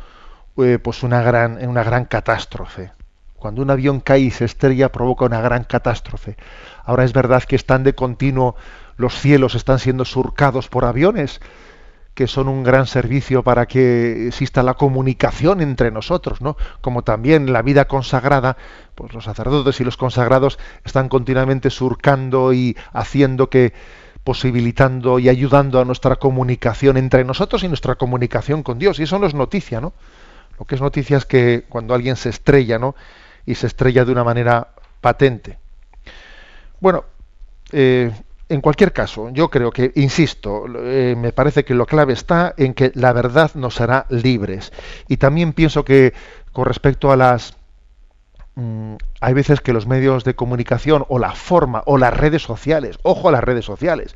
eh, 0.57 0.77
pues 0.81 1.03
una 1.03 1.21
gran, 1.21 1.65
una 1.65 1.83
gran 1.83 2.05
catástrofe. 2.05 2.91
Cuando 3.37 3.61
un 3.61 3.69
avión 3.69 3.99
cae 4.01 4.19
y 4.21 4.31
se 4.31 4.45
estrella 4.45 4.91
provoca 4.91 5.25
una 5.25 5.41
gran 5.41 5.63
catástrofe. 5.63 6.35
Ahora 6.83 7.05
es 7.05 7.13
verdad 7.13 7.43
que 7.43 7.55
están 7.55 7.83
de 7.83 7.95
continuo, 7.95 8.55
los 8.97 9.17
cielos 9.17 9.55
están 9.55 9.79
siendo 9.79 10.05
surcados 10.05 10.67
por 10.67 10.85
aviones, 10.85 11.39
que 12.13 12.27
son 12.27 12.47
un 12.47 12.63
gran 12.63 12.85
servicio 12.85 13.43
para 13.43 13.65
que 13.65 14.27
exista 14.27 14.63
la 14.63 14.75
comunicación 14.75 15.61
entre 15.61 15.91
nosotros, 15.91 16.41
¿no? 16.41 16.57
Como 16.81 17.03
también 17.03 17.51
la 17.51 17.61
vida 17.61 17.85
consagrada, 17.85 18.57
pues 18.95 19.13
los 19.13 19.23
sacerdotes 19.23 19.79
y 19.81 19.83
los 19.83 19.97
consagrados 19.97 20.59
están 20.83 21.09
continuamente 21.09 21.69
surcando 21.69 22.53
y 22.53 22.77
haciendo 22.93 23.49
que 23.49 23.73
posibilitando 24.23 25.19
y 25.19 25.27
ayudando 25.27 25.81
a 25.81 25.85
nuestra 25.85 26.15
comunicación 26.15 26.97
entre 26.97 27.25
nosotros 27.25 27.63
y 27.63 27.67
nuestra 27.67 27.95
comunicación 27.95 28.63
con 28.63 28.79
Dios. 28.79 28.99
Y 28.99 29.03
eso 29.03 29.19
no 29.19 29.27
es 29.27 29.33
noticia, 29.33 29.81
¿no? 29.81 29.93
Lo 30.59 30.65
que 30.65 30.75
es 30.75 30.81
noticia 30.81 31.17
es 31.17 31.25
que 31.25 31.65
cuando 31.67 31.93
alguien 31.93 32.15
se 32.15 32.29
estrella, 32.29 32.79
¿no? 32.79 32.95
y 33.45 33.55
se 33.55 33.67
estrella 33.67 34.05
de 34.05 34.11
una 34.11 34.23
manera 34.23 34.69
patente. 35.01 35.57
Bueno, 36.79 37.05
eh, 37.71 38.11
en 38.53 38.61
cualquier 38.61 38.93
caso, 38.93 39.29
yo 39.31 39.49
creo 39.49 39.71
que, 39.71 39.91
insisto, 39.95 40.65
eh, 40.77 41.15
me 41.17 41.31
parece 41.31 41.65
que 41.65 41.73
lo 41.73 41.87
clave 41.87 42.13
está 42.13 42.53
en 42.55 42.75
que 42.75 42.91
la 42.93 43.11
verdad 43.11 43.49
nos 43.55 43.81
hará 43.81 44.05
libres. 44.09 44.71
Y 45.07 45.17
también 45.17 45.53
pienso 45.53 45.83
que 45.83 46.13
con 46.51 46.65
respecto 46.65 47.11
a 47.11 47.17
las... 47.17 47.55
Mm, 48.53 48.95
hay 49.21 49.33
veces 49.33 49.59
que 49.59 49.73
los 49.73 49.87
medios 49.87 50.23
de 50.23 50.35
comunicación 50.35 51.03
o 51.09 51.17
la 51.17 51.31
forma 51.31 51.81
o 51.87 51.97
las 51.97 52.15
redes 52.15 52.43
sociales, 52.43 52.99
ojo 53.01 53.29
a 53.29 53.31
las 53.31 53.43
redes 53.43 53.65
sociales, 53.65 54.15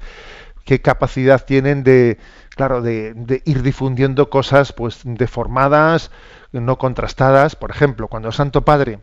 qué 0.66 0.82
capacidad 0.82 1.44
tienen 1.44 1.84
de, 1.84 2.20
claro, 2.50 2.84
de, 2.84 3.14
de 3.16 3.42
ir 3.46 3.64
difundiendo 3.64 4.30
cosas 4.30 4.72
pues 4.72 5.02
deformadas, 5.04 6.12
no 6.52 6.78
contrastadas. 6.78 7.56
Por 7.56 7.72
ejemplo, 7.72 8.08
cuando 8.08 8.28
el 8.28 8.36
Santo 8.36 8.64
Padre 8.64 9.00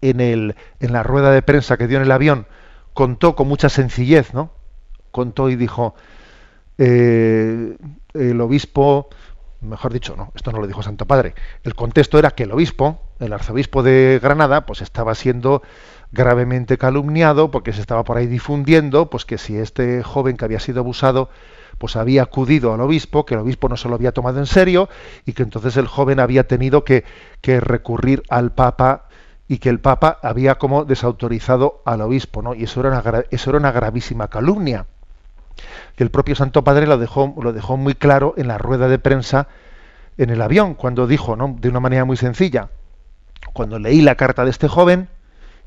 en, 0.00 0.20
el, 0.20 0.56
en 0.80 0.92
la 0.94 1.02
rueda 1.02 1.30
de 1.30 1.42
prensa 1.42 1.76
que 1.76 1.88
dio 1.88 1.98
en 1.98 2.04
el 2.04 2.12
avión, 2.12 2.46
contó 2.96 3.36
con 3.36 3.46
mucha 3.46 3.68
sencillez, 3.68 4.32
¿no? 4.32 4.50
Contó 5.10 5.50
y 5.50 5.54
dijo, 5.54 5.94
eh, 6.78 7.76
el 8.14 8.40
obispo, 8.40 9.10
mejor 9.60 9.92
dicho, 9.92 10.16
no, 10.16 10.32
esto 10.34 10.50
no 10.50 10.60
lo 10.60 10.66
dijo 10.66 10.82
Santo 10.82 11.04
Padre, 11.04 11.34
el 11.62 11.74
contexto 11.74 12.18
era 12.18 12.30
que 12.30 12.44
el 12.44 12.52
obispo, 12.52 13.02
el 13.20 13.34
arzobispo 13.34 13.82
de 13.82 14.18
Granada, 14.22 14.64
pues 14.64 14.80
estaba 14.80 15.14
siendo 15.14 15.60
gravemente 16.10 16.78
calumniado 16.78 17.50
porque 17.50 17.74
se 17.74 17.82
estaba 17.82 18.02
por 18.02 18.16
ahí 18.16 18.26
difundiendo, 18.28 19.10
pues 19.10 19.26
que 19.26 19.36
si 19.36 19.58
este 19.58 20.02
joven 20.02 20.38
que 20.38 20.46
había 20.46 20.58
sido 20.58 20.80
abusado, 20.80 21.28
pues 21.76 21.96
había 21.96 22.22
acudido 22.22 22.72
al 22.72 22.80
obispo, 22.80 23.26
que 23.26 23.34
el 23.34 23.40
obispo 23.40 23.68
no 23.68 23.76
se 23.76 23.90
lo 23.90 23.94
había 23.94 24.12
tomado 24.12 24.38
en 24.38 24.46
serio 24.46 24.88
y 25.26 25.34
que 25.34 25.42
entonces 25.42 25.76
el 25.76 25.86
joven 25.86 26.18
había 26.18 26.48
tenido 26.48 26.82
que, 26.82 27.04
que 27.42 27.60
recurrir 27.60 28.22
al 28.30 28.52
Papa 28.52 29.06
y 29.48 29.58
que 29.58 29.68
el 29.68 29.80
Papa 29.80 30.18
había 30.22 30.56
como 30.56 30.84
desautorizado 30.84 31.82
al 31.84 32.00
obispo, 32.00 32.42
¿no? 32.42 32.54
Y 32.54 32.64
eso 32.64 32.80
era 32.80 32.90
una, 32.90 33.24
eso 33.30 33.50
era 33.50 33.58
una 33.58 33.72
gravísima 33.72 34.28
calumnia. 34.28 34.86
Que 35.94 36.04
el 36.04 36.10
propio 36.10 36.34
Santo 36.34 36.64
Padre 36.64 36.86
lo 36.86 36.98
dejó, 36.98 37.34
lo 37.40 37.52
dejó 37.52 37.76
muy 37.76 37.94
claro 37.94 38.34
en 38.36 38.48
la 38.48 38.58
rueda 38.58 38.88
de 38.88 38.98
prensa 38.98 39.48
en 40.18 40.30
el 40.30 40.42
avión, 40.42 40.74
cuando 40.74 41.06
dijo, 41.06 41.36
¿no? 41.36 41.56
de 41.58 41.68
una 41.68 41.80
manera 41.80 42.04
muy 42.04 42.16
sencilla, 42.16 42.70
cuando 43.52 43.78
leí 43.78 44.00
la 44.00 44.14
carta 44.14 44.44
de 44.44 44.50
este 44.50 44.68
joven 44.68 45.08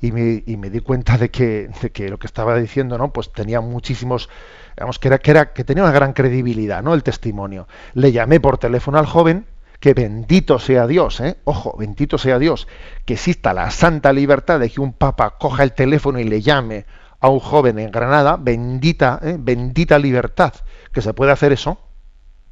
y 0.02 0.12
me, 0.12 0.44
y 0.46 0.58
me 0.58 0.70
di 0.70 0.80
cuenta 0.80 1.18
de 1.18 1.30
que, 1.30 1.70
de 1.82 1.92
que, 1.92 2.10
lo 2.10 2.18
que 2.18 2.28
estaba 2.28 2.56
diciendo, 2.56 2.98
¿no? 2.98 3.12
Pues 3.12 3.32
tenía 3.32 3.62
muchísimos, 3.62 4.30
digamos, 4.76 4.98
que 4.98 5.08
era, 5.10 5.18
que 5.20 5.32
era, 5.32 5.54
que 5.54 5.64
tenía 5.64 5.84
una 5.84 5.92
gran 5.92 6.14
credibilidad, 6.14 6.82
¿no? 6.82 6.94
El 6.94 7.04
testimonio. 7.04 7.68
Le 7.94 8.12
llamé 8.12 8.40
por 8.40 8.58
teléfono 8.58 8.98
al 8.98 9.06
joven, 9.06 9.46
que 9.80 9.94
bendito 9.94 10.60
sea 10.60 10.88
Dios, 10.88 11.22
¿eh? 11.22 11.38
ojo, 11.46 11.76
bendito 11.78 12.18
sea 12.18 12.38
Dios, 12.38 12.68
que 13.06 13.14
exista 13.14 13.54
la 13.54 13.72
santa 13.72 14.12
libertad 14.12 14.60
de 14.60 14.70
que 14.70 14.82
un 14.82 14.94
papa 14.94 15.38
coja 15.38 15.64
el 15.64 15.74
teléfono 15.74 16.20
y 16.20 16.26
le 16.26 16.42
llame 16.42 16.86
a 17.20 17.30
un 17.30 17.40
joven 17.40 17.80
en 17.80 17.92
Granada, 17.92 18.38
bendita, 18.38 19.20
¿eh? 19.24 19.38
bendita 19.40 19.98
libertad, 19.98 20.54
que 20.92 21.02
se 21.02 21.14
puede 21.14 21.32
hacer 21.32 21.54
eso, 21.54 21.80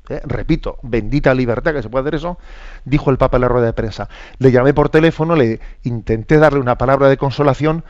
¿eh? 0.10 0.22
repito, 0.24 0.78
bendita 0.84 1.34
libertad 1.34 1.74
que 1.74 1.84
se 1.84 1.90
puede 1.90 2.04
hacer 2.04 2.16
eso, 2.16 2.38
dijo 2.86 3.12
el 3.12 3.18
Papa 3.18 3.38
en 3.38 3.42
la 3.42 3.50
rueda 3.50 3.68
de 3.68 3.74
prensa. 3.74 4.08
Le 4.38 4.52
llamé 4.52 4.74
por 4.74 4.90
teléfono, 4.90 5.36
le 5.36 5.60
intenté 5.84 6.38
darle 6.38 6.60
una 6.60 6.78
palabra 6.78 7.10
de 7.10 7.18
consolación 7.18 7.84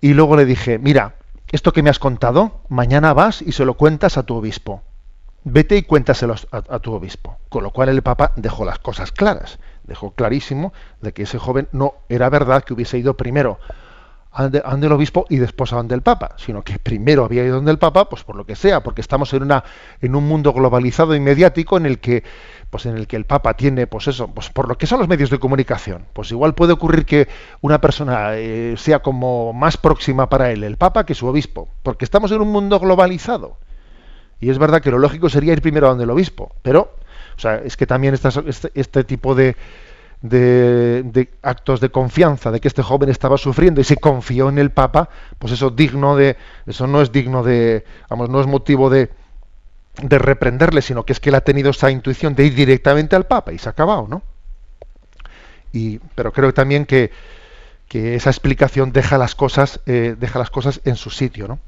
y 0.00 0.14
luego 0.14 0.36
le 0.36 0.46
dije, 0.46 0.78
mira, 0.78 1.14
esto 1.52 1.72
que 1.72 1.82
me 1.82 1.90
has 1.90 2.00
contado, 2.00 2.62
mañana 2.68 3.12
vas 3.12 3.40
y 3.40 3.52
se 3.52 3.64
lo 3.64 3.74
cuentas 3.74 4.18
a 4.18 4.24
tu 4.24 4.34
obispo 4.34 4.82
vete 5.44 5.76
y 5.76 5.82
cuéntaselo 5.82 6.34
a, 6.50 6.78
tu 6.78 6.92
obispo. 6.92 7.38
Con 7.48 7.62
lo 7.62 7.70
cual 7.70 7.88
el 7.88 8.02
Papa 8.02 8.32
dejó 8.36 8.64
las 8.64 8.78
cosas 8.78 9.12
claras, 9.12 9.58
dejó 9.84 10.12
clarísimo 10.12 10.72
de 11.00 11.12
que 11.12 11.22
ese 11.22 11.38
joven 11.38 11.68
no 11.72 11.94
era 12.08 12.28
verdad 12.28 12.64
que 12.64 12.74
hubiese 12.74 12.98
ido 12.98 13.16
primero 13.16 13.58
ante, 14.32 14.62
el 14.64 14.92
obispo 14.92 15.26
y 15.28 15.36
después 15.36 15.72
a 15.72 15.76
donde 15.76 15.94
el 15.94 16.02
Papa, 16.02 16.36
sino 16.38 16.62
que 16.62 16.78
primero 16.78 17.24
había 17.24 17.44
ido 17.44 17.56
donde 17.56 17.70
el 17.70 17.78
Papa, 17.78 18.08
pues 18.08 18.24
por 18.24 18.34
lo 18.34 18.46
que 18.46 18.56
sea, 18.56 18.82
porque 18.82 19.02
estamos 19.02 19.32
en 19.34 19.42
una 19.42 19.62
en 20.00 20.14
un 20.14 20.26
mundo 20.26 20.52
globalizado 20.52 21.14
y 21.14 21.20
mediático 21.20 21.76
en 21.76 21.86
el 21.86 21.98
que 21.98 22.24
pues 22.70 22.86
en 22.86 22.96
el 22.96 23.06
que 23.06 23.16
el 23.16 23.26
Papa 23.26 23.54
tiene, 23.54 23.86
pues 23.86 24.08
eso, 24.08 24.28
pues 24.28 24.48
por 24.48 24.66
lo 24.66 24.78
que 24.78 24.86
son 24.86 24.98
los 24.98 25.08
medios 25.08 25.28
de 25.28 25.38
comunicación, 25.38 26.06
pues 26.14 26.30
igual 26.30 26.54
puede 26.54 26.72
ocurrir 26.72 27.04
que 27.04 27.28
una 27.60 27.82
persona 27.82 28.30
eh, 28.36 28.74
sea 28.78 29.00
como 29.00 29.52
más 29.52 29.76
próxima 29.76 30.30
para 30.30 30.50
él 30.50 30.64
el 30.64 30.78
Papa 30.78 31.04
que 31.04 31.14
su 31.14 31.26
obispo, 31.26 31.68
porque 31.82 32.06
estamos 32.06 32.32
en 32.32 32.40
un 32.40 32.48
mundo 32.48 32.80
globalizado 32.80 33.58
y 34.42 34.50
es 34.50 34.58
verdad 34.58 34.82
que 34.82 34.90
lo 34.90 34.98
lógico 34.98 35.28
sería 35.28 35.52
ir 35.52 35.62
primero 35.62 35.86
a 35.86 35.90
donde 35.90 36.02
el 36.02 36.10
obispo, 36.10 36.52
pero 36.62 36.96
o 37.36 37.40
sea, 37.40 37.58
es 37.58 37.76
que 37.76 37.86
también 37.86 38.12
este, 38.12 38.72
este, 38.74 39.04
tipo 39.04 39.36
de, 39.36 39.54
actos 41.42 41.80
de 41.80 41.90
confianza 41.90 42.50
de 42.50 42.60
que 42.60 42.66
este 42.66 42.82
joven 42.82 43.08
estaba 43.08 43.38
sufriendo 43.38 43.80
y 43.80 43.84
se 43.84 43.96
confió 43.96 44.48
en 44.48 44.58
el 44.58 44.70
Papa, 44.70 45.08
pues 45.38 45.52
eso 45.52 45.70
digno 45.70 46.16
de, 46.16 46.36
eso 46.66 46.88
no 46.88 47.00
es 47.00 47.12
digno 47.12 47.44
de, 47.44 47.84
vamos, 48.10 48.30
no 48.30 48.40
es 48.40 48.48
motivo 48.48 48.90
de, 48.90 49.10
de 50.02 50.18
reprenderle, 50.18 50.82
sino 50.82 51.04
que 51.04 51.12
es 51.12 51.20
que 51.20 51.28
él 51.28 51.36
ha 51.36 51.42
tenido 51.42 51.70
esa 51.70 51.92
intuición 51.92 52.34
de 52.34 52.44
ir 52.44 52.56
directamente 52.56 53.14
al 53.14 53.26
Papa 53.26 53.52
y 53.52 53.58
se 53.58 53.68
ha 53.68 53.72
acabado, 53.72 54.08
¿no? 54.08 54.22
Y, 55.72 56.00
pero 56.16 56.32
creo 56.32 56.52
también 56.52 56.84
que, 56.84 57.12
que 57.86 58.16
esa 58.16 58.30
explicación 58.30 58.90
deja 58.90 59.18
las 59.18 59.36
cosas, 59.36 59.78
eh, 59.86 60.16
deja 60.18 60.40
las 60.40 60.50
cosas 60.50 60.80
en 60.84 60.96
su 60.96 61.10
sitio, 61.10 61.46
¿no? 61.46 61.60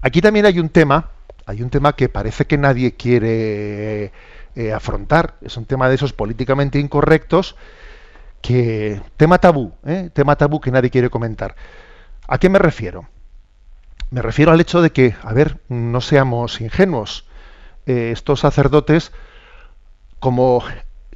Aquí 0.00 0.20
también 0.20 0.46
hay 0.46 0.58
un 0.58 0.68
tema 0.68 1.10
hay 1.50 1.62
un 1.62 1.70
tema 1.70 1.94
que 1.96 2.08
parece 2.08 2.46
que 2.46 2.56
nadie 2.56 2.94
quiere 2.94 4.12
eh, 4.54 4.72
afrontar. 4.72 5.34
Es 5.40 5.56
un 5.56 5.66
tema 5.66 5.88
de 5.88 5.96
esos 5.96 6.12
políticamente 6.12 6.78
incorrectos 6.78 7.56
que 8.40 9.02
tema 9.16 9.38
tabú, 9.38 9.74
¿eh? 9.84 10.10
tema 10.12 10.36
tabú 10.36 10.60
que 10.60 10.70
nadie 10.70 10.90
quiere 10.90 11.10
comentar. 11.10 11.56
¿A 12.28 12.38
qué 12.38 12.48
me 12.48 12.60
refiero? 12.60 13.08
Me 14.10 14.22
refiero 14.22 14.52
al 14.52 14.60
hecho 14.60 14.80
de 14.80 14.90
que, 14.90 15.16
a 15.22 15.32
ver, 15.32 15.58
no 15.68 16.00
seamos 16.00 16.60
ingenuos. 16.60 17.26
Eh, 17.86 18.10
estos 18.12 18.40
sacerdotes, 18.40 19.10
como, 20.20 20.62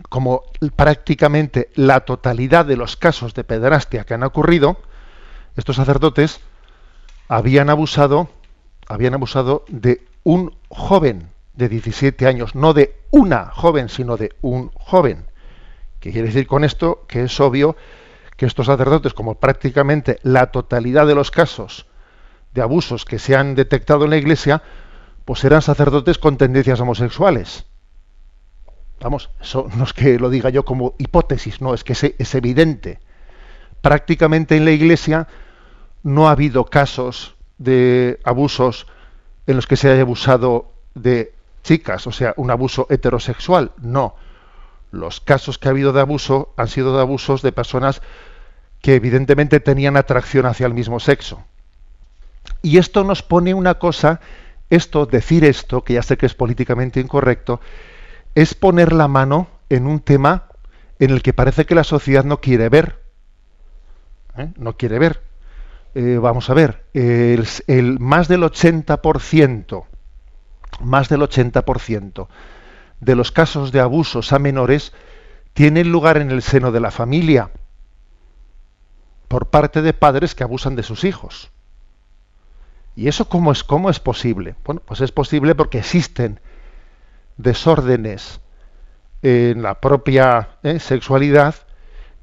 como 0.09 0.43
prácticamente 0.75 1.71
la 1.75 2.01
totalidad 2.01 2.67
de 2.67 2.77
los 2.77 2.97
casos 2.97 3.35
de 3.35 3.45
pederastia 3.45 4.05
que 4.05 4.15
han 4.15 4.25
ocurrido, 4.25 4.79
estos 5.57 5.77
sacerdotes 5.77 6.41
habían 7.29 7.71
abusado, 7.71 8.29
habían 8.89 9.15
abusado 9.15 9.65
de 9.69 10.07
un 10.23 10.57
joven 10.69 11.31
de 11.55 11.69
17 11.69 12.27
años, 12.27 12.55
no 12.55 12.73
de 12.73 12.97
una 13.11 13.47
joven, 13.47 13.89
sino 13.89 14.17
de 14.17 14.35
un 14.41 14.71
joven. 14.75 15.27
¿Qué 16.01 16.13
quiere 16.13 16.29
decir 16.29 16.47
con 16.47 16.65
esto? 16.65 17.05
Que 17.09 17.25
es 17.25 17.41
obvio 17.41 17.77
que 18.37 18.47
estos 18.47 18.67
sacerdotes, 18.67 19.15
como 19.15 19.37
prácticamente 19.37 20.19
la 20.23 20.51
totalidad 20.51 21.07
de 21.07 21.15
los 21.15 21.31
casos 21.31 21.87
de 22.53 22.63
abusos 22.63 23.05
que 23.05 23.19
se 23.19 23.37
han 23.37 23.55
detectado 23.55 24.05
en 24.05 24.11
la 24.11 24.17
Iglesia, 24.17 24.63
pues 25.25 25.45
eran 25.45 25.63
sacerdotes 25.63 26.19
con 26.19 26.37
tendencias 26.37 26.81
homosexuales. 26.81 27.67
Vamos, 29.01 29.31
eso 29.41 29.69
no 29.77 29.85
es 29.85 29.93
que 29.93 30.19
lo 30.19 30.31
diga 30.31 30.51
yo 30.51 30.65
como 30.65 30.95
hipótesis, 30.99 31.61
no, 31.61 31.75
es 31.75 31.85
que 31.85 31.95
es, 31.95 32.05
es 32.05 32.35
evidente. 32.35 33.01
Prácticamente 33.81 34.57
en 34.57 34.65
la 34.65 34.71
Iglesia 34.71 35.29
no 36.03 36.29
ha 36.29 36.33
habido 36.33 36.67
casos 36.67 37.34
de 37.59 38.21
abusos 38.25 38.87
en 39.47 39.57
los 39.57 39.67
que 39.67 39.77
se 39.77 39.91
haya 39.91 40.03
abusado 40.03 40.73
de 40.95 41.35
chicas, 41.63 42.07
o 42.07 42.13
sea, 42.13 42.35
un 42.37 42.51
abuso 42.51 42.87
heterosexual. 42.91 43.73
No. 43.81 44.17
Los 44.91 45.21
casos 45.21 45.59
que 45.59 45.69
ha 45.69 45.73
habido 45.73 45.93
de 45.93 46.01
abuso 46.01 46.53
han 46.57 46.69
sido 46.69 46.95
de 46.95 47.01
abusos 47.01 47.43
de 47.43 47.53
personas 47.53 48.01
que 48.81 48.95
evidentemente 48.95 49.61
tenían 49.61 49.97
atracción 49.97 50.47
hacia 50.47 50.67
el 50.67 50.75
mismo 50.75 51.01
sexo. 51.01 51.43
Y 52.63 52.79
esto 52.79 53.03
nos 53.03 53.23
pone 53.23 53.55
una 53.55 53.75
cosa, 53.75 54.21
esto, 54.71 55.07
decir 55.07 55.45
esto, 55.45 55.83
que 55.83 55.95
ya 55.95 56.03
sé 56.03 56.17
que 56.17 56.27
es 56.27 56.35
políticamente 56.35 57.01
incorrecto, 57.01 57.61
es 58.35 58.55
poner 58.55 58.93
la 58.93 59.09
mano 59.09 59.49
en 59.71 59.87
un 59.87 60.01
tema 60.01 60.45
en 60.99 61.11
el 61.11 61.23
que 61.23 61.33
parece 61.33 61.65
que 61.65 61.75
la 61.75 61.85
sociedad 61.85 62.25
no 62.25 62.41
quiere 62.41 62.69
ver. 62.69 63.01
¿eh? 64.37 64.53
No 64.57 64.77
quiere 64.77 64.99
ver. 64.99 65.23
Eh, 65.95 66.19
vamos 66.21 66.51
a 66.51 66.55
ver, 66.55 66.85
el, 66.93 67.47
más 68.01 68.27
del 68.27 68.43
80%, 68.43 69.85
más 70.81 71.09
del 71.09 71.21
80% 71.21 72.27
de 72.99 73.15
los 73.15 73.31
casos 73.31 73.71
de 73.71 73.79
abusos 73.79 74.33
a 74.33 74.41
menores 74.41 74.93
tienen 75.53 75.93
lugar 75.93 76.17
en 76.17 76.33
el 76.33 76.43
seno 76.43 76.73
de 76.73 76.81
la 76.81 76.91
familia 76.91 77.51
por 79.29 79.51
parte 79.51 79.83
de 79.83 79.93
padres 79.93 80.35
que 80.35 80.43
abusan 80.43 80.75
de 80.75 80.83
sus 80.83 81.05
hijos. 81.05 81.53
¿Y 82.97 83.07
eso 83.07 83.29
cómo 83.29 83.53
es, 83.53 83.63
cómo 83.63 83.89
es 83.89 84.01
posible? 84.01 84.57
Bueno, 84.65 84.83
pues 84.85 85.01
es 85.01 85.13
posible 85.13 85.55
porque 85.55 85.79
existen 85.79 86.41
desórdenes 87.37 88.41
en 89.23 89.63
la 89.63 89.81
propia 89.81 90.59
eh, 90.65 90.81
sexualidad 90.81 91.55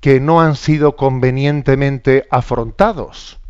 que 0.01 0.19
no 0.19 0.41
han 0.41 0.55
sido 0.55 0.97
convenientemente 0.97 2.27
afrontados 2.31 3.40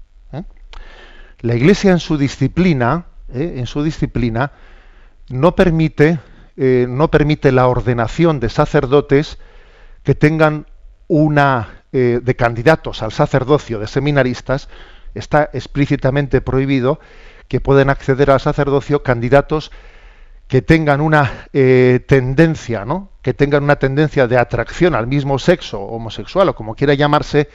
la 1.42 1.56
Iglesia 1.56 1.92
en 1.92 2.00
su 2.00 2.18
disciplina, 2.18 3.06
eh, 3.34 3.56
en 3.58 3.66
su 3.66 3.84
disciplina, 3.84 4.52
no 5.30 5.56
permite, 5.56 6.20
eh, 6.56 6.86
no 6.88 7.10
permite 7.10 7.52
la 7.52 7.68
ordenación 7.68 8.40
de 8.40 8.50
sacerdotes 8.50 9.40
que 10.04 10.16
tengan 10.16 10.68
una 11.08 11.84
eh, 11.94 12.20
de 12.22 12.36
candidatos 12.36 13.02
al 13.02 13.12
sacerdocio 13.12 13.80
de 13.80 13.88
seminaristas. 13.88 14.70
Está 15.14 15.50
explícitamente 15.52 16.42
prohibido 16.42 17.00
que 17.48 17.60
pueden 17.60 17.90
acceder 17.90 18.32
al 18.32 18.40
sacerdocio 18.40 19.04
candidatos 19.04 19.72
que 20.48 20.62
tengan 20.62 21.00
una 21.00 21.48
tendencia, 21.54 22.84
¿no? 22.84 23.10
que 23.22 23.34
tengan 23.34 23.64
una 23.64 23.78
tendencia 23.78 24.28
de 24.28 24.38
atracción 24.38 24.96
al 24.96 25.08
mismo 25.08 25.40
sexo, 25.40 25.80
homosexual 25.80 26.50
o 26.50 26.56
como 26.56 26.76
quiera 26.76 26.94
llamarse, 26.94 27.48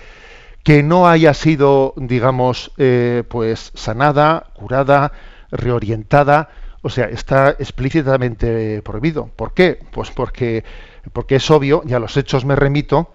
que 0.66 0.82
no 0.82 1.06
haya 1.06 1.32
sido, 1.32 1.94
digamos, 1.96 2.72
eh, 2.76 3.22
pues 3.28 3.70
sanada, 3.76 4.48
curada, 4.52 5.12
reorientada, 5.52 6.48
o 6.82 6.90
sea, 6.90 7.04
está 7.04 7.50
explícitamente 7.50 8.82
prohibido. 8.82 9.30
¿Por 9.36 9.54
qué? 9.54 9.78
Pues 9.92 10.10
porque, 10.10 10.64
porque 11.12 11.36
es 11.36 11.48
obvio, 11.52 11.84
y 11.86 11.94
a 11.94 12.00
los 12.00 12.16
hechos 12.16 12.44
me 12.44 12.56
remito, 12.56 13.12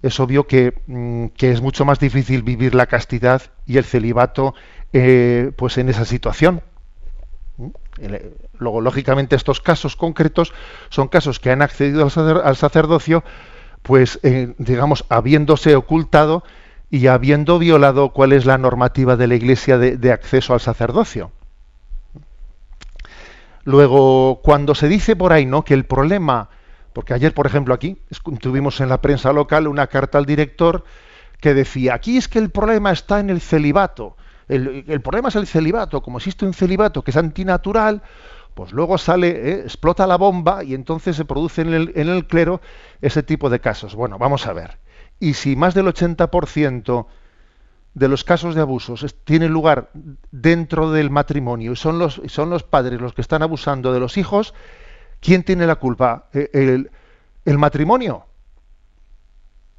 es 0.00 0.18
obvio 0.18 0.46
que, 0.46 0.80
mm, 0.86 1.26
que, 1.36 1.50
es 1.50 1.60
mucho 1.60 1.84
más 1.84 1.98
difícil 1.98 2.42
vivir 2.42 2.74
la 2.74 2.86
castidad 2.86 3.42
y 3.66 3.76
el 3.76 3.84
celibato 3.84 4.54
eh, 4.94 5.52
pues 5.56 5.76
en 5.76 5.90
esa 5.90 6.06
situación. 6.06 6.62
¿Mm? 7.58 7.68
Luego, 8.56 8.80
lógicamente, 8.80 9.36
estos 9.36 9.60
casos 9.60 9.94
concretos 9.94 10.54
son 10.88 11.08
casos 11.08 11.38
que 11.38 11.50
han 11.50 11.60
accedido 11.60 12.08
al, 12.42 12.56
sacerdocio, 12.56 13.24
pues, 13.82 14.20
eh, 14.22 14.54
digamos, 14.56 15.04
habiéndose 15.10 15.76
ocultado 15.76 16.44
y 16.94 17.08
habiendo 17.08 17.58
violado 17.58 18.10
cuál 18.10 18.32
es 18.32 18.46
la 18.46 18.56
normativa 18.56 19.16
de 19.16 19.26
la 19.26 19.34
Iglesia 19.34 19.78
de, 19.78 20.12
acceso 20.12 20.54
al 20.54 20.60
sacerdocio. 20.60 21.32
Luego, 23.64 24.40
cuando 24.44 24.76
se 24.76 24.86
dice 24.86 25.16
por 25.16 25.32
ahí, 25.32 25.44
¿no? 25.44 25.64
Que 25.64 25.74
el 25.74 25.86
problema, 25.86 26.50
porque 26.92 27.12
ayer, 27.12 27.34
por 27.34 27.48
ejemplo, 27.48 27.74
aquí 27.74 28.00
tuvimos 28.38 28.80
en 28.80 28.88
la 28.88 29.00
prensa 29.00 29.32
local 29.32 29.66
una 29.66 29.88
carta 29.88 30.18
al 30.18 30.24
director 30.24 30.84
que 31.40 31.52
decía, 31.52 31.94
aquí 31.94 32.16
es 32.16 32.28
que 32.28 32.38
el 32.38 32.50
problema 32.50 32.92
está 32.92 33.18
en 33.18 33.28
el 33.28 33.40
celibato. 33.40 34.16
El, 34.46 35.00
problema 35.02 35.30
es 35.30 35.34
el 35.34 35.48
celibato. 35.48 36.00
Como 36.00 36.18
existe 36.18 36.46
un 36.46 36.54
celibato 36.54 37.02
que 37.02 37.10
es 37.10 37.16
antinatural, 37.16 38.02
pues 38.54 38.70
luego 38.70 38.98
sale, 38.98 39.30
¿eh? 39.30 39.60
explota 39.64 40.06
la 40.06 40.16
bomba 40.16 40.62
y 40.62 40.74
entonces 40.74 41.16
se 41.16 41.24
produce 41.24 41.62
en 41.62 41.74
el, 41.74 41.92
en 41.96 42.08
el 42.08 42.28
clero 42.28 42.60
ese 43.00 43.24
tipo 43.24 43.50
de 43.50 43.58
casos. 43.58 43.96
Bueno, 43.96 44.16
vamos 44.16 44.46
a 44.46 44.52
ver. 44.52 44.83
Y 45.20 45.34
si 45.34 45.56
más 45.56 45.74
del 45.74 45.86
80% 45.86 47.06
de 47.94 48.08
los 48.08 48.24
casos 48.24 48.54
de 48.54 48.60
abusos 48.60 49.06
tienen 49.24 49.52
lugar 49.52 49.90
dentro 50.32 50.90
del 50.90 51.10
matrimonio 51.10 51.72
y 51.72 51.76
son 51.76 51.98
los, 51.98 52.20
son 52.26 52.50
los 52.50 52.64
padres 52.64 53.00
los 53.00 53.14
que 53.14 53.22
están 53.22 53.42
abusando 53.42 53.92
de 53.92 54.00
los 54.00 54.18
hijos, 54.18 54.52
¿quién 55.20 55.44
tiene 55.44 55.66
la 55.66 55.76
culpa? 55.76 56.26
¿E, 56.32 56.50
¿El, 57.44 57.58
matrimonio? 57.58 58.26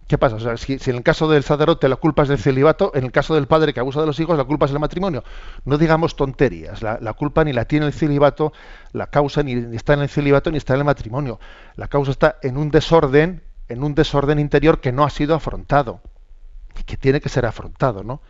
¿Qué 0.08 0.18
pasa? 0.18 0.36
O 0.36 0.40
sea, 0.40 0.56
si, 0.56 0.78
en 0.90 0.96
el 0.96 1.04
caso 1.04 1.28
del 1.28 1.44
sacerdote 1.44 1.90
la 1.90 1.96
culpa 1.98 2.24
es 2.24 2.30
del 2.30 2.38
celibato, 2.38 2.92
en 2.94 3.04
el 3.04 3.12
caso 3.12 3.36
del 3.36 3.48
padre 3.48 3.74
que 3.74 3.80
abusa 3.80 4.00
de 4.00 4.06
los 4.06 4.20
hijos 4.20 4.38
la 4.38 4.44
culpa 4.46 4.66
es 4.66 4.72
del 4.72 4.80
matrimonio. 4.80 5.24
No 5.66 5.78
digamos 5.78 6.16
tonterías. 6.16 6.84
La 6.84 7.14
culpa 7.14 7.44
ni 7.44 7.54
la 7.54 7.66
tiene 7.66 7.88
el 7.88 7.94
celibato, 7.94 8.54
la 8.94 9.08
causa 9.08 9.44
ni 9.44 9.76
está 9.76 9.94
en 9.94 10.02
el 10.02 10.10
celibato 10.10 10.52
ni 10.52 10.58
está 10.58 10.76
en 10.76 10.82
el 10.82 10.86
matrimonio. 10.86 11.40
La 11.76 11.88
causa 11.88 12.12
está 12.12 12.38
en 12.44 12.56
un 12.56 12.70
desorden 12.70 13.42
en 13.70 13.84
un 13.84 13.96
desorden 13.96 14.40
interior 14.40 14.80
que 14.80 14.92
no 14.92 15.04
ha 15.04 15.10
sido 15.10 15.36
afrontado 15.36 16.02
y 16.80 16.84
que 16.84 16.98
tiene 16.98 17.22
que 17.22 17.30
ser 17.30 17.46
afrontado, 17.46 18.04
¿no? 18.04 18.22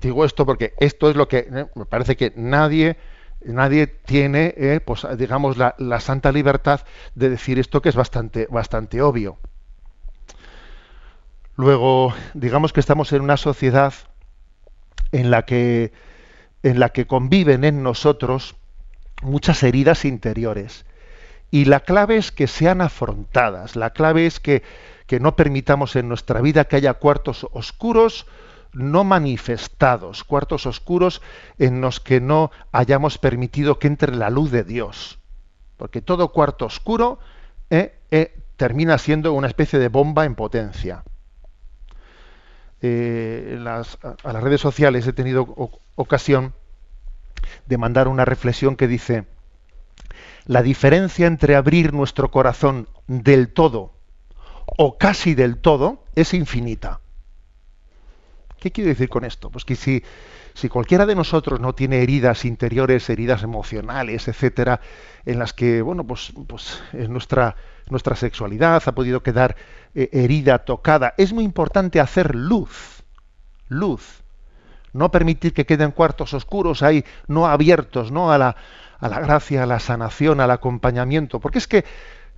Digo 0.00 0.24
esto 0.24 0.44
porque 0.44 0.74
esto 0.78 1.08
es 1.08 1.16
lo 1.16 1.28
que 1.28 1.48
¿eh? 1.50 1.66
me 1.76 1.86
parece 1.86 2.16
que 2.16 2.32
nadie 2.34 2.96
nadie 3.44 3.86
tiene, 3.86 4.54
eh, 4.56 4.80
pues 4.84 5.06
digamos 5.16 5.56
la, 5.56 5.76
la, 5.78 6.00
santa 6.00 6.32
libertad 6.32 6.80
de 7.14 7.30
decir 7.30 7.60
esto 7.60 7.80
que 7.80 7.90
es 7.90 7.94
bastante 7.94 8.48
bastante 8.50 9.02
obvio. 9.02 9.38
Luego, 11.54 12.12
digamos 12.34 12.72
que 12.72 12.80
estamos 12.80 13.12
en 13.12 13.22
una 13.22 13.36
sociedad 13.36 13.94
en 15.12 15.30
la 15.30 15.44
que 15.44 15.92
en 16.64 16.80
la 16.80 16.88
que 16.88 17.06
conviven 17.06 17.62
en 17.62 17.84
nosotros 17.84 18.56
muchas 19.22 19.62
heridas 19.62 20.04
interiores 20.04 20.85
y 21.56 21.64
la 21.64 21.80
clave 21.80 22.18
es 22.18 22.32
que 22.32 22.48
sean 22.48 22.82
afrontadas, 22.82 23.76
la 23.76 23.94
clave 23.94 24.26
es 24.26 24.40
que, 24.40 24.62
no 25.20 25.36
permitamos 25.36 25.96
en 25.96 26.06
nuestra 26.06 26.42
vida 26.42 26.66
que 26.66 26.76
haya 26.76 26.92
cuartos 26.92 27.46
oscuros 27.50 28.26
no 28.74 29.04
manifestados, 29.04 30.22
cuartos 30.22 30.66
oscuros 30.66 31.22
en 31.58 31.80
los 31.80 31.98
que 31.98 32.20
no 32.20 32.50
hayamos 32.72 33.16
permitido 33.16 33.78
que 33.78 33.86
entre 33.86 34.14
la 34.14 34.28
luz 34.28 34.50
de 34.50 34.64
Dios. 34.64 35.18
Porque 35.78 36.02
todo 36.02 36.30
cuarto 36.30 36.66
oscuro 36.66 37.20
eh, 37.70 37.98
eh, 38.10 38.38
termina 38.58 38.98
siendo 38.98 39.32
una 39.32 39.46
especie 39.46 39.78
de 39.78 39.88
bomba 39.88 40.26
en 40.26 40.34
potencia. 40.34 41.04
Eh, 42.82 43.56
las, 43.58 43.96
a 44.02 44.32
las 44.34 44.42
redes 44.42 44.60
sociales 44.60 45.06
he 45.06 45.14
tenido 45.14 45.70
ocasión 45.94 46.52
de 47.64 47.78
mandar 47.78 48.08
una 48.08 48.26
reflexión 48.26 48.76
que 48.76 48.88
dice, 48.88 49.24
la 50.46 50.62
diferencia 50.62 51.26
entre 51.26 51.56
abrir 51.56 51.92
nuestro 51.92 52.30
corazón 52.30 52.88
del 53.06 53.52
todo 53.52 53.92
o 54.66 54.96
casi 54.98 55.34
del 55.34 55.58
todo 55.58 56.04
es 56.14 56.34
infinita. 56.34 57.00
¿Qué 58.58 58.70
quiero 58.72 58.88
decir 58.88 59.08
con 59.08 59.24
esto? 59.24 59.50
Pues 59.50 59.64
que 59.64 59.76
si, 59.76 60.02
si 60.54 60.68
cualquiera 60.68 61.04
de 61.04 61.14
nosotros 61.14 61.60
no 61.60 61.74
tiene 61.74 62.02
heridas 62.02 62.44
interiores, 62.44 63.10
heridas 63.10 63.42
emocionales, 63.42 64.28
etcétera, 64.28 64.80
en 65.24 65.38
las 65.38 65.52
que, 65.52 65.82
bueno, 65.82 66.04
pues, 66.04 66.32
pues 66.46 66.82
nuestra, 67.08 67.56
nuestra 67.88 68.16
sexualidad 68.16 68.82
ha 68.86 68.92
podido 68.92 69.22
quedar 69.22 69.56
eh, 69.94 70.08
herida, 70.12 70.58
tocada, 70.58 71.14
es 71.18 71.32
muy 71.32 71.44
importante 71.44 72.00
hacer 72.00 72.34
luz, 72.34 73.02
luz. 73.68 74.22
No 74.92 75.10
permitir 75.10 75.52
que 75.52 75.66
queden 75.66 75.90
cuartos 75.90 76.32
oscuros 76.32 76.82
ahí, 76.82 77.04
no 77.26 77.46
abiertos, 77.46 78.10
¿no? 78.10 78.32
A 78.32 78.38
la, 78.38 78.56
a 78.98 79.08
la 79.08 79.20
gracia, 79.20 79.62
a 79.62 79.66
la 79.66 79.80
sanación, 79.80 80.40
al 80.40 80.50
acompañamiento. 80.50 81.40
Porque 81.40 81.58
es 81.58 81.66
que 81.66 81.84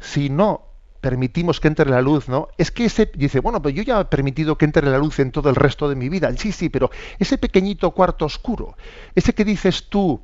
si 0.00 0.30
no 0.30 0.68
permitimos 1.00 1.60
que 1.60 1.68
entre 1.68 1.88
la 1.88 2.00
luz, 2.00 2.28
¿no? 2.28 2.48
Es 2.58 2.70
que 2.70 2.84
ese 2.84 3.10
dice, 3.14 3.40
bueno, 3.40 3.62
pues 3.62 3.74
yo 3.74 3.82
ya 3.82 4.00
he 4.00 4.04
permitido 4.06 4.58
que 4.58 4.64
entre 4.64 4.88
la 4.88 4.98
luz 4.98 5.18
en 5.20 5.30
todo 5.30 5.48
el 5.48 5.54
resto 5.54 5.88
de 5.88 5.94
mi 5.94 6.08
vida. 6.08 6.32
Sí, 6.36 6.52
sí, 6.52 6.68
pero 6.68 6.90
ese 7.18 7.38
pequeñito 7.38 7.92
cuarto 7.92 8.24
oscuro, 8.24 8.76
ese 9.14 9.32
que 9.32 9.44
dices 9.44 9.88
tú 9.88 10.20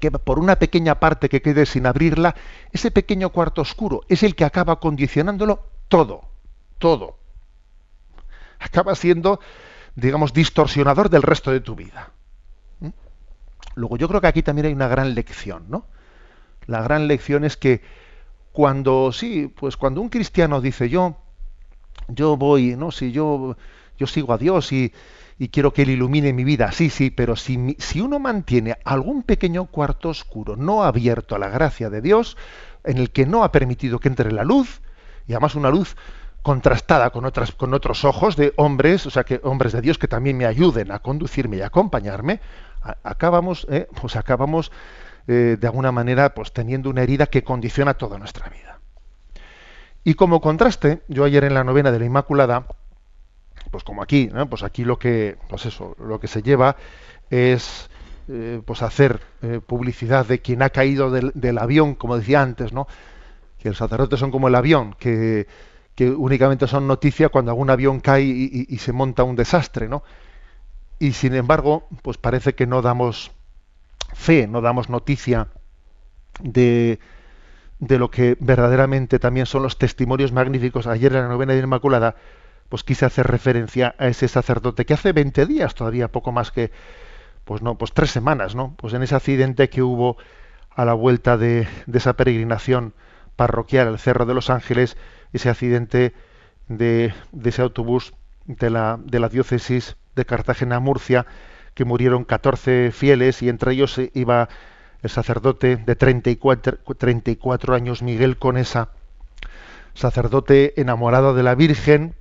que 0.00 0.10
por 0.10 0.38
una 0.38 0.56
pequeña 0.56 0.98
parte 0.98 1.28
que 1.28 1.42
quede 1.42 1.66
sin 1.66 1.86
abrirla, 1.86 2.34
ese 2.72 2.90
pequeño 2.90 3.30
cuarto 3.30 3.62
oscuro 3.62 4.02
es 4.08 4.22
el 4.22 4.34
que 4.34 4.44
acaba 4.44 4.80
condicionándolo 4.80 5.66
todo, 5.88 6.22
todo. 6.78 7.16
Acaba 8.58 8.94
siendo, 8.94 9.40
digamos, 9.94 10.32
distorsionador 10.32 11.10
del 11.10 11.22
resto 11.22 11.50
de 11.52 11.60
tu 11.60 11.76
vida. 11.76 12.10
Luego 13.74 13.96
yo 13.96 14.08
creo 14.08 14.20
que 14.20 14.26
aquí 14.26 14.42
también 14.42 14.66
hay 14.66 14.72
una 14.72 14.88
gran 14.88 15.14
lección, 15.14 15.64
¿no? 15.68 15.86
La 16.66 16.82
gran 16.82 17.08
lección 17.08 17.44
es 17.44 17.56
que 17.56 17.82
cuando 18.52 19.12
sí, 19.12 19.52
pues 19.54 19.76
cuando 19.76 20.00
un 20.00 20.08
cristiano 20.08 20.60
dice 20.60 20.88
yo, 20.88 21.16
yo 22.08 22.36
voy, 22.36 22.76
no, 22.76 22.90
si 22.90 23.12
yo, 23.12 23.56
yo 23.98 24.06
sigo 24.06 24.32
a 24.32 24.38
Dios 24.38 24.72
y, 24.72 24.92
y 25.38 25.48
quiero 25.48 25.72
que 25.72 25.82
Él 25.82 25.90
ilumine 25.90 26.32
mi 26.32 26.44
vida, 26.44 26.70
sí, 26.72 26.90
sí, 26.90 27.10
pero 27.10 27.36
si, 27.36 27.76
si 27.78 28.00
uno 28.00 28.18
mantiene 28.18 28.76
algún 28.84 29.22
pequeño 29.22 29.66
cuarto 29.66 30.10
oscuro 30.10 30.56
no 30.56 30.84
abierto 30.84 31.34
a 31.34 31.38
la 31.38 31.48
gracia 31.48 31.90
de 31.90 32.00
Dios, 32.00 32.36
en 32.84 32.98
el 32.98 33.10
que 33.10 33.26
no 33.26 33.42
ha 33.42 33.52
permitido 33.52 33.98
que 33.98 34.08
entre 34.08 34.30
la 34.30 34.44
luz, 34.44 34.80
y 35.26 35.32
además 35.32 35.54
una 35.54 35.70
luz 35.70 35.96
contrastada 36.42 37.08
con 37.10 37.24
otras 37.24 37.52
con 37.52 37.72
otros 37.72 38.04
ojos 38.04 38.36
de 38.36 38.52
hombres, 38.56 39.06
o 39.06 39.10
sea 39.10 39.24
que 39.24 39.40
hombres 39.42 39.72
de 39.72 39.80
Dios 39.80 39.96
que 39.96 40.08
también 40.08 40.36
me 40.36 40.44
ayuden 40.44 40.92
a 40.92 40.98
conducirme 40.98 41.56
y 41.56 41.62
acompañarme, 41.62 42.40
acabamos, 43.02 43.66
eh, 43.70 43.88
pues 44.00 44.16
acabamos 44.16 44.70
eh, 45.26 45.56
de 45.58 45.66
alguna 45.66 45.92
manera 45.92 46.34
pues 46.34 46.52
teniendo 46.52 46.90
una 46.90 47.02
herida 47.02 47.26
que 47.26 47.42
condiciona 47.42 47.94
toda 47.94 48.18
nuestra 48.18 48.48
vida. 48.48 48.78
Y 50.04 50.14
como 50.14 50.40
contraste, 50.40 51.02
yo 51.08 51.24
ayer 51.24 51.44
en 51.44 51.54
la 51.54 51.64
novena 51.64 51.90
de 51.90 51.98
la 51.98 52.04
Inmaculada, 52.04 52.66
pues 53.70 53.84
como 53.84 54.02
aquí, 54.02 54.30
pues 54.50 54.62
aquí 54.62 54.84
lo 54.84 54.98
que, 54.98 55.38
pues 55.48 55.64
eso, 55.64 55.96
lo 55.98 56.20
que 56.20 56.28
se 56.28 56.42
lleva 56.42 56.76
es 57.30 57.88
eh, 58.28 58.60
pues 58.64 58.82
hacer 58.82 59.20
publicidad 59.66 60.26
de 60.26 60.40
quien 60.40 60.62
ha 60.62 60.70
caído 60.70 61.10
del, 61.10 61.58
avión, 61.58 61.94
como 61.94 62.18
decía 62.18 62.42
antes, 62.42 62.72
¿no? 62.72 62.86
Que 63.58 63.70
los 63.70 63.78
sacerdotes 63.78 64.20
son 64.20 64.30
como 64.30 64.48
el 64.48 64.54
avión, 64.54 64.94
que, 64.98 65.46
que 65.94 66.10
únicamente 66.10 66.66
son 66.66 66.86
noticia 66.86 67.30
cuando 67.30 67.50
algún 67.50 67.70
avión 67.70 68.00
cae 68.00 68.22
y, 68.24 68.66
y 68.68 68.78
se 68.78 68.92
monta 68.92 69.24
un 69.24 69.36
desastre, 69.36 69.88
¿no? 69.88 70.02
Y 71.04 71.12
sin 71.12 71.34
embargo, 71.34 71.86
pues 72.00 72.16
parece 72.16 72.54
que 72.54 72.66
no 72.66 72.80
damos 72.80 73.30
fe, 74.14 74.46
no 74.46 74.62
damos 74.62 74.88
noticia 74.88 75.48
de, 76.40 76.98
de 77.78 77.98
lo 77.98 78.10
que 78.10 78.38
verdaderamente 78.40 79.18
también 79.18 79.44
son 79.44 79.64
los 79.64 79.76
testimonios 79.76 80.32
magníficos. 80.32 80.86
Ayer 80.86 81.12
en 81.12 81.20
la 81.20 81.28
novena 81.28 81.52
de 81.52 81.58
Inmaculada, 81.58 82.16
pues 82.70 82.84
quise 82.84 83.04
hacer 83.04 83.26
referencia 83.26 83.94
a 83.98 84.06
ese 84.06 84.28
sacerdote 84.28 84.86
que 84.86 84.94
hace 84.94 85.12
20 85.12 85.44
días, 85.44 85.74
todavía 85.74 86.08
poco 86.08 86.32
más 86.32 86.50
que, 86.50 86.72
pues 87.44 87.60
no, 87.60 87.76
pues 87.76 87.92
tres 87.92 88.10
semanas, 88.10 88.54
¿no? 88.54 88.74
Pues 88.78 88.94
en 88.94 89.02
ese 89.02 89.14
accidente 89.14 89.68
que 89.68 89.82
hubo 89.82 90.16
a 90.70 90.86
la 90.86 90.94
vuelta 90.94 91.36
de, 91.36 91.68
de 91.84 91.98
esa 91.98 92.14
peregrinación 92.14 92.94
parroquial 93.36 93.88
al 93.88 93.98
Cerro 93.98 94.24
de 94.24 94.32
los 94.32 94.48
Ángeles, 94.48 94.96
ese 95.34 95.50
accidente 95.50 96.14
de, 96.68 97.12
de 97.32 97.50
ese 97.50 97.60
autobús 97.60 98.14
de 98.46 98.70
la, 98.70 98.98
de 99.04 99.20
la 99.20 99.28
diócesis 99.28 99.98
de 100.14 100.24
Cartagena 100.24 100.80
Murcia, 100.80 101.26
que 101.74 101.84
murieron 101.84 102.24
14 102.24 102.92
fieles 102.92 103.42
y 103.42 103.48
entre 103.48 103.72
ellos 103.72 104.00
iba 104.14 104.48
el 105.02 105.10
sacerdote 105.10 105.76
de 105.76 105.96
34, 105.96 106.78
34 106.96 107.74
años, 107.74 108.02
Miguel 108.02 108.38
Conesa, 108.38 108.90
sacerdote 109.92 110.80
enamorado 110.80 111.34
de 111.34 111.42
la 111.42 111.54
Virgen, 111.54 112.14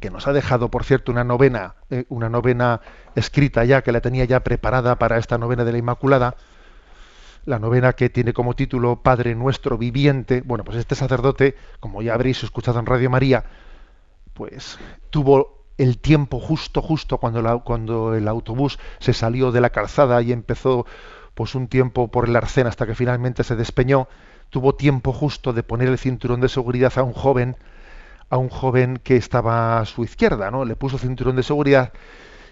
que 0.00 0.10
nos 0.10 0.26
ha 0.26 0.32
dejado, 0.32 0.70
por 0.70 0.84
cierto, 0.84 1.12
una 1.12 1.24
novena, 1.24 1.74
eh, 1.90 2.04
una 2.08 2.28
novena 2.28 2.80
escrita 3.14 3.64
ya, 3.64 3.82
que 3.82 3.92
la 3.92 4.00
tenía 4.00 4.24
ya 4.24 4.40
preparada 4.40 4.98
para 4.98 5.18
esta 5.18 5.38
novena 5.38 5.64
de 5.64 5.72
la 5.72 5.78
Inmaculada, 5.78 6.36
la 7.44 7.58
novena 7.58 7.94
que 7.94 8.10
tiene 8.10 8.32
como 8.32 8.54
título 8.54 9.02
Padre 9.02 9.34
nuestro 9.34 9.78
viviente. 9.78 10.42
Bueno, 10.44 10.64
pues 10.64 10.78
este 10.78 10.94
sacerdote, 10.94 11.56
como 11.80 12.02
ya 12.02 12.14
habréis 12.14 12.42
escuchado 12.44 12.78
en 12.78 12.86
Radio 12.86 13.10
María, 13.10 13.44
pues 14.34 14.78
tuvo 15.10 15.57
el 15.78 15.98
tiempo 15.98 16.40
justo, 16.40 16.82
justo 16.82 17.18
cuando, 17.18 17.42
la- 17.42 17.58
cuando 17.58 18.14
el 18.14 18.28
autobús 18.28 18.78
se 19.00 19.12
salió 19.14 19.52
de 19.52 19.60
la 19.62 19.70
calzada 19.70 20.20
y 20.22 20.32
empezó 20.32 20.86
pues 21.34 21.54
un 21.54 21.68
tiempo 21.68 22.08
por 22.08 22.28
el 22.28 22.36
arcén 22.36 22.66
hasta 22.66 22.86
que 22.86 22.94
finalmente 22.96 23.44
se 23.44 23.56
despeñó, 23.56 24.08
tuvo 24.50 24.74
tiempo 24.74 25.12
justo 25.12 25.52
de 25.52 25.62
poner 25.62 25.88
el 25.88 25.98
cinturón 25.98 26.40
de 26.40 26.48
seguridad 26.48 26.92
a 26.98 27.02
un 27.04 27.12
joven, 27.12 27.56
a 28.30 28.38
un 28.38 28.48
joven 28.48 28.98
que 29.02 29.16
estaba 29.16 29.80
a 29.80 29.84
su 29.86 30.04
izquierda, 30.04 30.50
¿no? 30.50 30.64
Le 30.64 30.76
puso 30.76 30.98
cinturón 30.98 31.36
de 31.36 31.42
seguridad 31.42 31.92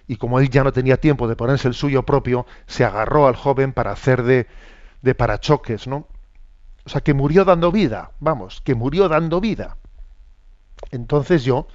y 0.08 0.16
como 0.16 0.40
él 0.40 0.50
ya 0.50 0.64
no 0.64 0.72
tenía 0.72 0.98
tiempo 0.98 1.28
de 1.28 1.36
ponerse 1.36 1.68
el 1.68 1.74
suyo 1.74 2.04
propio, 2.04 2.46
se 2.66 2.84
agarró 2.84 3.26
al 3.28 3.36
joven 3.36 3.72
para 3.72 3.92
hacer 3.92 4.22
de, 4.24 4.46
de 5.02 5.14
parachoques, 5.14 5.86
¿no? 5.88 6.08
O 6.86 6.90
sea, 6.90 7.02
que 7.02 7.14
murió 7.14 7.44
dando 7.44 7.72
vida, 7.72 8.12
vamos, 8.20 8.60
que 8.62 8.74
murió 8.74 9.08
dando 9.08 9.40
vida. 9.40 9.76
Entonces 10.90 11.44
yo 11.44 11.66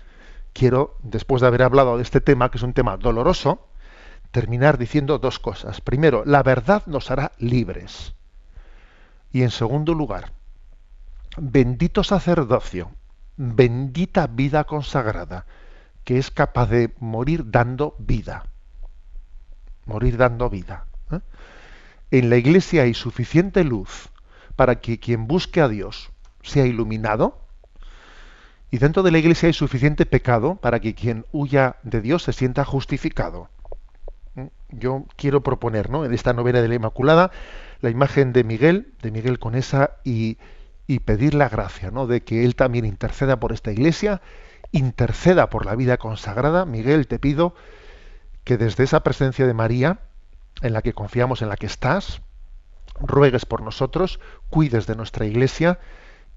quiero, 0.53 0.97
después 1.03 1.41
de 1.41 1.47
haber 1.47 1.63
hablado 1.63 1.97
de 1.97 2.03
este 2.03 2.21
tema, 2.21 2.49
que 2.51 2.57
es 2.57 2.63
un 2.63 2.73
tema 2.73 2.97
doloroso, 2.97 3.67
terminar 4.31 4.77
diciendo 4.77 5.19
dos 5.19 5.39
cosas. 5.39 5.81
Primero, 5.81 6.23
la 6.25 6.43
verdad 6.43 6.83
nos 6.85 7.11
hará 7.11 7.33
libres. 7.37 8.13
Y 9.31 9.43
en 9.43 9.51
segundo 9.51 9.93
lugar, 9.93 10.33
bendito 11.37 12.03
sacerdocio, 12.03 12.91
bendita 13.37 14.27
vida 14.27 14.63
consagrada, 14.63 15.45
que 16.03 16.17
es 16.17 16.31
capaz 16.31 16.67
de 16.67 16.93
morir 16.99 17.49
dando 17.49 17.95
vida. 17.99 18.45
Morir 19.85 20.17
dando 20.17 20.49
vida. 20.49 20.85
¿eh? 21.11 21.19
En 22.11 22.29
la 22.29 22.37
iglesia 22.37 22.83
hay 22.83 22.93
suficiente 22.93 23.63
luz 23.63 24.09
para 24.55 24.79
que 24.79 24.99
quien 24.99 25.27
busque 25.27 25.61
a 25.61 25.67
Dios 25.67 26.11
sea 26.43 26.65
iluminado, 26.65 27.39
y 28.71 28.77
dentro 28.77 29.03
de 29.03 29.11
la 29.11 29.19
iglesia 29.19 29.47
hay 29.47 29.53
suficiente 29.53 30.05
pecado 30.05 30.55
para 30.55 30.79
que 30.79 30.95
quien 30.95 31.25
huya 31.33 31.75
de 31.83 31.99
Dios 31.99 32.23
se 32.23 32.31
sienta 32.31 32.63
justificado. 32.63 33.49
¿Mm? 34.35 34.45
Yo 34.69 35.05
quiero 35.17 35.43
proponer, 35.43 35.89
¿no? 35.89 36.05
En 36.05 36.13
esta 36.13 36.31
novena 36.31 36.61
de 36.61 36.69
la 36.69 36.75
Inmaculada, 36.75 37.31
la 37.81 37.89
imagen 37.89 38.31
de 38.31 38.45
Miguel, 38.45 38.93
de 39.01 39.11
Miguel 39.11 39.39
Conesa, 39.39 39.97
y, 40.05 40.37
y 40.87 40.99
pedir 40.99 41.33
la 41.33 41.49
gracia, 41.49 41.91
¿no? 41.91 42.07
De 42.07 42.21
que 42.21 42.45
él 42.45 42.55
también 42.55 42.85
interceda 42.85 43.41
por 43.41 43.51
esta 43.51 43.73
iglesia, 43.73 44.21
interceda 44.71 45.49
por 45.49 45.65
la 45.65 45.75
vida 45.75 45.97
consagrada. 45.97 46.65
Miguel, 46.65 47.07
te 47.07 47.19
pido 47.19 47.53
que 48.45 48.57
desde 48.57 48.85
esa 48.85 49.03
presencia 49.03 49.45
de 49.45 49.53
María, 49.53 49.99
en 50.61 50.71
la 50.71 50.81
que 50.81 50.93
confiamos, 50.93 51.41
en 51.41 51.49
la 51.49 51.57
que 51.57 51.65
estás, 51.65 52.21
ruegues 53.01 53.45
por 53.45 53.61
nosotros, 53.61 54.21
cuides 54.49 54.87
de 54.87 54.95
nuestra 54.95 55.25
iglesia 55.25 55.79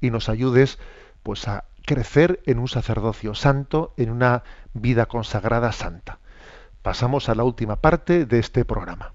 y 0.01 0.11
nos 0.11 0.29
ayudes 0.29 0.79
pues 1.25 1.49
a 1.49 1.65
crecer 1.85 2.41
en 2.47 2.61
un 2.61 2.69
sacerdocio 2.69 3.35
santo, 3.35 3.95
en 3.97 4.11
una 4.11 4.45
vida 4.75 5.07
consagrada 5.07 5.73
santa. 5.73 6.21
Pasamos 6.83 7.29
a 7.29 7.35
la 7.35 7.43
última 7.45 7.77
parte 7.77 8.27
de 8.27 8.39
este 8.39 8.65
programa. 8.65 9.15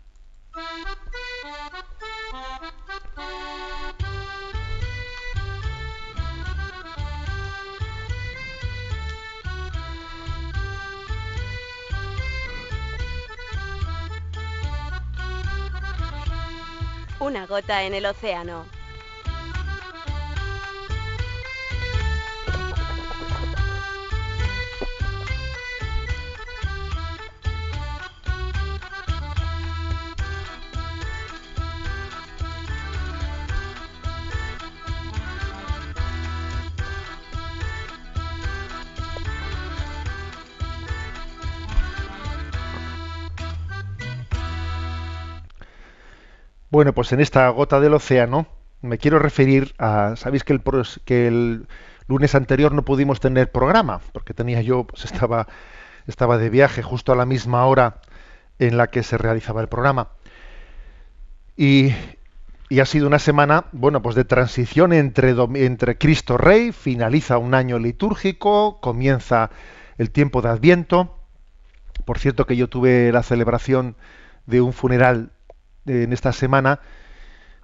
Una 17.19 17.45
gota 17.45 17.83
en 17.83 17.93
el 17.93 18.05
océano. 18.07 18.78
Bueno, 46.71 46.93
pues 46.93 47.11
en 47.13 47.19
esta 47.19 47.49
gota 47.49 47.79
del 47.79 47.95
océano 47.95 48.45
me 48.81 48.99
quiero 48.99 49.17
referir 49.17 49.73
a, 49.79 50.15
sabéis 50.15 50.43
que 50.43 50.53
el, 51.27 51.67
lunes 52.07 52.35
anterior 52.35 52.73
no 52.73 52.85
pudimos 52.85 53.19
tener 53.19 53.51
programa 53.51 54.01
porque 54.13 54.33
tenía 54.33 54.61
yo, 54.61 54.83
pues 54.83 55.05
estaba, 55.05 55.47
estaba 56.07 56.37
de 56.37 56.49
viaje 56.49 56.83
justo 56.83 57.11
a 57.11 57.15
la 57.15 57.25
misma 57.25 57.65
hora 57.65 58.01
en 58.59 58.77
la 58.77 58.87
que 58.87 59.03
se 59.03 59.17
realizaba 59.17 59.61
el 59.61 59.67
programa 59.67 60.09
y, 61.57 61.93
y 62.69 62.79
ha 62.79 62.85
sido 62.85 63.07
una 63.07 63.19
semana, 63.19 63.65
bueno, 63.71 64.01
pues 64.03 64.15
de 64.15 64.23
transición 64.23 64.93
entre 64.93 65.35
entre 65.55 65.97
Cristo 65.97 66.37
Rey, 66.37 66.71
finaliza 66.71 67.39
un 67.39 67.55
año 67.55 67.79
litúrgico, 67.79 68.79
comienza 68.79 69.49
el 69.97 70.11
tiempo 70.11 70.41
de 70.41 70.49
Adviento. 70.49 71.17
Por 72.05 72.19
cierto 72.19 72.45
que 72.45 72.55
yo 72.55 72.69
tuve 72.69 73.11
la 73.11 73.23
celebración 73.23 73.95
de 74.45 74.61
un 74.61 74.73
funeral 74.73 75.31
en 75.89 76.13
esta 76.13 76.31
semana 76.31 76.79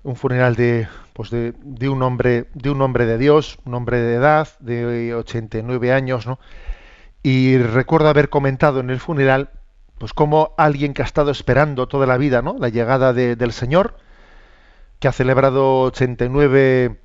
un 0.03 0.15
funeral 0.15 0.55
de 0.55 0.87
pues 1.13 1.29
de, 1.29 1.53
de 1.61 1.89
un 1.89 2.01
hombre 2.03 2.47
de 2.53 2.69
un 2.69 2.81
hombre 2.81 3.05
de 3.05 3.17
Dios 3.17 3.57
un 3.65 3.73
hombre 3.75 3.99
de 3.99 4.15
edad 4.15 4.47
de 4.59 5.13
89 5.15 5.93
años 5.93 6.25
¿no? 6.27 6.39
y 7.23 7.57
recuerdo 7.57 8.09
haber 8.09 8.29
comentado 8.29 8.79
en 8.81 8.89
el 8.89 8.99
funeral 8.99 9.49
pues 9.97 10.13
como 10.13 10.53
alguien 10.57 10.93
que 10.93 11.01
ha 11.01 11.05
estado 11.05 11.31
esperando 11.31 11.87
toda 11.87 12.05
la 12.05 12.17
vida 12.17 12.41
¿no? 12.41 12.55
la 12.59 12.69
llegada 12.69 13.13
de- 13.13 13.35
del 13.35 13.51
Señor 13.53 13.97
que 14.99 15.07
ha 15.07 15.11
celebrado 15.11 15.81
89 15.81 16.99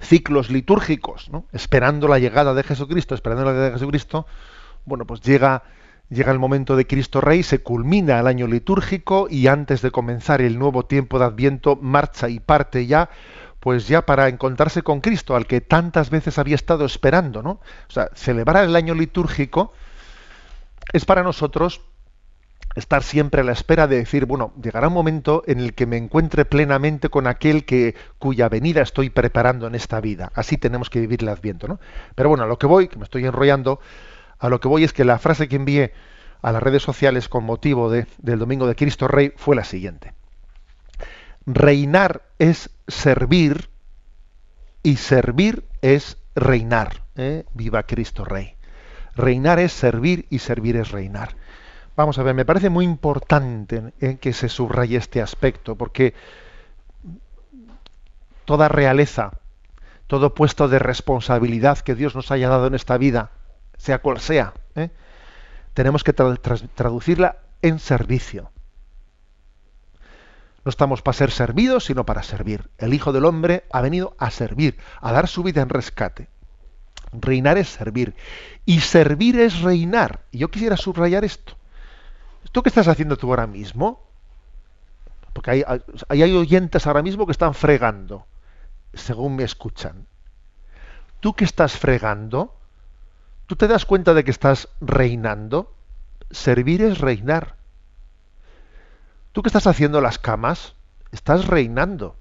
ciclos 0.00 0.50
litúrgicos 0.50 1.30
¿no? 1.30 1.46
esperando 1.52 2.08
la 2.08 2.18
llegada 2.18 2.54
de 2.54 2.62
Jesucristo 2.62 3.14
esperando 3.14 3.44
la 3.44 3.50
llegada 3.52 3.66
de 3.68 3.72
Jesucristo 3.74 4.26
bueno 4.84 5.06
pues 5.06 5.20
llega 5.20 5.62
Llega 6.08 6.30
el 6.30 6.38
momento 6.38 6.76
de 6.76 6.86
Cristo 6.86 7.20
Rey, 7.20 7.42
se 7.42 7.60
culmina 7.60 8.20
el 8.20 8.28
año 8.28 8.46
litúrgico 8.46 9.26
y 9.28 9.48
antes 9.48 9.82
de 9.82 9.90
comenzar 9.90 10.40
el 10.40 10.58
nuevo 10.58 10.84
tiempo 10.84 11.18
de 11.18 11.24
Adviento 11.24 11.76
marcha 11.76 12.28
y 12.28 12.38
parte 12.38 12.86
ya, 12.86 13.10
pues 13.58 13.88
ya 13.88 14.06
para 14.06 14.28
encontrarse 14.28 14.82
con 14.82 15.00
Cristo, 15.00 15.34
al 15.34 15.46
que 15.46 15.60
tantas 15.60 16.10
veces 16.10 16.38
había 16.38 16.54
estado 16.54 16.84
esperando, 16.84 17.42
¿no? 17.42 17.60
O 17.88 17.92
sea, 17.92 18.08
celebrar 18.14 18.64
el 18.64 18.76
año 18.76 18.94
litúrgico 18.94 19.72
es 20.92 21.04
para 21.04 21.24
nosotros 21.24 21.80
estar 22.76 23.02
siempre 23.02 23.40
a 23.40 23.44
la 23.44 23.52
espera 23.52 23.88
de 23.88 23.96
decir, 23.96 24.26
bueno, 24.26 24.52
llegará 24.62 24.88
un 24.88 24.94
momento 24.94 25.42
en 25.46 25.58
el 25.58 25.74
que 25.74 25.86
me 25.86 25.96
encuentre 25.96 26.44
plenamente 26.44 27.08
con 27.08 27.26
aquel 27.26 27.64
que 27.64 27.96
cuya 28.18 28.48
venida 28.48 28.82
estoy 28.82 29.10
preparando 29.10 29.66
en 29.66 29.74
esta 29.74 30.00
vida. 30.00 30.30
Así 30.34 30.58
tenemos 30.58 30.90
que 30.90 31.00
vivir 31.00 31.22
el 31.22 31.30
Adviento, 31.30 31.66
¿no? 31.66 31.80
Pero 32.14 32.28
bueno, 32.28 32.44
a 32.44 32.46
lo 32.46 32.58
que 32.58 32.66
voy, 32.66 32.88
que 32.88 32.98
me 32.98 33.04
estoy 33.04 33.24
enrollando, 33.24 33.80
a 34.38 34.48
lo 34.48 34.60
que 34.60 34.68
voy 34.68 34.84
es 34.84 34.92
que 34.92 35.04
la 35.04 35.18
frase 35.18 35.48
que 35.48 35.56
envié 35.56 35.92
a 36.42 36.52
las 36.52 36.62
redes 36.62 36.82
sociales 36.82 37.28
con 37.28 37.44
motivo 37.44 37.90
de- 37.90 38.06
del 38.18 38.38
Domingo 38.38 38.66
de 38.66 38.74
Cristo 38.76 39.08
Rey 39.08 39.32
fue 39.36 39.56
la 39.56 39.64
siguiente. 39.64 40.12
Reinar 41.46 42.22
es 42.38 42.70
servir 42.88 43.70
y 44.82 44.96
servir 44.96 45.64
es 45.82 46.18
reinar. 46.34 47.02
¿eh? 47.16 47.44
Viva 47.54 47.84
Cristo 47.84 48.24
Rey. 48.24 48.54
Reinar 49.14 49.58
es 49.58 49.72
servir 49.72 50.26
y 50.28 50.40
servir 50.40 50.76
es 50.76 50.90
reinar. 50.90 51.36
Vamos 51.96 52.18
a 52.18 52.22
ver, 52.22 52.34
me 52.34 52.44
parece 52.44 52.68
muy 52.68 52.84
importante 52.84 53.94
¿eh? 54.00 54.18
que 54.20 54.32
se 54.34 54.48
subraye 54.50 54.96
este 54.98 55.22
aspecto, 55.22 55.76
porque 55.76 56.12
toda 58.44 58.68
realeza, 58.68 59.32
todo 60.06 60.34
puesto 60.34 60.68
de 60.68 60.78
responsabilidad 60.78 61.78
que 61.78 61.94
Dios 61.94 62.14
nos 62.14 62.30
haya 62.30 62.48
dado 62.48 62.66
en 62.66 62.74
esta 62.74 62.98
vida, 62.98 63.30
sea 63.86 64.00
cual 64.00 64.18
sea, 64.20 64.52
¿eh? 64.74 64.90
tenemos 65.72 66.02
que 66.02 66.12
traducirla 66.12 67.38
en 67.62 67.78
servicio. 67.78 68.50
No 70.64 70.70
estamos 70.70 71.02
para 71.02 71.16
ser 71.16 71.30
servidos, 71.30 71.84
sino 71.84 72.04
para 72.04 72.24
servir. 72.24 72.68
El 72.78 72.94
Hijo 72.94 73.12
del 73.12 73.24
Hombre 73.24 73.64
ha 73.70 73.80
venido 73.80 74.16
a 74.18 74.32
servir, 74.32 74.76
a 75.00 75.12
dar 75.12 75.28
su 75.28 75.44
vida 75.44 75.62
en 75.62 75.68
rescate. 75.68 76.28
Reinar 77.12 77.58
es 77.58 77.68
servir. 77.68 78.16
Y 78.64 78.80
servir 78.80 79.38
es 79.38 79.60
reinar. 79.60 80.22
Y 80.32 80.38
yo 80.38 80.50
quisiera 80.50 80.76
subrayar 80.76 81.24
esto. 81.24 81.56
¿Esto 82.42 82.64
qué 82.64 82.70
estás 82.70 82.88
haciendo 82.88 83.16
tú 83.16 83.30
ahora 83.30 83.46
mismo? 83.46 84.04
Porque 85.32 85.52
hay, 85.52 85.64
hay, 85.64 86.22
hay 86.22 86.32
oyentes 86.34 86.88
ahora 86.88 87.02
mismo 87.02 87.24
que 87.26 87.32
están 87.32 87.54
fregando, 87.54 88.26
según 88.94 89.36
me 89.36 89.44
escuchan. 89.44 90.08
¿Tú 91.20 91.34
que 91.34 91.44
estás 91.44 91.78
fregando? 91.78 92.55
¿Tú 93.46 93.56
te 93.56 93.68
das 93.68 93.84
cuenta 93.84 94.12
de 94.14 94.24
que 94.24 94.30
estás 94.30 94.68
reinando? 94.80 95.72
Servir 96.30 96.82
es 96.82 96.98
reinar. 96.98 97.56
¿Tú 99.32 99.42
que 99.42 99.48
estás 99.48 99.66
haciendo 99.66 100.00
las 100.00 100.18
camas? 100.18 100.74
Estás 101.12 101.46
reinando. 101.46 102.16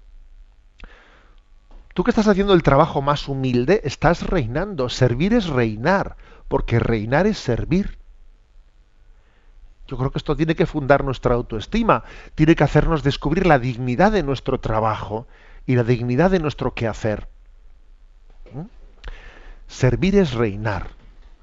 ¿Tú 1.93 2.03
que 2.03 2.11
estás 2.11 2.27
haciendo 2.27 2.53
el 2.53 2.61
trabajo 2.61 3.01
más 3.01 3.27
humilde? 3.27 3.81
Estás 3.85 4.27
reinando. 4.27 4.89
Servir 4.89 5.33
es 5.33 5.47
reinar. 5.47 6.17
porque 6.47 6.77
reinar 6.77 7.25
es 7.25 7.39
servir. 7.39 7.97
Yo 9.87 9.97
creo 9.97 10.11
que 10.11 10.19
esto 10.19 10.35
tiene 10.35 10.55
que 10.55 10.67
fundar 10.67 11.03
nuestra 11.03 11.33
autoestima, 11.33 12.03
tiene 12.35 12.55
que 12.55 12.63
hacernos 12.63 13.01
descubrir 13.01 13.47
la 13.47 13.57
dignidad 13.57 14.11
de 14.11 14.21
nuestro 14.21 14.59
trabajo 14.59 15.27
y 15.65 15.75
la 15.75 15.83
dignidad 15.83 16.29
de 16.29 16.39
nuestro 16.39 16.75
quehacer. 16.75 17.27
¿Mm? 18.53 18.67
Servir 19.67 20.15
es 20.17 20.33
reinar. 20.33 20.89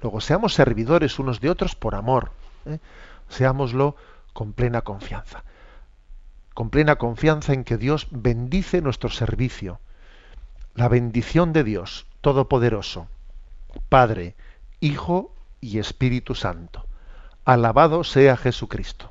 Luego, 0.02 0.20
seamos 0.20 0.54
servidores 0.54 1.18
unos 1.18 1.40
de 1.40 1.48
otros 1.48 1.74
por 1.74 1.94
amor. 1.94 2.32
¿eh? 2.66 2.78
Seámoslo 3.28 3.96
con 4.32 4.52
plena 4.52 4.82
confianza. 4.82 5.44
Con 6.54 6.70
plena 6.70 6.96
confianza 6.96 7.52
en 7.52 7.64
que 7.64 7.78
Dios 7.78 8.08
bendice 8.10 8.82
nuestro 8.82 9.08
servicio. 9.08 9.78
La 10.74 10.88
bendición 10.88 11.52
de 11.52 11.64
Dios 11.64 12.06
Todopoderoso, 12.20 13.08
Padre, 13.88 14.34
Hijo 14.80 15.34
y 15.60 15.78
Espíritu 15.78 16.34
Santo. 16.34 16.84
Alabado 17.44 18.04
sea 18.04 18.36
Jesucristo. 18.36 19.10